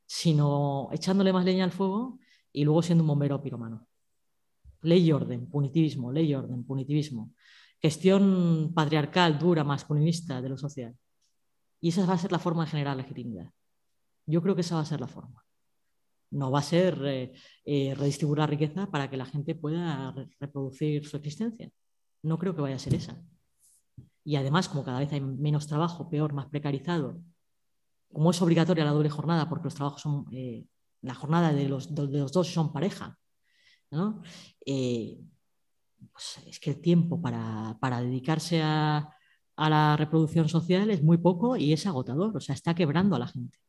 [0.05, 2.19] sino echándole más leña al fuego
[2.51, 3.87] y luego siendo un bombero piromano.
[4.81, 7.33] Ley y orden, punitivismo, ley y orden, punitivismo.
[7.81, 10.95] Gestión patriarcal, dura, masculinista de lo social.
[11.79, 13.51] Y esa va a ser la forma de generar legitimidad.
[14.25, 15.43] Yo creo que esa va a ser la forma.
[16.29, 17.33] No va a ser eh,
[17.65, 21.71] eh, redistribuir la riqueza para que la gente pueda reproducir su existencia.
[22.23, 23.21] No creo que vaya a ser esa.
[24.23, 27.21] Y además, como cada vez hay menos trabajo, peor, más precarizado,
[28.11, 30.65] como es obligatoria la doble jornada, porque los trabajos son, eh,
[31.01, 33.17] la jornada de los, dos son pareja,
[34.65, 35.19] eh,
[36.11, 39.09] pues es que el tiempo para, dedicarse a,
[39.57, 43.27] la reproducción social es muy poco y es agotador, o sea, está quebrando a la
[43.27, 43.59] gente.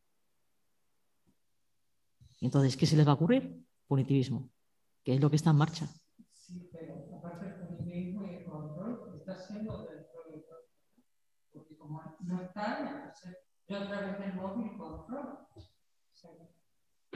[2.41, 3.63] Entonces, ¿qué se les va a ocurrir?
[3.87, 4.51] Punitivismo,
[5.05, 5.87] que es lo que está en marcha.
[6.33, 7.55] Sí, pero aparte del
[11.53, 12.01] porque como
[12.33, 13.37] no están, entonces
[13.69, 15.49] yo otra vez el móvil controlo.
[15.55, 15.61] O
[16.13, 16.31] sea,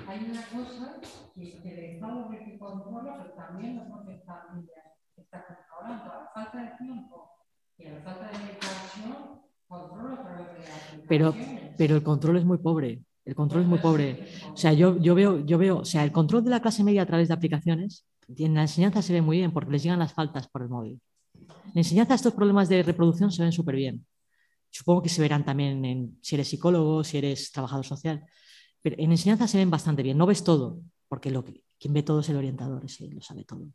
[0.07, 1.01] hay una cosa
[1.35, 4.47] que, que el Estado ve que controla, pero también nosotros está,
[5.17, 6.13] está controlando.
[6.13, 7.31] A la falta de tiempo
[7.79, 11.35] y a la falta de educación, controla a través de las Pero,
[11.77, 13.03] pero el control es muy pobre.
[13.25, 14.29] El control es muy pobre.
[14.53, 17.03] O sea, yo, yo, veo, yo veo, o sea, el control de la clase media
[17.03, 20.13] a través de aplicaciones, en la enseñanza se ve muy bien porque les llegan las
[20.13, 21.01] faltas por el móvil.
[21.35, 24.07] En la enseñanza estos problemas de reproducción se ven súper bien.
[24.77, 28.27] Supongo que se verán también en, si eres psicólogo, si eres trabajador social.
[28.83, 30.19] Pero en enseñanza se ven bastante bien.
[30.19, 31.33] No ves todo, porque
[31.79, 33.71] quien ve todo es el orientador, ese lo sabe todo.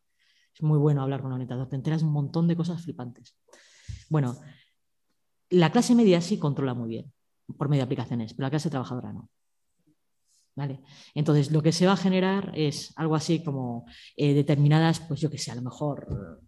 [0.53, 3.35] Es muy bueno hablar con el orientador, te enteras un montón de cosas flipantes.
[4.09, 4.37] Bueno,
[5.49, 7.11] la clase media sí controla muy bien
[7.57, 9.27] por medio de aplicaciones, pero la clase trabajadora no.
[10.55, 10.81] ¿Vale?
[11.15, 15.31] Entonces, lo que se va a generar es algo así como eh, determinadas, pues yo
[15.31, 16.41] que sé, a lo mejor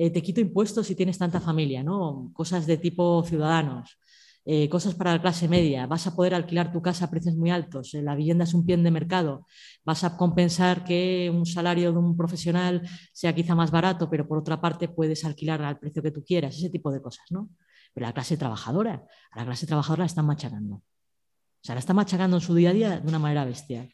[0.00, 2.30] eh, te quito impuestos si tienes tanta familia, ¿no?
[2.32, 3.98] Cosas de tipo ciudadanos,
[4.46, 7.50] eh, cosas para la clase media, vas a poder alquilar tu casa a precios muy
[7.50, 9.46] altos, la vivienda es un bien de mercado,
[9.84, 12.80] vas a compensar que un salario de un profesional
[13.12, 16.56] sea quizá más barato, pero por otra parte puedes alquilar al precio que tú quieras,
[16.56, 17.50] ese tipo de cosas, ¿no?
[17.92, 20.76] Pero la clase trabajadora, a la clase trabajadora la están machacando.
[20.76, 23.92] O sea, la están machacando en su día a día de una manera bestial.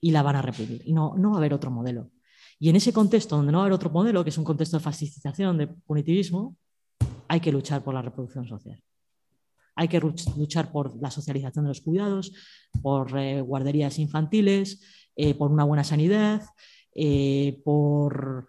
[0.00, 0.80] Y la van a reprimir.
[0.86, 2.12] Y no, no va a haber otro modelo.
[2.60, 4.78] Y en ese contexto, donde no va a haber otro modelo, que es un contexto
[4.78, 6.56] de fascistización, de punitivismo,
[7.28, 8.82] hay que luchar por la reproducción social.
[9.76, 12.32] Hay que luchar por la socialización de los cuidados,
[12.82, 14.82] por eh, guarderías infantiles,
[15.14, 16.42] eh, por una buena sanidad,
[16.94, 18.48] eh, por,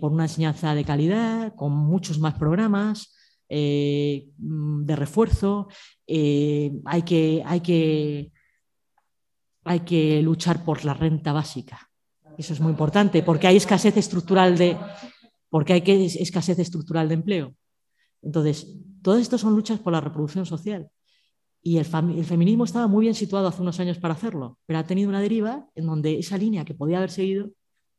[0.00, 3.16] por, una enseñanza de calidad, con muchos más programas
[3.48, 5.68] mm, de refuerzo.
[6.06, 8.32] hay, que, hay, que,
[9.64, 11.87] hay que luchar por la renta básica
[12.38, 14.76] eso es muy importante, porque hay escasez estructural de,
[15.50, 15.82] porque hay
[16.20, 17.54] escasez estructural de empleo.
[18.22, 20.88] Entonces, todo esto son luchas por la reproducción social.
[21.62, 25.08] Y el, feminismo estaba muy bien situado hace unos años para hacerlo, pero ha tenido
[25.08, 27.50] una deriva en donde esa línea que podía haber seguido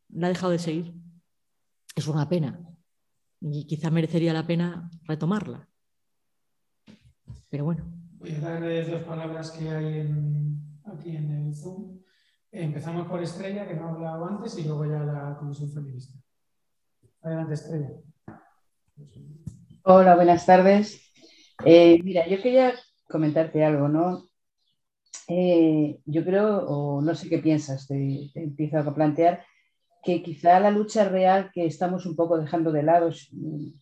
[0.07, 0.93] la ha dejado de seguir.
[1.93, 2.65] Es una pena.
[3.41, 5.67] Y quizá merecería la pena retomarla.
[7.49, 7.83] Pero bueno.
[8.19, 10.09] Voy a darle dos palabras que hay
[10.85, 11.98] aquí en el Zoom.
[12.51, 16.17] Empezamos por Estrella, que no ha hablado antes, y luego ya la Comisión Feminista.
[17.21, 17.89] Adelante, Estrella.
[19.83, 21.13] Hola, buenas tardes.
[21.63, 22.73] Eh, mira, yo quería
[23.07, 24.29] comentarte algo, ¿no?
[25.27, 29.45] Eh, yo creo, o no sé qué piensas, te, empiezo a plantear
[30.01, 33.11] que quizá la lucha real que estamos un poco dejando de lado,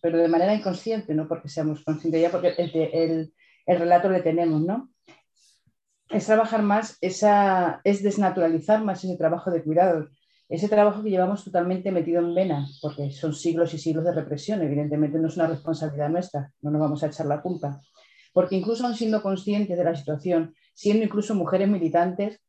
[0.02, 3.32] pero de manera inconsciente, no porque seamos conscientes ya, porque el,
[3.64, 4.90] el relato le tenemos, ¿no?
[6.10, 10.10] Es trabajar más, esa, es desnaturalizar más ese trabajo de cuidados,
[10.48, 14.62] ese trabajo que llevamos totalmente metido en vena, porque son siglos y siglos de represión,
[14.62, 17.80] evidentemente no es una responsabilidad nuestra, no nos vamos a echar la culpa,
[18.32, 22.40] porque incluso aún siendo conscientes de la situación, siendo incluso mujeres militantes,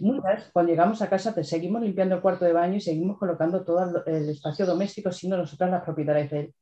[0.00, 3.62] muchas, cuando llegamos a casa te seguimos limpiando el cuarto de baño y seguimos colocando
[3.64, 6.54] todo el espacio doméstico siendo nosotras las propietarias de él.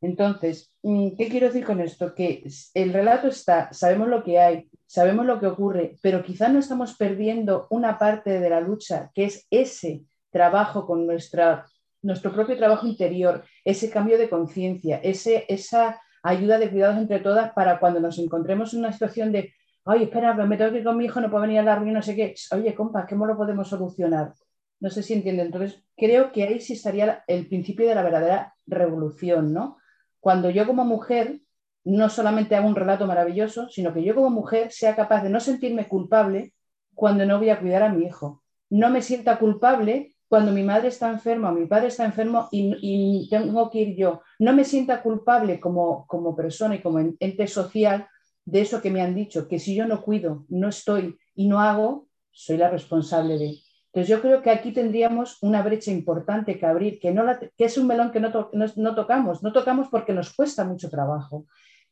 [0.00, 2.14] Entonces, mm, ¿qué quiero decir con esto?
[2.14, 2.44] Que
[2.74, 6.96] el relato está, sabemos lo que hay, sabemos lo que ocurre, pero quizá no estamos
[6.96, 11.66] perdiendo una parte de la lucha, que es ese trabajo con nuestra,
[12.02, 17.78] nuestro propio trabajo interior, ese cambio de conciencia, esa ayuda de cuidados entre todas para
[17.78, 19.52] cuando nos encontremos en una situación de,
[19.84, 21.94] ay, espera, me tengo que ir con mi hijo, no puedo venir a la reunión,
[21.94, 24.32] no sé qué, oye, compa, ¿cómo lo podemos solucionar?
[24.80, 25.42] No sé si entiende.
[25.42, 29.78] Entonces, creo que ahí sí estaría el principio de la verdadera revolución, ¿no?
[30.20, 31.40] Cuando yo como mujer
[31.86, 35.40] no solamente hago un relato maravilloso, sino que yo como mujer sea capaz de no
[35.40, 36.52] sentirme culpable
[36.94, 38.42] cuando no voy a cuidar a mi hijo.
[38.68, 43.28] No me sienta culpable cuando mi madre está enferma o mi padre está enfermo y,
[43.30, 44.22] tengo que ir yo.
[44.40, 48.08] No me sienta culpable como, como persona y como ente social
[48.44, 51.60] de eso que me han dicho, que si yo no cuido, no estoy y no
[51.60, 53.54] hago, soy la responsable de.
[53.86, 57.24] Entonces yo creo que aquí tendríamos una brecha importante que abrir, que, no
[57.56, 61.46] que es un melón que no, no, tocamos, no tocamos porque nos cuesta mucho trabajo.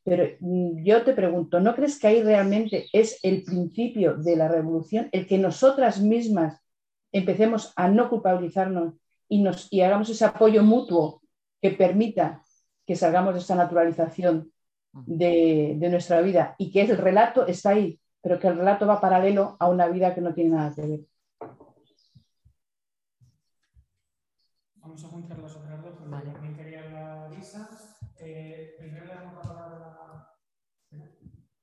[0.05, 4.49] Pero mm, yo te pregunto, ¿no crees que ahí realmente es el principio de la
[4.49, 6.61] revolución, el que nosotras mismas
[7.11, 8.95] empecemos a no culpabilizarnos
[9.29, 11.23] y, nos, y hagamos ese apoyo mutuo
[11.61, 12.43] que permita
[12.87, 14.53] que salgamos de esta naturalización
[14.93, 19.01] de, de, nuestra vida y que el relato está ahí, pero que el relato va
[19.01, 21.01] paralelo a una vida que no tiene nada que ver?
[24.77, 27.71] Vamos a juntar las otras dos, porque también quería la Lisa.
[28.19, 30.37] Eh, primero, le damos la palabra a la...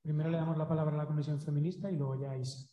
[0.02, 2.66] primero le damos la palabra a la Comisión Feminista y luego ya a Isa.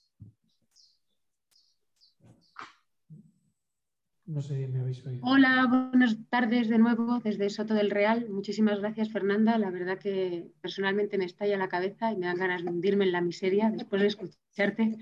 [4.26, 5.26] No sé me habéis oído.
[5.26, 8.30] Hola, buenas tardes de nuevo desde Soto del Real.
[8.30, 9.58] Muchísimas gracias, Fernanda.
[9.58, 13.12] La verdad que personalmente me estalla la cabeza y me dan ganas de hundirme en
[13.12, 14.98] la miseria después de escucharte,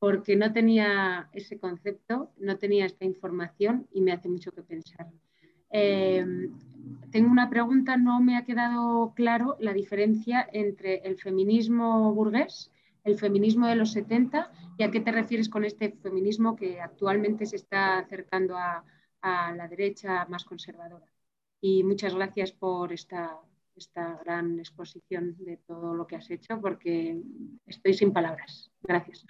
[0.00, 5.12] porque no tenía ese concepto, no tenía esta información y me hace mucho que pensar.
[5.70, 6.24] Eh,
[7.10, 12.70] tengo una pregunta, no me ha quedado claro la diferencia entre el feminismo burgués,
[13.04, 17.46] el feminismo de los 70 y a qué te refieres con este feminismo que actualmente
[17.46, 18.84] se está acercando a,
[19.22, 21.06] la derecha más conservadora.
[21.60, 23.40] Y muchas gracias por esta,
[23.74, 27.20] esta gran exposición de todo lo que has hecho, porque
[27.66, 28.70] estoy sin palabras.
[28.82, 29.26] Gracias.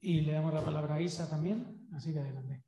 [0.00, 2.62] Y le damos la palabra a Isa también, así que adelante.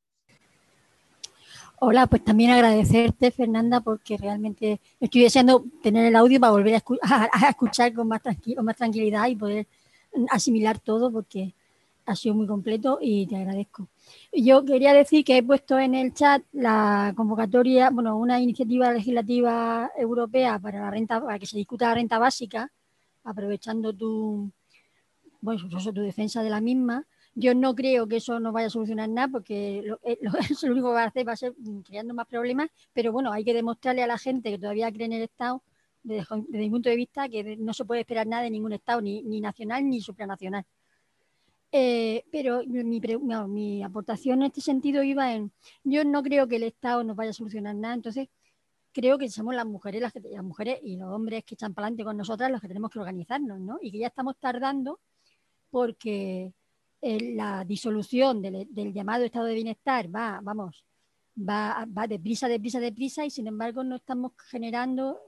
[1.87, 6.79] Hola, pues también agradecerte, Fernanda, porque realmente estoy deseando tener el audio para volver a,
[7.51, 9.67] escuchar con más, con más tranquilidad y poder
[10.31, 11.53] asimilar todo, porque
[12.07, 13.87] ha sido muy completo y te agradezco.
[14.33, 19.91] Yo quería decir que he puesto en el chat la convocatoria, bueno, una iniciativa legislativa
[19.95, 22.73] europea para la renta, para que se discuta la renta básica,
[23.25, 24.51] aprovechando tu,
[25.43, 27.05] bueno, tu defensa de la misma
[27.35, 30.19] yo no creo que eso no vaya a solucionar nada porque lo, eh,
[30.51, 33.13] eso lo único que va a hacer va a ser mm, creando más problemas, pero
[33.13, 35.63] bueno, hay que demostrarle a la gente que todavía cree en el Estado,
[36.03, 39.23] desde, mi punto de vista, que no se puede esperar nada de ningún Estado, ni,
[39.41, 40.65] nacional ni supranacional.
[41.73, 43.01] Eh, pero mi,
[43.49, 45.51] mi, aportación en este sentido iba en,
[45.83, 48.29] yo no creo que el Estado nos vaya a solucionar nada, entonces
[48.93, 52.05] creo que somos las mujeres, las, las mujeres y los hombres que echan para adelante
[52.05, 53.79] con nosotras los que tenemos que organizarnos, ¿no?
[53.83, 55.01] Y que ya estamos tardando
[55.71, 56.53] porque
[57.05, 60.85] la disolución del, llamado estado de bienestar va, vamos,
[61.37, 65.21] va, va deprisa, deprisa, deprisa y sin embargo no estamos generando,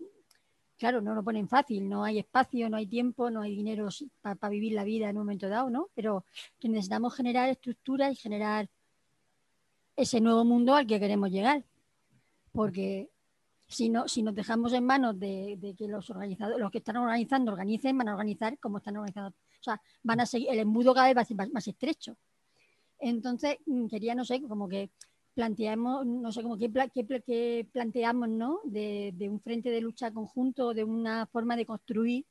[0.78, 3.88] claro, no lo ponen fácil, no hay espacio, no hay tiempo, no hay dinero
[4.22, 5.90] para vivir la vida en un momento dado, ¿no?
[5.94, 6.24] Pero
[6.58, 8.70] que necesitamos generar estructuras y generar
[9.96, 11.62] ese nuevo mundo al que queremos llegar.
[12.52, 13.10] Porque
[13.66, 16.96] si, no, si nos dejamos en manos de, de que los organizadores, los que están
[16.96, 19.36] organizando, organicen, van a organizar como están organizando
[19.70, 22.16] sea, van a seguir, el embudo cada vez va a ser más, estrecho.
[22.98, 24.90] Entonces, mm, quería, no sé, como que
[25.34, 26.70] planteamos, no sé, como que,
[27.72, 28.60] planteamos, ¿no?
[28.64, 32.26] De, un frente de lucha conjunto, de una forma de construir,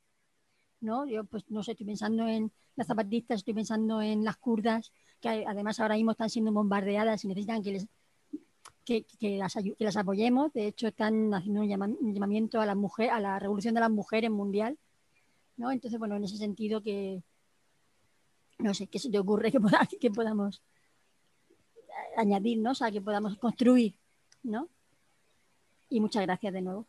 [0.82, 1.06] ¿no?
[1.06, 5.46] Yo, pues, no sé, estoy pensando en las zapatistas, estoy pensando en las kurdas, que
[5.48, 7.88] además ahora mismo están siendo bombardeadas y necesitan que les
[9.38, 10.54] las, que las apoyemos.
[10.54, 14.30] De hecho, están haciendo un, llamamiento a la mujer, a la revolución de las mujeres
[14.30, 14.78] mundial,
[15.58, 15.72] ¿no?
[15.72, 17.24] Entonces, bueno, en ese sentido que,
[18.60, 19.60] no sé, ¿qué se te ocurre que,
[20.00, 20.62] que podamos
[22.18, 22.72] añadir, ¿no?
[22.72, 23.96] O sea, que podamos construir,
[24.44, 24.70] ¿no?
[25.90, 26.88] Y muchas gracias de nuevo.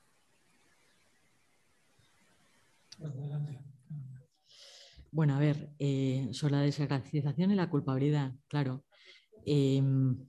[5.10, 8.84] Bueno, a ver, eh, sobre la desgraciación y la culpabilidad, claro.
[9.44, 10.26] Em,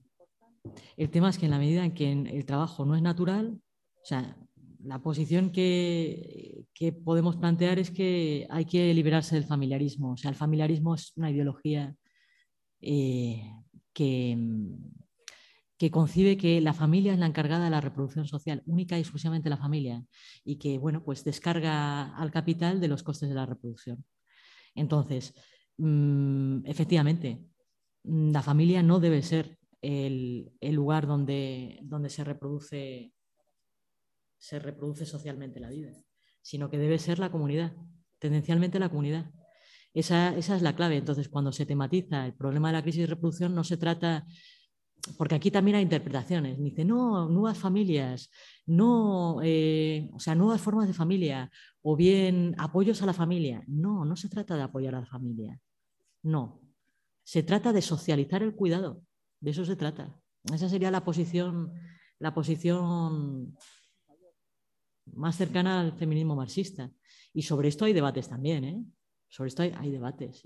[0.95, 3.61] el tema es que en la medida en que el trabajo no es natural,
[4.01, 4.37] o sea,
[4.83, 6.65] la posición que,
[7.03, 10.13] podemos plantear es que hay que liberarse del familiarismo.
[10.13, 11.95] O sea, el familiarismo es una ideología
[12.81, 13.43] eh,
[13.93, 14.37] que,
[15.77, 19.49] que concibe que la familia es la encargada de la reproducción social, única y exclusivamente
[19.49, 20.03] la familia,
[20.43, 24.03] y que, bueno, pues descarga al capital de los costes de la reproducción.
[24.75, 25.33] Entonces,
[25.77, 27.43] mm, efectivamente,
[28.03, 33.13] la familia no debe ser el, el lugar donde, donde se reproduce
[34.37, 35.91] se reproduce socialmente la vida,
[36.41, 37.73] sino que debe ser la comunidad,
[38.19, 39.31] tendencialmente la comunidad.
[39.93, 40.97] Esa, es la clave.
[40.97, 44.27] Entonces, cuando se tematiza el problema de la crisis de reproducción, no se trata,
[45.17, 46.59] porque aquí también hay interpretaciones.
[46.59, 48.29] Dice, no, nuevas familias,
[48.67, 51.49] no, eh, o sea, nuevas formas de familia,
[51.81, 53.63] o bien apoyos a la familia.
[53.67, 55.59] No, no se trata de apoyar a la familia.
[56.21, 56.61] No.
[57.23, 59.01] Se trata de socializar el cuidado.
[59.39, 60.15] De eso se trata.
[60.53, 61.73] Esa sería la posición,
[62.19, 63.57] la posición
[65.13, 66.91] más cercana al feminismo marxista.
[67.33, 68.83] Y sobre esto hay debates también, ¿eh?
[69.29, 70.43] Sobre esto hay, debates.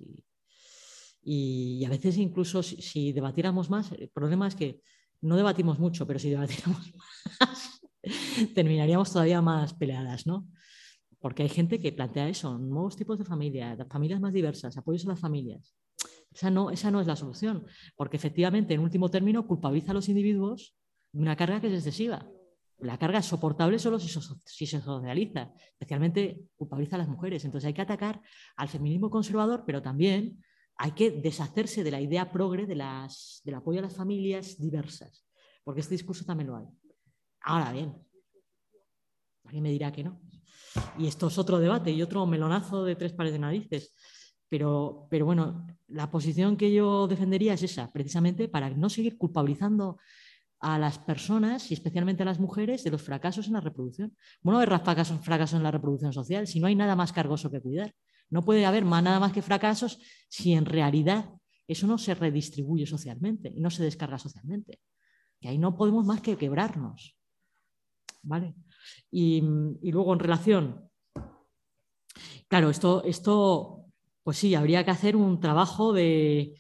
[1.23, 4.81] Y, a veces incluso si, debatiéramos más, el problema es que
[5.21, 6.91] no debatimos mucho, pero si debatiéramos
[7.39, 7.81] más,
[8.55, 10.47] terminaríamos todavía más peleadas, ¿no?
[11.19, 15.09] Porque hay gente que plantea eso, nuevos tipos de familia, familias más diversas, apoyos a
[15.09, 15.75] las familias.
[16.33, 17.65] Esa no, esa no es la solución,
[17.95, 20.75] porque efectivamente, en último término, culpabiliza a los individuos
[21.11, 22.27] de una carga que es excesiva
[22.82, 27.45] la carga es soportable solo si, se socializa, especialmente culpabiliza a las mujeres.
[27.45, 28.22] Entonces hay que atacar
[28.56, 30.44] al feminismo conservador, pero también
[30.78, 35.26] hay que deshacerse de la idea progre del apoyo a las familias diversas,
[35.64, 36.66] porque este discurso también lo hay.
[37.41, 37.95] Ahora bien,
[39.45, 40.20] alguien me dirá que no.
[40.98, 43.94] Y esto es otro debate y otro melonazo de tres pares de narices.
[44.49, 49.98] Pero, pero bueno, la posición que yo defendería es esa, precisamente para no seguir culpabilizando
[50.61, 54.15] a las personas y especialmente a las mujeres de los fracasos en la reproducción.
[54.41, 57.59] Bueno, haber fracasos, fracasos en la reproducción social si no hay nada más cargoso que
[57.59, 57.93] cuidar.
[58.29, 61.29] No puede haber más, nada más que fracasos si en realidad
[61.67, 64.79] eso no se redistribuye socialmente y no se descarga socialmente.
[65.39, 67.17] Y ahí no podemos más que quebrarnos.
[68.21, 68.53] ¿Vale?
[69.09, 70.89] Y, luego en relación,
[72.47, 73.85] claro, esto, esto,
[74.23, 76.53] pues sí, habría que hacer un trabajo de,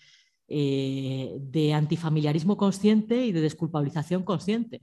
[0.53, 4.81] eh, de antifamiliarismo consciente y de desculpabilización consciente.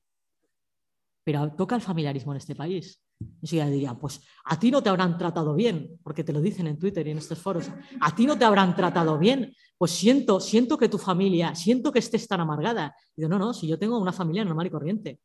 [1.25, 3.03] Pero toca el familiarismo en este país.
[3.43, 6.69] Y ya dirían, pues a ti no te habrán tratado bien, porque te lo dicen
[6.69, 7.71] en Twitter y en estos foros,
[8.01, 11.99] a ti no te habrán tratado bien, pues siento, siento que tu familia, siento que
[11.99, 12.95] estés tan amargada.
[13.15, 15.21] Y digo, no, no, si yo tengo una familia normal y corriente,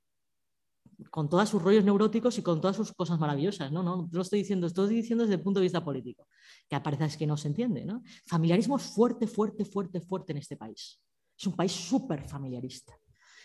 [1.10, 4.40] con todos sus rollos neuróticos y con todas sus cosas maravillosas, no, no, lo estoy
[4.40, 6.28] diciendo, estoy diciendo desde el punto de vista político,
[6.70, 8.04] que parece es que no se entiende, ¿no?
[8.26, 11.02] Familiarismo es fuerte, fuerte, fuerte, fuerte en este país.
[11.38, 12.98] Es un país súper familiarista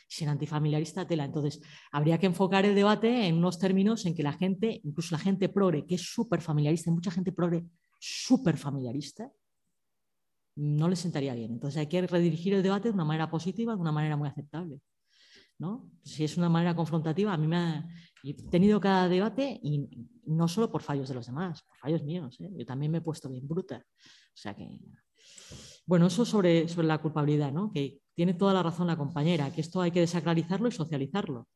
[0.08, 1.24] sin antifamiliarista tela.
[1.24, 1.60] Entonces,
[1.92, 5.48] habría que enfocar el debate en unos términos en que la gente, incluso la gente
[5.48, 7.66] progre, que es súper familiarista, mucha gente progre
[8.00, 9.30] súper familiarista,
[10.56, 11.52] no le sentaría bien.
[11.52, 14.80] Entonces, hay que redirigir el debate de una manera positiva, de una manera muy aceptable.
[16.02, 17.88] Si es una manera confrontativa, a mí me ha
[18.24, 19.88] he tenido cada debate y
[20.26, 22.36] no solo por fallos de los demás, por fallos míos.
[22.40, 22.50] ¿eh?
[22.56, 23.84] Yo también me he puesto bien bruta.
[23.86, 24.68] O sea que,
[25.86, 27.70] bueno, eso sobre, sobre la culpabilidad, ¿no?
[27.72, 31.48] que tiene toda la razón la compañera, que esto hay que desacralizarlo y socializarlo.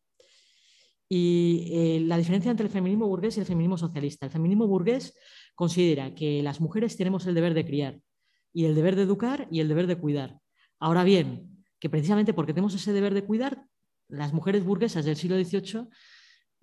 [1.09, 4.27] Y eh, la diferencia entre el feminismo burgués y el feminismo socialista.
[4.27, 5.15] El feminismo burgués
[5.55, 8.01] considera que las mujeres tenemos el deber de criar
[8.55, 10.41] y el deber de educar y el deber de cuidar.
[10.79, 13.66] Ahora bien, que precisamente porque tenemos ese deber de cuidar,
[14.13, 15.89] las mujeres burguesas del siglo XVIII,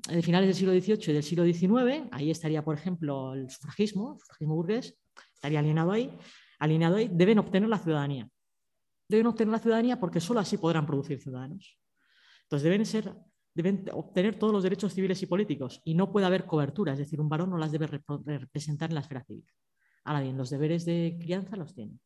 [0.08, 4.14] de finales del siglo XVIII y del siglo XIX, ahí estaría, por ejemplo, el sufragismo,
[4.14, 4.98] el sufragismo burgués,
[5.34, 6.18] estaría alineado ahí,
[6.60, 8.30] alineado ahí, deben obtener la ciudadanía
[9.10, 11.78] deben obtener la ciudadanía porque solo así podrán producir ciudadanos.
[12.44, 13.14] Entonces deben, ser,
[13.54, 17.20] deben obtener todos los derechos civiles y políticos y no puede haber cobertura, es decir,
[17.20, 19.46] un varón no las debe representar en la esfera civil.
[20.06, 22.00] Ahora bien, los deberes de crianza los tiene.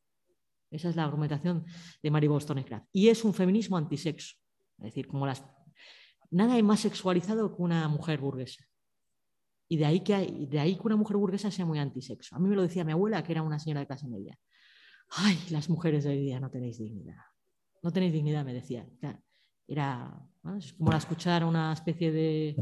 [0.72, 1.66] Esa es la argumentación
[2.02, 2.88] de Mary Wollstonecraft.
[2.92, 4.36] Y es un feminismo antisexo.
[4.84, 5.44] Es decir, como las...
[6.30, 8.64] nada hay más sexualizado que una mujer burguesa.
[9.68, 12.36] Y de ahí, que de ahí que una mujer burguesa sea muy antisexo.
[12.36, 14.38] A mí me lo decía mi abuela, que era una señora de clase media
[15.16, 17.22] ay, las mujeres de hoy día no tenéis dignidad.
[17.82, 18.88] No tenéis dignidad, me decía.
[19.68, 20.28] Era
[20.58, 22.56] es como escuchar una especie de,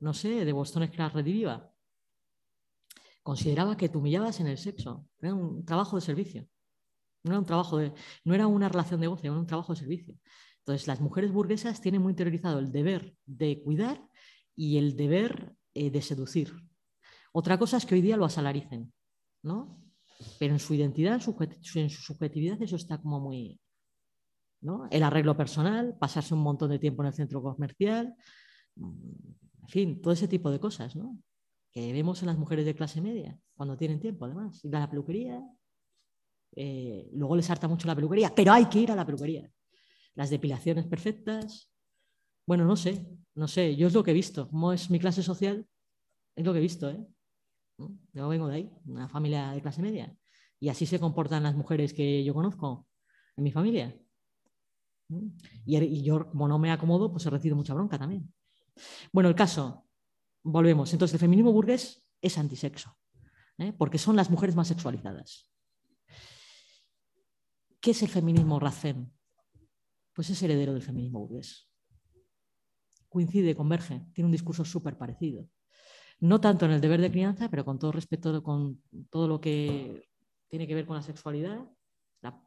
[0.00, 1.70] no sé, de Boston Scratch rediviva.
[3.22, 5.08] Consideraba que te humillabas en el sexo.
[5.20, 6.48] Era un trabajo de servicio.
[7.22, 7.78] No era un trabajo
[8.24, 10.16] no era una relación de goce, era un trabajo de servicio.
[10.64, 14.00] Entonces, las mujeres burguesas tienen muy interiorizado el deber de cuidar
[14.54, 16.52] y el deber eh, de seducir.
[17.32, 18.92] Otra cosa es que hoy día lo asalaricen,
[19.42, 19.82] ¿no?
[20.38, 23.60] pero en su identidad, en su, subjetividad, eso está como muy...
[24.60, 24.86] ¿no?
[24.90, 28.14] El arreglo personal, pasarse un montón de tiempo en el centro comercial,
[28.76, 31.18] en fin, todo ese tipo de cosas, ¿no?
[31.72, 34.64] Que vemos en las mujeres de clase media, cuando tienen tiempo, además.
[34.64, 35.42] Ir a la peluquería,
[36.54, 39.50] eh, luego les harta mucho la peluquería, pero hay que ir a la peluquería.
[40.14, 41.70] Las depilaciones perfectas,
[42.46, 45.22] bueno, no sé, no sé, yo es lo que he visto, como es mi clase
[45.22, 45.66] social,
[46.36, 47.06] es lo que he visto, ¿eh?
[48.12, 50.14] Yo vengo de ahí, una familia de clase media.
[50.60, 52.86] Y así se comportan las mujeres que yo conozco
[53.36, 53.98] en mi familia.
[55.64, 58.32] Y, yo, como no me acomodo, pues he recibido mucha bronca también.
[59.12, 59.86] Bueno, el caso,
[60.42, 60.92] volvemos.
[60.92, 62.96] Entonces, el feminismo burgués es antisexo,
[63.58, 63.72] ¿eh?
[63.72, 65.50] porque son las mujeres más sexualizadas.
[67.80, 69.10] ¿Qué es el feminismo Racem?
[70.12, 71.68] Pues es heredero del feminismo burgués.
[73.08, 75.48] Coincide, converge, tiene un discurso súper parecido
[76.22, 78.80] no tanto en el deber de crianza, pero con todo respeto, con
[79.10, 80.08] todo lo que
[80.48, 81.68] tiene que ver con la sexualidad,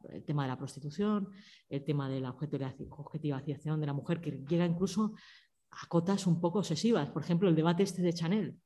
[0.08, 1.28] el tema de la prostitución,
[1.68, 5.12] el tema de la objetivación de la mujer, que llega incluso
[5.70, 7.10] a cotas un poco obsesivas.
[7.10, 8.56] Por ejemplo, el debate este de Chanel.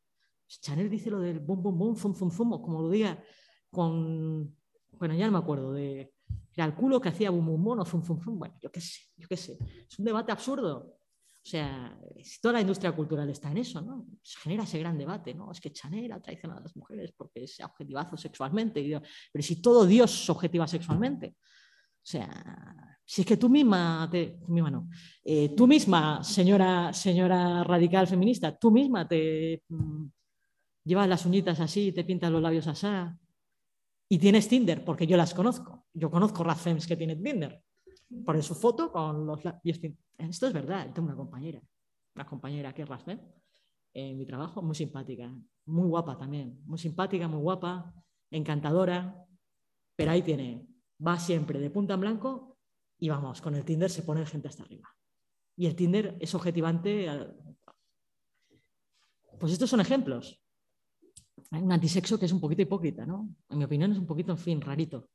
[0.46, 3.20] Chanel dice lo del bum, bum, bum, fum, fum, fum, como lo diga
[3.68, 4.56] con...
[4.92, 6.12] Bueno, ya no me acuerdo de...
[6.60, 8.38] Era el culo que hacía bum, bum, bum, o fum, fum, fum.
[8.38, 9.56] Bueno, yo qué sé, yo qué sé.
[9.88, 10.98] Es un debate absurdo.
[11.42, 11.98] O sea,
[12.42, 14.04] toda la industria cultural está en eso, ¿no?
[14.22, 15.50] Se genera ese gran debate, ¿no?
[15.52, 19.00] Es que Chanel ha traicionado a las mujeres porque se objetivazo sexualmente.
[19.32, 21.28] Pero si todo Dios se objetiva sexualmente.
[21.38, 24.90] O sea, si es que tú misma, te, tú misma no,
[25.24, 30.04] eh, tú misma, señora, señora radical feminista, tú misma te mm,
[30.84, 32.86] llevas las uñitas así, te pintas los labios así,
[34.12, 35.86] y tienes Tinder, porque yo las conozco.
[35.94, 37.62] Yo conozco Rafems que tienen Tinder.
[38.26, 39.40] Por su foto con los
[40.18, 41.62] esto es verdad, tengo una compañera,
[42.16, 43.20] una compañera que es Rasmed,
[43.94, 45.32] en mi trabajo, muy simpática,
[45.66, 47.94] muy guapa también, muy simpática, muy guapa,
[48.32, 49.24] encantadora,
[49.94, 50.66] Pero ahí tiene,
[51.06, 52.58] va siempre de punta en blanco
[52.98, 54.88] y vamos, con el Tinder se pone gente hasta arriba.
[55.56, 57.06] Y el Tinder es objetivante.
[59.38, 60.39] Pues estos son ejemplos.
[61.52, 63.28] Un antisexo que es un poquito hipócrita, ¿no?
[63.48, 65.08] En mi opinión es un poquito, en fin, rarito.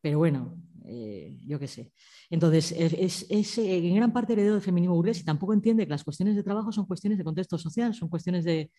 [0.00, 0.56] Pero bueno,
[0.86, 1.92] eh, yo qué sé.
[2.28, 6.04] Entonces, es, eh, en gran parte heredero del feminismo burgués y tampoco entiende que las
[6.04, 8.70] cuestiones de trabajo son cuestiones de contexto social, son cuestiones de,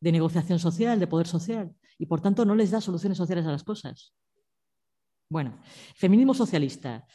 [0.00, 3.50] de negociación social, de poder social, y por tanto no les da soluciones sociales a
[3.50, 4.14] las cosas.
[5.30, 5.58] Bueno,
[5.96, 7.06] feminismo socialista.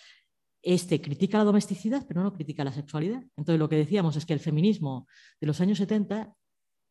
[0.62, 3.22] Este critica la domesticidad, pero no critica la sexualidad.
[3.36, 5.08] Entonces, lo que decíamos es que el feminismo
[5.42, 6.34] de los años 70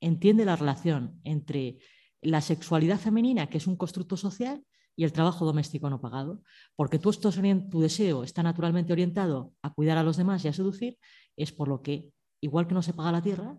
[0.00, 1.78] entiende la relación entre
[2.22, 6.42] la sexualidad femenina, que es un constructo social, y el trabajo doméstico no pagado.
[6.76, 10.98] Porque tu deseo está naturalmente orientado a cuidar a los demás y a seducir,
[11.36, 13.58] es por lo que, igual que no se paga la tierra,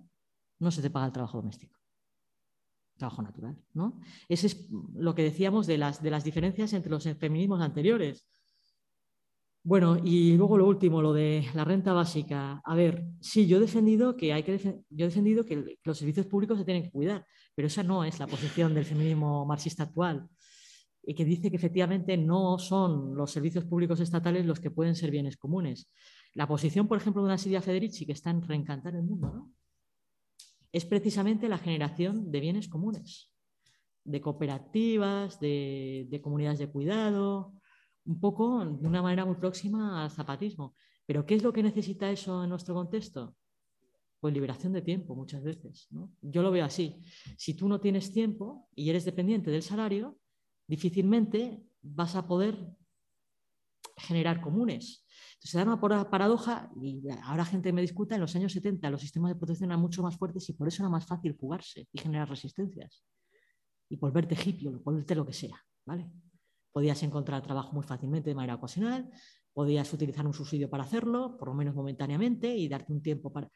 [0.59, 1.77] no se te paga el trabajo doméstico.
[2.97, 3.57] Trabajo natural.
[3.73, 3.99] ¿no?
[4.29, 8.27] Ese es lo que decíamos de las, de las diferencias entre los feminismos anteriores.
[9.65, 12.61] Bueno, y luego lo último, lo de la renta básica.
[12.65, 16.25] A ver, sí, yo he defendido que hay que yo he defendido que los servicios
[16.25, 17.25] públicos se tienen que cuidar,
[17.55, 20.27] pero esa no es la posición del feminismo marxista actual,
[21.01, 25.11] y que dice que efectivamente no son los servicios públicos estatales los que pueden ser
[25.11, 25.89] bienes comunes.
[26.33, 29.47] La posición, por ejemplo, de una Silvia Federici que está en reencantar el mundo,
[30.73, 33.31] es precisamente la generación de bienes comunes,
[34.03, 37.53] de cooperativas, de comunidades de cuidado,
[38.05, 40.75] un poco de una manera muy próxima al zapatismo.
[41.05, 43.35] Pero ¿qué es lo que necesita eso en nuestro contexto?
[44.19, 45.89] Pues liberación de tiempo muchas veces.
[46.21, 47.01] Yo lo veo así.
[47.37, 50.17] Si tú no tienes tiempo y eres dependiente del salario,
[50.67, 52.57] difícilmente vas a poder
[53.97, 55.05] generar comunes.
[55.33, 59.01] Entonces se da una paradoja, y ahora gente me discuta, en los años 70 los
[59.01, 61.99] sistemas de protección eran mucho más fuertes y por eso era más fácil jugarse y
[61.99, 63.03] generar resistencias.
[63.89, 65.61] Y volverte hippie volverte lo que sea.
[65.85, 66.09] ¿vale?
[66.73, 69.09] Podías encontrar trabajo muy fácilmente de manera ocasional,
[69.53, 73.49] podías utilizar un subsidio para hacerlo, por lo menos momentáneamente, y darte un tiempo para...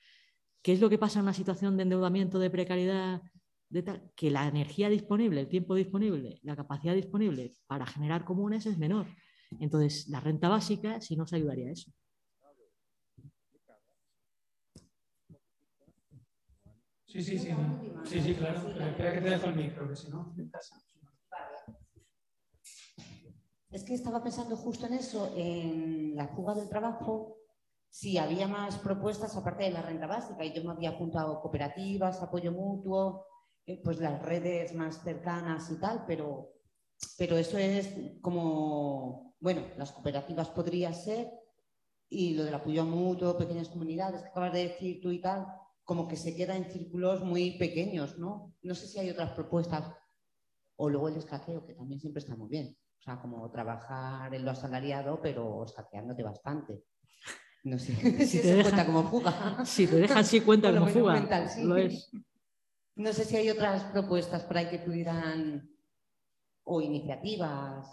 [0.62, 3.22] ¿Qué es lo que pasa en una situación de endeudamiento, de precariedad,
[3.70, 4.12] de tal?
[4.16, 9.08] Que la energía disponible, el tiempo disponible, la capacidad disponible para generar comunes es menor.
[9.60, 11.92] Entonces, la renta básica sí nos ayudaría a eso.
[17.06, 17.50] Sí, sí, sí.
[18.06, 18.62] Sí, sí, claro.
[18.98, 20.36] Que te dejo el micro, que si no,
[23.70, 27.38] Es que estaba pensando justo en eso, en la fuga del trabajo,
[27.90, 32.22] si había más propuestas aparte de la renta básica y yo me había apuntado cooperativas,
[32.22, 33.26] apoyo mutuo,
[33.66, 36.54] eh, pues las redes más cercanas y tal, pero,
[37.18, 41.30] pero eso es como, bueno, las cooperativas podría ser
[42.10, 45.46] y lo del apoyo mutuo, pequeñas comunidades que acabas de decir tú y tal,
[45.84, 48.54] como que se queda en círculos muy pequeños, ¿no?
[48.62, 49.92] No sé si hay otras propuestas
[50.78, 52.78] o luego el escaqueo, que también siempre está muy bien.
[53.08, 56.84] O sea, como trabajar en lo asalariado, pero saqueándote bastante.
[57.64, 59.64] No sé si, te cuenta como fuga.
[59.64, 61.26] Si te dejan, sí cuenta como fuga.
[62.98, 65.70] No sé si hay otras propuestas por ahí que pudieran,
[66.66, 67.88] o iniciativas.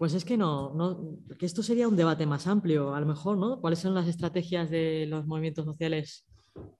[0.00, 3.36] Pues es que no, no, que esto sería un debate más amplio, a lo mejor,
[3.36, 3.60] ¿no?
[3.60, 6.26] ¿Cuáles son las estrategias de los movimientos sociales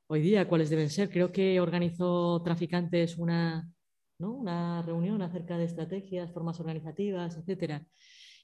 [0.06, 0.48] hoy día?
[0.48, 1.10] ¿Cuáles deben ser?
[1.10, 3.70] Creo que organizó Traficantes una,
[4.18, 4.32] ¿no?
[4.32, 7.86] una reunión acerca de estrategias, formas organizativas, etcétera.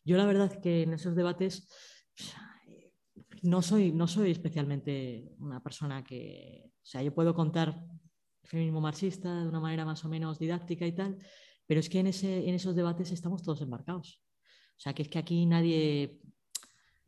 [0.04, 1.70] Yo la verdad que en esos debates
[3.40, 7.82] no soy, no soy especialmente una persona que, o sea, yo puedo contar
[8.44, 11.16] feminismo marxista de una manera más o menos didáctica y tal,
[11.66, 14.20] pero es que en, ese, en esos debates estamos todos embarcados.
[14.76, 16.20] O sea, que es que aquí nadie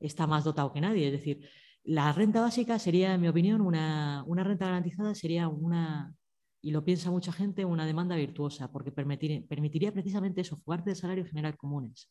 [0.00, 1.06] está más dotado que nadie.
[1.06, 1.48] Es decir,
[1.84, 6.14] la renta básica sería, en mi opinión, una, renta garantizada sería una,
[6.60, 11.24] y lo piensa mucha gente, una demanda virtuosa, porque permitiría precisamente eso, fugarte del salario
[11.24, 12.10] y generar comunes.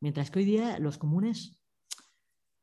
[0.00, 1.60] Mientras que hoy día los comunes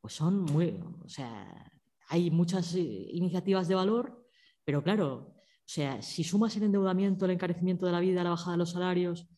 [0.00, 1.72] pues son muy, o sea,
[2.08, 4.24] hay muchas eh, iniciativas de valor,
[4.64, 8.52] pero claro, o sea, si sumas el endeudamiento, el encarecimiento de la vida, la bajada
[8.52, 9.28] de los salarios,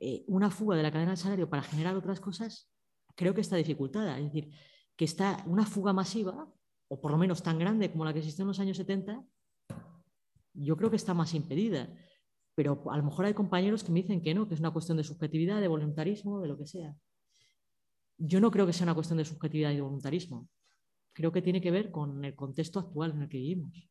[0.00, 2.70] eh, una fuga de la cadena del salario para generar otras cosas,
[3.14, 4.18] creo que está dificultada.
[4.18, 4.50] Es decir,
[4.96, 6.50] que está una fuga masiva,
[6.88, 9.22] o por lo menos tan grande como la que existió en los años 70,
[10.54, 11.94] yo creo que está más impedida.
[12.54, 14.96] Pero a lo mejor hay compañeros que me dicen que no, que es una cuestión
[14.96, 16.96] de subjetividad, de voluntarismo, de lo que sea.
[18.18, 20.48] Yo no creo que sea una cuestión de subjetividad y de voluntarismo.
[21.12, 23.88] Creo que tiene que ver con el contexto actual en el que vivimos.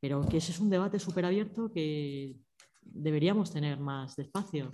[0.00, 2.36] Pero que ese es un debate súper abierto que
[2.84, 4.70] deberíamos tener más despacio.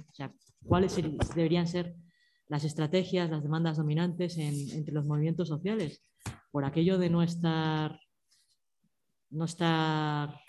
[0.65, 0.95] ¿cuáles
[1.35, 1.97] deberían ser
[2.49, 6.05] las estrategias, las demandas dominantes entre los movimientos sociales?
[6.51, 7.99] Por aquello de no estar
[9.31, 10.41] no estar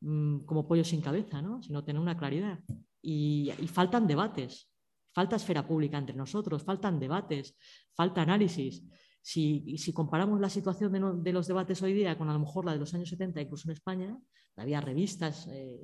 [0.00, 1.62] mm, como pollo sin cabeza, ¿no?
[1.62, 2.58] sino tener una claridad.
[3.00, 4.70] Y, faltan debates,
[5.12, 7.56] falta esfera pública entre nosotros, faltan debates,
[7.94, 8.84] falta análisis.
[9.20, 12.72] Si, si comparamos la situación de, los debates hoy día con a lo mejor la
[12.72, 14.18] de los años 70, incluso en España,
[14.56, 15.78] había revistas, eh,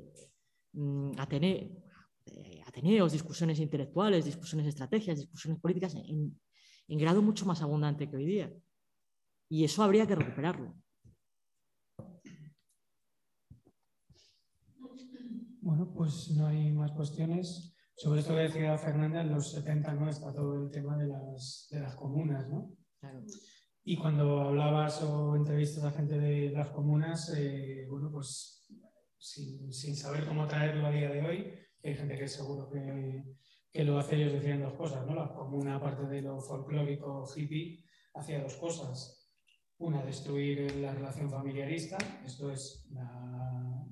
[0.73, 1.13] mm,
[2.27, 6.39] eh, Ateneos, discusiones intelectuales, discusiones estrategias, discusiones políticas en,
[6.89, 8.53] en grado mucho más abundante que hoy día.
[9.49, 10.75] Y eso habría que recuperarlo.
[15.61, 17.75] Bueno, pues no hay más cuestiones.
[17.95, 20.09] Sobre esto que decía Fernanda, en los 70 ¿no?
[20.09, 22.73] está todo el tema de las, de las comunas, ¿no?
[23.85, 28.58] Y cuando hablabas o entrevistas a gente de las comunas, eh, bueno, pues
[29.19, 33.25] sin, saber cómo traerlo a día de hoy, hay gente que seguro que,
[33.73, 35.15] que lo hace, ellos decían dos cosas, ¿no?
[35.15, 37.85] La comuna, aparte de lo folclórico hippie,
[38.15, 39.31] hacía dos cosas.
[39.79, 43.87] Una, destruir la relación familiarista, esto es la,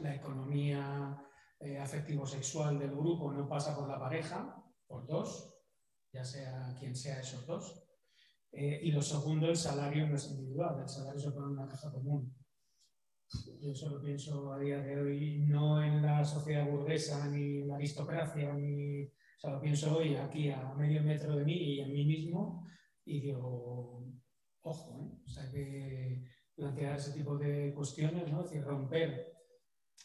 [0.00, 1.20] la economía
[1.60, 5.54] eh, afectivo-sexual del grupo no pasa por la pareja, por dos,
[6.12, 7.82] ya sea quien sea esos dos.
[8.52, 11.66] Eh, y lo segundo, el salario no es individual, el salario se pone en una
[11.66, 12.36] caja común.
[13.60, 17.76] Yo solo pienso a día de hoy no en la sociedad burguesa ni en la
[17.76, 19.04] aristocracia, ni,
[19.42, 22.68] o lo pienso hoy aquí a medio metro de mí y en mí mismo
[23.04, 24.06] y digo,
[24.62, 25.22] ojo, ¿eh?
[25.24, 26.24] o sea que
[26.54, 28.40] plantear ese tipo de cuestiones, ¿no?
[28.44, 29.32] es decir, romper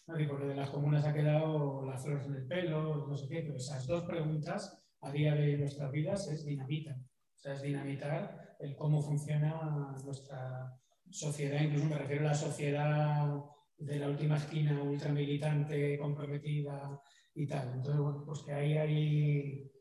[0.07, 0.15] ¿no?
[0.27, 3.57] porque de las comunas ha quedado las flores en el pelo, no sé qué, pero
[3.57, 6.95] esas dos preguntas a día de nuestras vidas es dinamita.
[7.35, 10.77] O sea, es dinamitar el cómo funciona nuestra
[11.09, 13.43] sociedad, incluso me refiero a la sociedad
[13.77, 17.01] de la última esquina ultramilitante, comprometida
[17.33, 17.73] y tal.
[17.75, 19.71] Entonces, bueno, pues que ahí hay,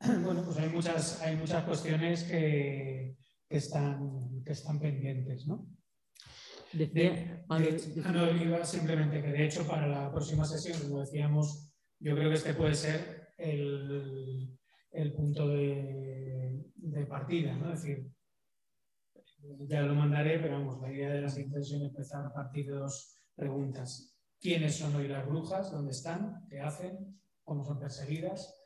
[0.24, 3.16] bueno, pues hay muchas, hay muchas cuestiones que,
[3.48, 5.66] que, están, que están pendientes, ¿no?
[6.72, 7.44] Decía,
[8.12, 12.36] no, iba simplemente que de hecho para la próxima sesión, como decíamos, yo creo que
[12.36, 14.56] este puede ser el,
[14.92, 17.72] el punto de, de, partida, ¿no?
[17.72, 18.08] Es decir,
[19.68, 22.66] ya lo mandaré, pero vamos, la idea de la siguiente sesión es empezar a partir
[22.66, 24.16] de dos preguntas.
[24.40, 25.70] ¿Quiénes son hoy las brujas?
[25.70, 26.46] ¿Dónde están?
[26.48, 27.20] ¿Qué hacen?
[27.42, 28.56] ¿Cómo son perseguidas?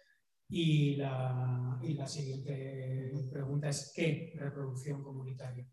[0.49, 5.67] Y la, y la siguiente pregunta es ¿qué reproducción comunitaria?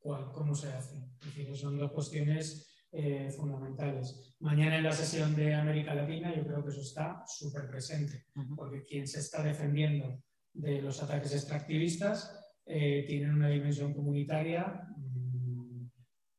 [0.00, 0.96] cómo se hace.
[1.20, 4.34] Es decir, son dos cuestiones eh, fundamentales.
[4.40, 8.26] Mañana en la sesión de América Latina yo creo que eso está súper presente,
[8.56, 10.22] porque quien se está defendiendo
[10.54, 12.39] de los ataques extractivistas
[12.72, 15.86] eh, tiene una dimensión comunitaria mm,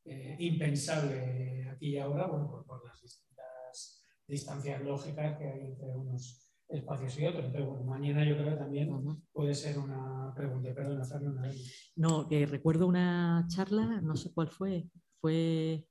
[0.06, 6.50] eh, impensable aquí y ahora, bueno, por, las distintas distancias lógicas que hay entre unos
[6.68, 7.44] espacios y otros.
[7.44, 8.88] Entonces, bueno, mañana yo creo que también
[9.30, 10.74] puede ser una pregunta.
[10.74, 11.50] Perdona, Fernanda.
[11.96, 14.86] No, que recuerdo una charla, no sé cuál fue,
[15.20, 15.86] fue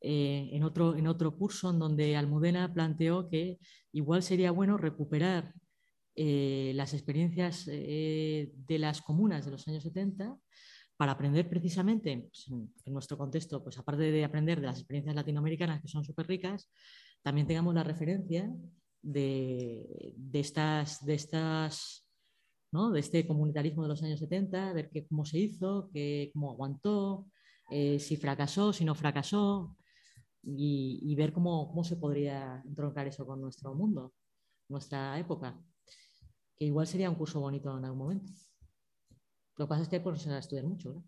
[0.00, 3.60] eh, en, otro, en otro curso en donde Almudena planteó que
[3.92, 5.54] igual sería bueno recuperar
[6.14, 10.36] eh, las experiencias eh, de las comunas de los años 70
[10.96, 15.80] para aprender precisamente, pues, en nuestro contexto, pues aparte de aprender de las experiencias latinoamericanas
[15.80, 16.70] que son súper ricas,
[17.22, 18.52] también tengamos la referencia
[19.00, 22.06] de, estas, de estas
[22.72, 22.90] ¿no?
[22.90, 27.26] de este comunitarismo de los años 70, ver que, cómo se hizo, que, cómo aguantó,
[27.70, 29.76] eh, si fracasó, si no fracasó,
[30.44, 34.12] y, ver cómo, cómo, se podría entroncar eso con nuestro mundo,
[34.68, 35.56] nuestra época.
[36.62, 38.32] Que igual sería un curso bonito en algún momento.
[39.56, 41.02] Lo que pasa es que hay que estudiar mucho, ¿no?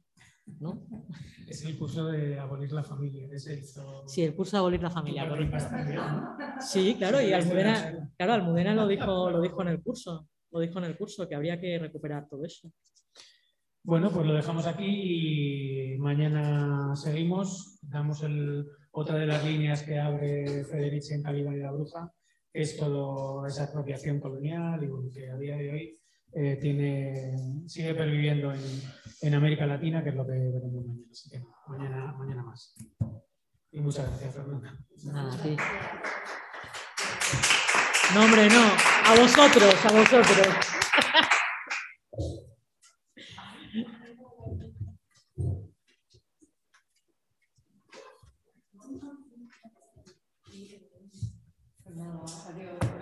[0.59, 0.85] ¿no?
[1.49, 3.29] Es el curso de abolir la familia.
[4.09, 5.31] Sí, el curso de abolir la familia.
[6.59, 10.81] Sí, claro, y Almudena, claro, Almudena lo dijo, lo dijo en el curso, lo dijo
[10.81, 12.69] en el curso, que habría que recuperar todo eso.
[13.85, 17.79] Bueno, pues lo dejamos aquí y mañana seguimos.
[17.81, 22.13] Damos el, otra de las líneas que abre Federici en Calibán y la Bruja,
[22.55, 26.01] es todo esa expropiación colonial y que a día de hoy
[26.33, 27.37] eh, tiene,
[27.67, 28.61] sigue perviviendo en,
[29.23, 31.05] en, América Latina, que es lo que veremos mañana.
[31.11, 32.75] Así que mañana, mañana más.
[33.73, 34.79] Y muchas gracias, Fernanda.
[35.05, 35.57] Nada, sí.
[38.15, 38.63] No, hombre, no.
[39.05, 40.75] A vosotros, a vosotros.
[52.25, 52.94] 啊他这个